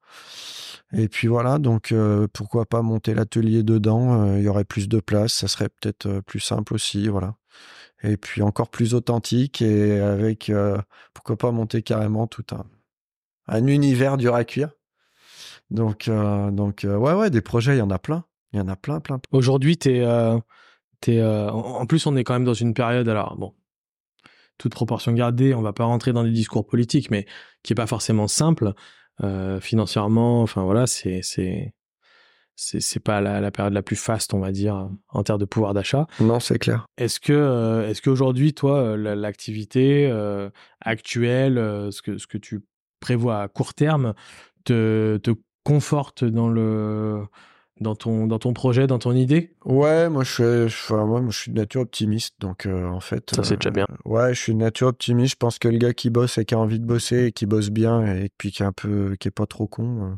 [0.93, 1.93] Et puis voilà, donc
[2.33, 6.39] pourquoi pas monter l'atelier dedans Il y aurait plus de place, ça serait peut-être plus
[6.39, 7.35] simple aussi, voilà
[8.03, 10.77] et puis encore plus authentique et avec euh,
[11.13, 12.65] pourquoi pas monter carrément tout un,
[13.47, 14.71] un univers dur à cuire.
[15.71, 18.25] Donc euh, donc euh, ouais ouais des projets il y en a plein,
[18.55, 19.19] il y en a plein plein.
[19.31, 23.53] Aujourd'hui tu es, en plus on est quand même dans une période alors bon
[24.57, 27.25] toute proportion gardée, on va pas rentrer dans des discours politiques mais
[27.63, 28.73] qui est pas forcément simple.
[29.59, 30.41] financièrement.
[30.41, 31.73] Enfin voilà, c'est c'est
[32.57, 35.73] c'est pas la, la, période la plus faste, on va dire, en termes de pouvoir
[35.73, 36.07] d'achat.
[36.21, 36.87] Non, c'est clair.
[36.97, 40.09] Est-ce que est-ce qu'aujourd'hui, toi, l'activité
[40.79, 41.55] actuelle,
[41.91, 42.61] ce que ce que tu
[43.01, 44.13] prévois à court terme,
[44.63, 45.31] te, te
[45.63, 47.25] conforte dans le
[47.81, 49.53] dans ton, dans ton projet, dans ton idée?
[49.65, 53.35] Ouais, moi je suis, moi, je suis de nature optimiste, donc euh, en fait.
[53.35, 53.85] Ça c'est déjà bien.
[53.89, 55.33] Euh, ouais, je suis de nature optimiste.
[55.33, 57.45] Je pense que le gars qui bosse et qui a envie de bosser et qui
[57.45, 60.15] bosse bien et puis qui est un peu, qui est pas trop con, euh,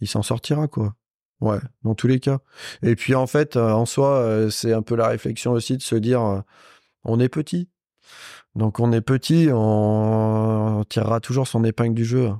[0.00, 0.94] il s'en sortira quoi.
[1.40, 2.40] Ouais, dans tous les cas.
[2.82, 6.42] Et puis en fait, en soi, c'est un peu la réflexion aussi de se dire,
[7.02, 7.70] on est petit,
[8.54, 12.30] donc on est petit, on, tirera toujours son épingle du jeu.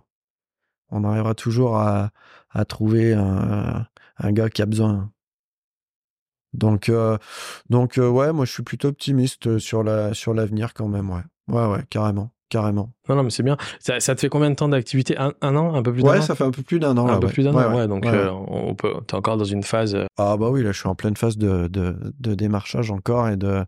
[0.91, 2.11] On arrivera toujours à,
[2.51, 3.87] à trouver un
[4.21, 5.11] un gars qui a besoin.
[6.53, 7.17] Donc, euh,
[7.69, 11.09] donc euh, ouais, moi je suis plutôt optimiste euh, sur la sur l'avenir quand même,
[11.11, 11.23] ouais.
[11.47, 12.93] Ouais, ouais, carrément, carrément.
[13.09, 13.57] Non, non, mais c'est bien.
[13.79, 15.17] Ça, te fait combien de temps d'activité?
[15.17, 16.13] Un, an, un peu plus d'un an?
[16.13, 17.09] Ouais, ça fait un peu plus d'un an.
[17.09, 17.87] Un peu plus d'un an, ouais.
[17.87, 18.95] donc, on peut.
[19.07, 19.97] T'es encore dans une phase.
[20.17, 23.37] Ah bah oui, là, je suis en pleine phase de, de, de démarchage encore et
[23.37, 23.65] de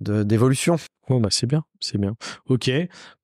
[0.00, 0.76] d'évolution.
[1.08, 2.14] Bon bah c'est bien, c'est bien.
[2.48, 2.70] Ok.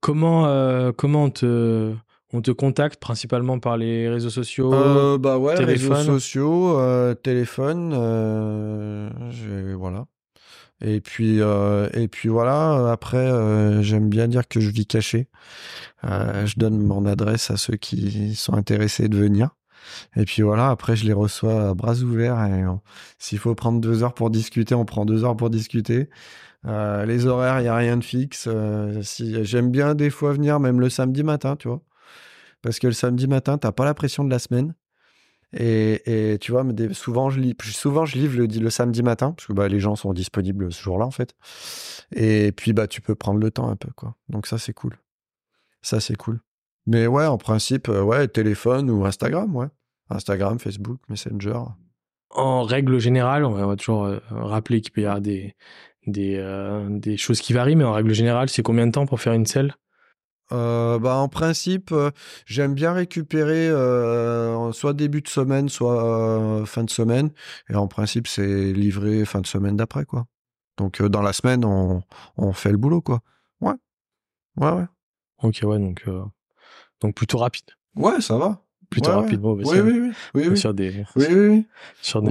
[0.00, 1.94] Comment comment te
[2.34, 7.92] on te contacte principalement par les réseaux sociaux euh, Bah ouais, réseaux sociaux, euh, téléphone,
[7.94, 9.08] euh,
[9.78, 10.06] voilà.
[10.80, 15.28] Et puis, et puis voilà, après, j'aime bien dire que je vis caché.
[16.02, 19.50] je donne mon adresse à ceux qui sont intéressés de venir.
[20.16, 22.38] Et puis voilà, après, je les reçois à bras ouverts.
[22.44, 22.64] Et
[23.18, 26.10] s'il faut prendre deux heures pour discuter, on prend deux heures pour discuter.
[26.64, 28.48] les horaires, il n'y a rien de fixe.
[29.02, 31.80] si, J'aime bien des fois venir, même le samedi matin, tu vois.
[32.64, 34.74] Parce que le samedi matin, tu n'as pas la pression de la semaine.
[35.52, 39.68] Et, tu vois, souvent, je livre, souvent, je livre le, samedi matin, parce que bah,
[39.68, 41.34] les gens sont disponibles ce jour-là, en fait.
[42.16, 44.16] Et puis, bah, tu peux prendre le temps un peu, quoi.
[44.30, 44.96] Donc, ça, c'est cool.
[45.82, 46.40] Ça, c'est cool.
[46.86, 49.68] Mais ouais, en principe, euh, ouais, téléphone ou Instagram, ouais.
[50.08, 51.60] Instagram, Facebook, Messenger.
[52.30, 57.42] En règle générale, on va toujours euh, rappeler qu'il peut y avoir euh, des choses
[57.42, 59.74] qui varient, mais en règle générale, c'est combien de temps pour faire une selle?
[60.52, 62.10] Euh, bah, en principe, euh,
[62.46, 67.30] j'aime bien récupérer euh, soit début de semaine, soit fin de semaine.
[67.70, 70.26] Et en principe, c'est livré fin de semaine d'après, quoi.
[70.76, 72.02] Donc dans la semaine, on,
[72.36, 73.20] on, fait le boulot, quoi.
[73.60, 73.74] Ouais.
[74.56, 74.86] Ouais, ouais.
[75.42, 76.04] Ok, ouais, donc,
[77.00, 77.66] donc plutôt rapide.
[77.96, 78.63] Ouais, ça va
[78.94, 79.52] plutôt rapidement.
[79.52, 81.04] Oui, oui, oui, oui, Sur des.
[81.16, 81.66] Oui, oui,
[82.00, 82.30] Sur des.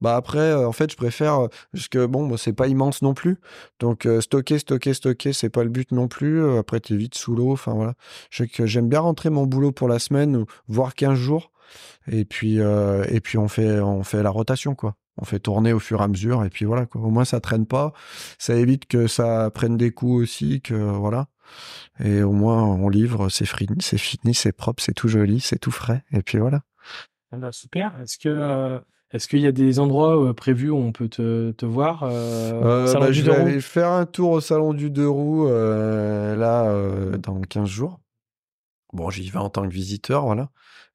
[0.00, 3.36] Bah après, euh, en fait, je préfère parce que bon, c'est pas immense non plus.
[3.80, 6.42] Donc euh, stocker, stocker, stocker, c'est pas le but non plus.
[6.42, 7.52] Euh, après, t'es vite sous l'eau.
[7.52, 7.94] Enfin voilà.
[8.30, 11.52] J'aime bien rentrer mon boulot pour la semaine, voire 15 jours.
[12.10, 14.96] Et puis, et puis on fait, on fait la rotation quoi.
[15.18, 16.44] On fait tourner au fur et à mesure.
[16.44, 17.02] Et puis voilà quoi.
[17.02, 17.92] Au moins ça traîne pas.
[18.38, 20.62] Ça évite que ça prenne des coups aussi.
[20.62, 21.28] Que voilà.
[22.02, 25.58] Et au moins, on livre, c'est fini, c'est fini, c'est propre, c'est tout joli, c'est
[25.58, 26.02] tout frais.
[26.12, 26.62] Et puis voilà.
[27.32, 27.92] Ah bah, super.
[28.00, 28.78] Est-ce que euh,
[29.12, 32.92] est-ce qu'il y a des endroits euh, prévus où on peut te, te voir euh,
[32.94, 36.72] bah, Je vais aller faire un tour au salon du deux roues là
[37.18, 38.00] dans 15 jours.
[38.92, 40.50] Bon, j'y vais en tant que visiteur, voilà.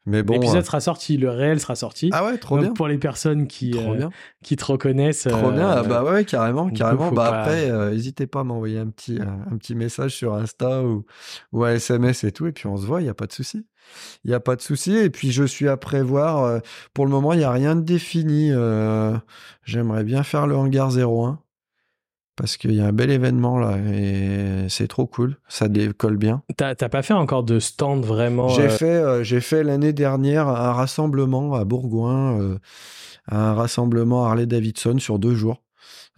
[0.05, 2.09] Mais bon, l'épisode euh, sera sorti, le réel sera sorti.
[2.13, 2.73] Ah ouais, trop bien.
[2.73, 4.07] Pour les personnes qui euh,
[4.43, 5.27] qui te reconnaissent.
[5.27, 5.67] Trop bien.
[5.67, 7.11] Ah bah ouais, carrément, carrément.
[7.11, 11.05] Bah après, euh, n'hésitez pas à m'envoyer un petit un petit message sur Insta ou
[11.51, 13.01] ou à SMS et tout, et puis on se voit.
[13.01, 13.65] Il y a pas de souci.
[14.23, 14.95] Il y a pas de souci.
[14.95, 16.61] Et puis je suis à prévoir.
[16.93, 18.51] pour le moment, il y a rien de défini.
[19.63, 21.39] J'aimerais bien faire le hangar 01
[22.35, 25.37] parce qu'il y a un bel événement là et c'est trop cool.
[25.47, 26.43] Ça décolle bien.
[26.57, 30.47] T'as pas fait encore de stand vraiment J'ai euh, fait, euh, j'ai fait l'année dernière
[30.47, 32.59] un rassemblement à Bourgoin, euh,
[33.29, 35.63] un rassemblement Harley Davidson sur deux jours.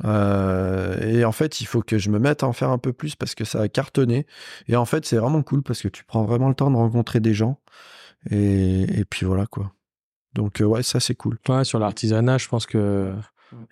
[0.04, 3.16] et en fait, il faut que je me mette à en faire un peu plus
[3.16, 4.26] parce que ça a cartonné.
[4.68, 7.20] Et en fait, c'est vraiment cool parce que tu prends vraiment le temps de rencontrer
[7.20, 7.60] des gens.
[8.32, 9.72] Et, et puis voilà quoi.
[10.34, 11.38] Donc ouais, ça c'est cool.
[11.48, 13.14] Ouais, sur l'artisanat, je pense que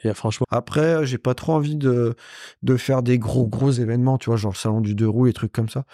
[0.04, 0.46] et franchement.
[0.50, 2.16] Après, j'ai pas trop envie de,
[2.64, 5.34] de faire des gros, gros événements, tu vois, genre le salon du deux roues et
[5.34, 5.86] trucs comme ça.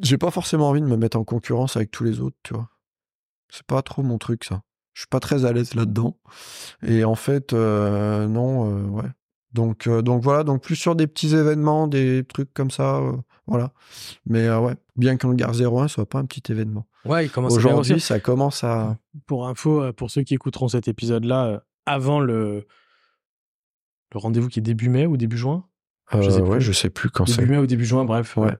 [0.00, 2.68] J'ai pas forcément envie de me mettre en concurrence avec tous les autres, tu vois.
[3.50, 4.62] C'est pas trop mon truc, ça.
[4.94, 6.16] Je suis pas très à l'aise là-dedans.
[6.82, 9.08] Et en fait, euh, non, euh, ouais.
[9.52, 13.00] Donc, euh, donc voilà, donc plus sur des petits événements, des trucs comme ça,
[13.46, 13.72] voilà.
[14.26, 16.86] Mais ouais, bien qu'en gare 01 soit pas un petit événement.
[17.04, 18.96] Ouais, il commence Aujourd'hui, ça commence à.
[19.26, 22.66] Pour info, pour ceux qui écouteront cet épisode-là, avant le,
[24.12, 25.64] le rendez-vous qui est début mai ou début juin?
[26.12, 27.38] Je sais, euh, je sais plus quand c'est.
[27.40, 28.36] Début mai ou début juin, bref.
[28.36, 28.56] Ouais.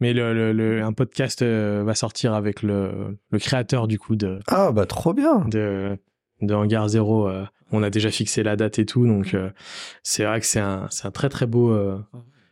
[0.00, 4.40] Mais le, un podcast euh, va sortir avec le, créateur du coup de.
[4.48, 5.44] Ah bah trop bien.
[5.46, 5.96] De,
[6.42, 7.28] de Hangar Zéro.
[7.28, 9.36] Euh, on a déjà fixé la date et tout, donc
[10.02, 11.72] c'est vrai que c'est un, un très très beau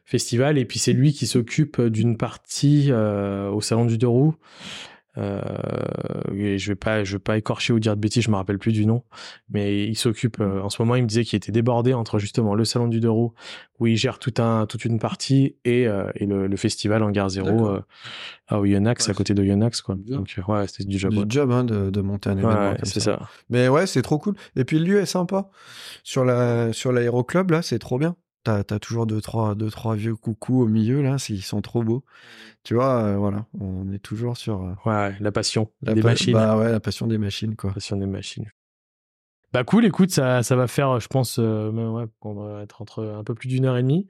[0.04, 0.56] festival.
[0.58, 6.58] Et puis c'est lui qui s'occupe d'une partie au salon du deux roues Euh, et
[6.58, 8.72] je vais pas, je vais pas écorcher ou dire de bêtises, je me rappelle plus
[8.72, 9.02] du nom,
[9.50, 10.40] mais il s'occupe.
[10.40, 13.00] euh, en ce moment, il me disait qu'il était débordé entre justement le salon du
[13.00, 13.32] deux roues
[13.80, 17.10] où il gère tout un, toute une partie et, euh, et le, le festival en
[17.10, 17.80] gare zéro euh,
[18.46, 19.96] à Oyonnax, Ouais, à côté de Oyonnax, quoi.
[20.06, 21.12] Donc euh, ouais, c'était du job.
[21.12, 21.24] Du ouais.
[21.28, 23.18] job hein, de, de monter un événement ouais, comme c'est ça.
[23.18, 23.28] ça.
[23.50, 24.34] Mais ouais, c'est trop cool.
[24.56, 25.48] Et puis le lieu est sympa.
[26.04, 28.14] Sur la sur l'aéroclub là, c'est trop bien.
[28.44, 31.82] T'as as toujours deux trois deux trois vieux coucous au milieu là, ils sont trop
[31.82, 32.04] beaux.
[32.62, 36.08] Tu vois, euh, voilà, on est toujours sur euh, Ouais, la passion la des pa-
[36.08, 36.32] machines.
[36.32, 37.72] Bah ouais, la passion des machines quoi.
[37.72, 38.46] Passion des machines.
[39.52, 43.04] Bah cool, écoute, ça, ça va faire, je pense, euh, ouais, on va être entre
[43.04, 44.06] un peu plus d'une heure et demie.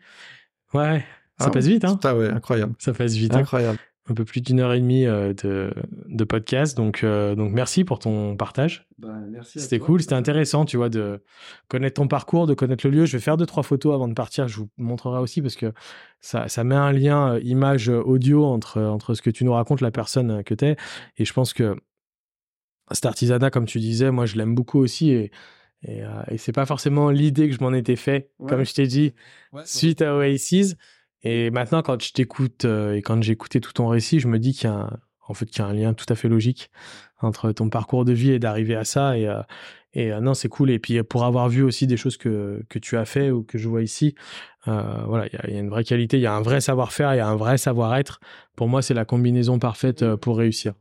[0.74, 1.04] Ouais,
[1.38, 1.94] ça Ah passe vite, hein.
[1.94, 2.74] Putain, ouais, incroyable.
[2.78, 3.32] Ça passe vite.
[3.34, 3.44] hein.
[4.10, 5.70] Un peu plus d'une heure et demie euh, de,
[6.08, 6.74] de podcast.
[6.76, 8.86] Donc, euh, donc merci pour ton partage.
[9.30, 11.22] merci C'était cool, c'était intéressant, tu vois, de
[11.68, 13.04] connaître ton parcours, de connaître le lieu.
[13.04, 14.48] Je vais faire deux, trois photos avant de partir.
[14.48, 15.72] Je vous montrerai aussi parce que
[16.22, 19.90] ça, ça met un lien euh, image-audio entre, entre ce que tu nous racontes, la
[19.90, 20.76] personne que tu es.
[21.18, 21.76] Et je pense que
[22.92, 25.10] cet artisanat, comme tu disais, moi, je l'aime beaucoup aussi.
[25.10, 25.30] Et,
[25.82, 28.48] et, euh, et c'est pas forcément l'idée que je m'en étais fait, Ouais.
[28.48, 29.12] comme je t'ai dit,
[29.64, 30.76] suite à Oasis.
[31.22, 34.38] Et maintenant, quand je t'écoute euh, et quand j'ai écouté tout ton récit, je me
[34.38, 34.90] dis qu'il y a un,
[35.26, 36.70] en fait, qu'il y a un lien tout à fait logique
[37.20, 39.18] entre ton parcours de vie et d'arriver à ça.
[39.18, 39.42] Et, euh,
[39.94, 40.70] et euh, non, c'est cool.
[40.70, 43.58] Et puis, pour avoir vu aussi des choses que, que tu as fait ou que
[43.58, 44.14] je vois ici,
[44.66, 46.60] voilà, il y, a- il y a une vraie qualité, il y a un vrai
[46.60, 48.20] savoir-faire, il y a un vrai savoir-être.
[48.54, 50.74] Pour moi, c'est la combinaison parfaite pour réussir.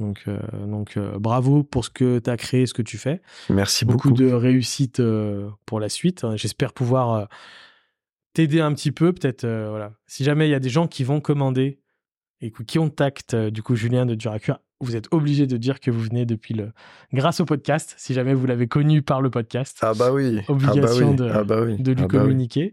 [0.00, 0.24] Donc,
[0.66, 4.20] donc bravo pour ce que tu as créé, ce que tu fais Merci beaucoup, beaucoup.
[4.20, 5.00] de réussite
[5.64, 6.26] pour la suite.
[6.34, 7.28] J'espère pouvoir
[8.34, 9.44] t'aider un petit peu, peut-être.
[9.44, 9.94] euh, voilà.
[10.06, 11.80] Si jamais il y a des gens qui vont commander
[12.40, 15.90] et qui contactent euh, du coup Julien de Duracure, vous êtes obligé de dire que
[15.90, 16.70] vous venez depuis le,
[17.12, 17.94] grâce au podcast.
[17.98, 20.40] Si jamais vous l'avez connu par le podcast, Ah bah oui.
[20.48, 21.28] Obligation ah bah oui.
[21.28, 21.76] de- ah bah oui.
[21.78, 22.20] de lui Ah bah oui.
[22.20, 22.72] communiquer.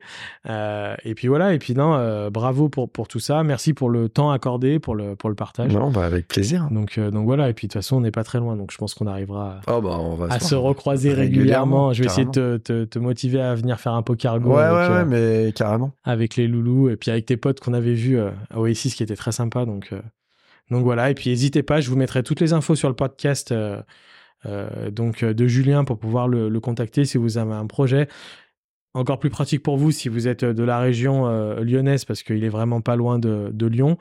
[0.49, 1.53] Euh, et puis voilà.
[1.53, 3.43] Et puis non, euh, bravo pour pour tout ça.
[3.43, 5.73] Merci pour le temps accordé, pour le pour le partage.
[5.73, 6.67] Non, bah avec plaisir.
[6.71, 7.49] Donc euh, donc voilà.
[7.49, 8.55] Et puis de toute façon, on n'est pas très loin.
[8.55, 9.59] Donc je pense qu'on arrivera.
[9.65, 11.87] à- Oh bah on va à se recroiser régulièrement.
[11.87, 14.55] Régulièrement, Je vais essayer de te, te- te motiver à venir faire un poker go
[14.55, 15.91] Ouais, avec, ouais, mais carrément.
[16.03, 19.15] avec les loulous et puis avec tes potes qu'on avait vus à Oasis qui était
[19.15, 19.65] très sympa.
[19.65, 19.93] Donc,
[20.71, 21.11] donc voilà.
[21.11, 23.81] Et puis n'hésitez pas, je vous mettrai toutes les infos sur le podcast euh,
[24.45, 28.07] euh, donc, euh, de Julien pour pouvoir le, le contacter si vous avez un projet.
[28.93, 32.43] Encore plus pratique pour vous si vous êtes de la région euh, lyonnaise parce qu'il
[32.43, 33.97] est vraiment pas loin de, de Lyon.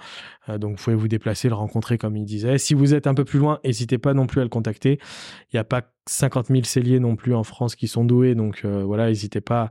[0.49, 2.59] Euh, donc vous pouvez vous déplacer, le rencontrer comme il disait.
[2.59, 4.99] Si vous êtes un peu plus loin, n'hésitez pas non plus à le contacter.
[5.53, 8.35] Il n'y a pas 50 000 celliers non plus en France qui sont doués.
[8.35, 9.71] Donc euh, voilà, n'hésitez pas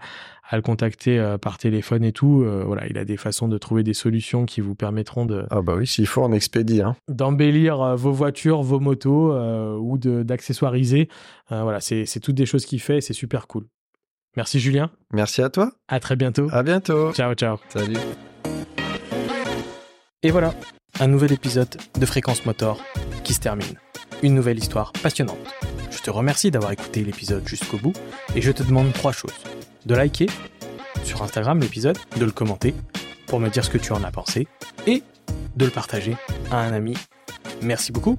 [0.50, 2.42] à le contacter euh, par téléphone et tout.
[2.44, 5.62] Euh, voilà, il a des façons de trouver des solutions qui vous permettront de, Ah
[5.62, 6.82] bah oui, s'il faut, on expédie.
[6.82, 6.96] Hein.
[7.08, 11.10] d'embellir euh, vos voitures, vos motos euh, ou d'accessoiriser.
[11.52, 13.66] Euh, voilà, c'est c'est toutes des choses qu'il fait et c'est super cool.
[14.38, 15.72] Merci Julien, Merci à toi.
[15.88, 16.48] à très bientôt.
[16.52, 17.12] À bientôt.
[17.14, 17.58] Ciao, ciao.
[17.70, 17.98] Salut.
[20.24, 20.54] Et voilà,
[21.00, 22.80] un nouvel épisode de Fréquence Motor
[23.24, 23.76] qui se termine.
[24.22, 25.38] Une nouvelle histoire passionnante.
[25.92, 27.94] Je te remercie d'avoir écouté l'épisode jusqu'au bout
[28.36, 29.34] et je te demande trois choses.
[29.86, 30.28] De liker
[31.04, 32.76] sur Instagram l'épisode, de le commenter
[33.28, 34.48] pour me dire ce que tu en as pensé
[34.88, 35.04] et
[35.56, 36.18] de le partager
[36.52, 36.96] à un ami.
[37.62, 38.18] Merci beaucoup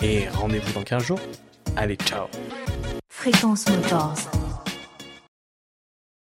[0.00, 1.20] et rendez-vous dans 15 jours.
[1.76, 2.26] Allez, ciao
[3.08, 4.30] Fréquence Motors.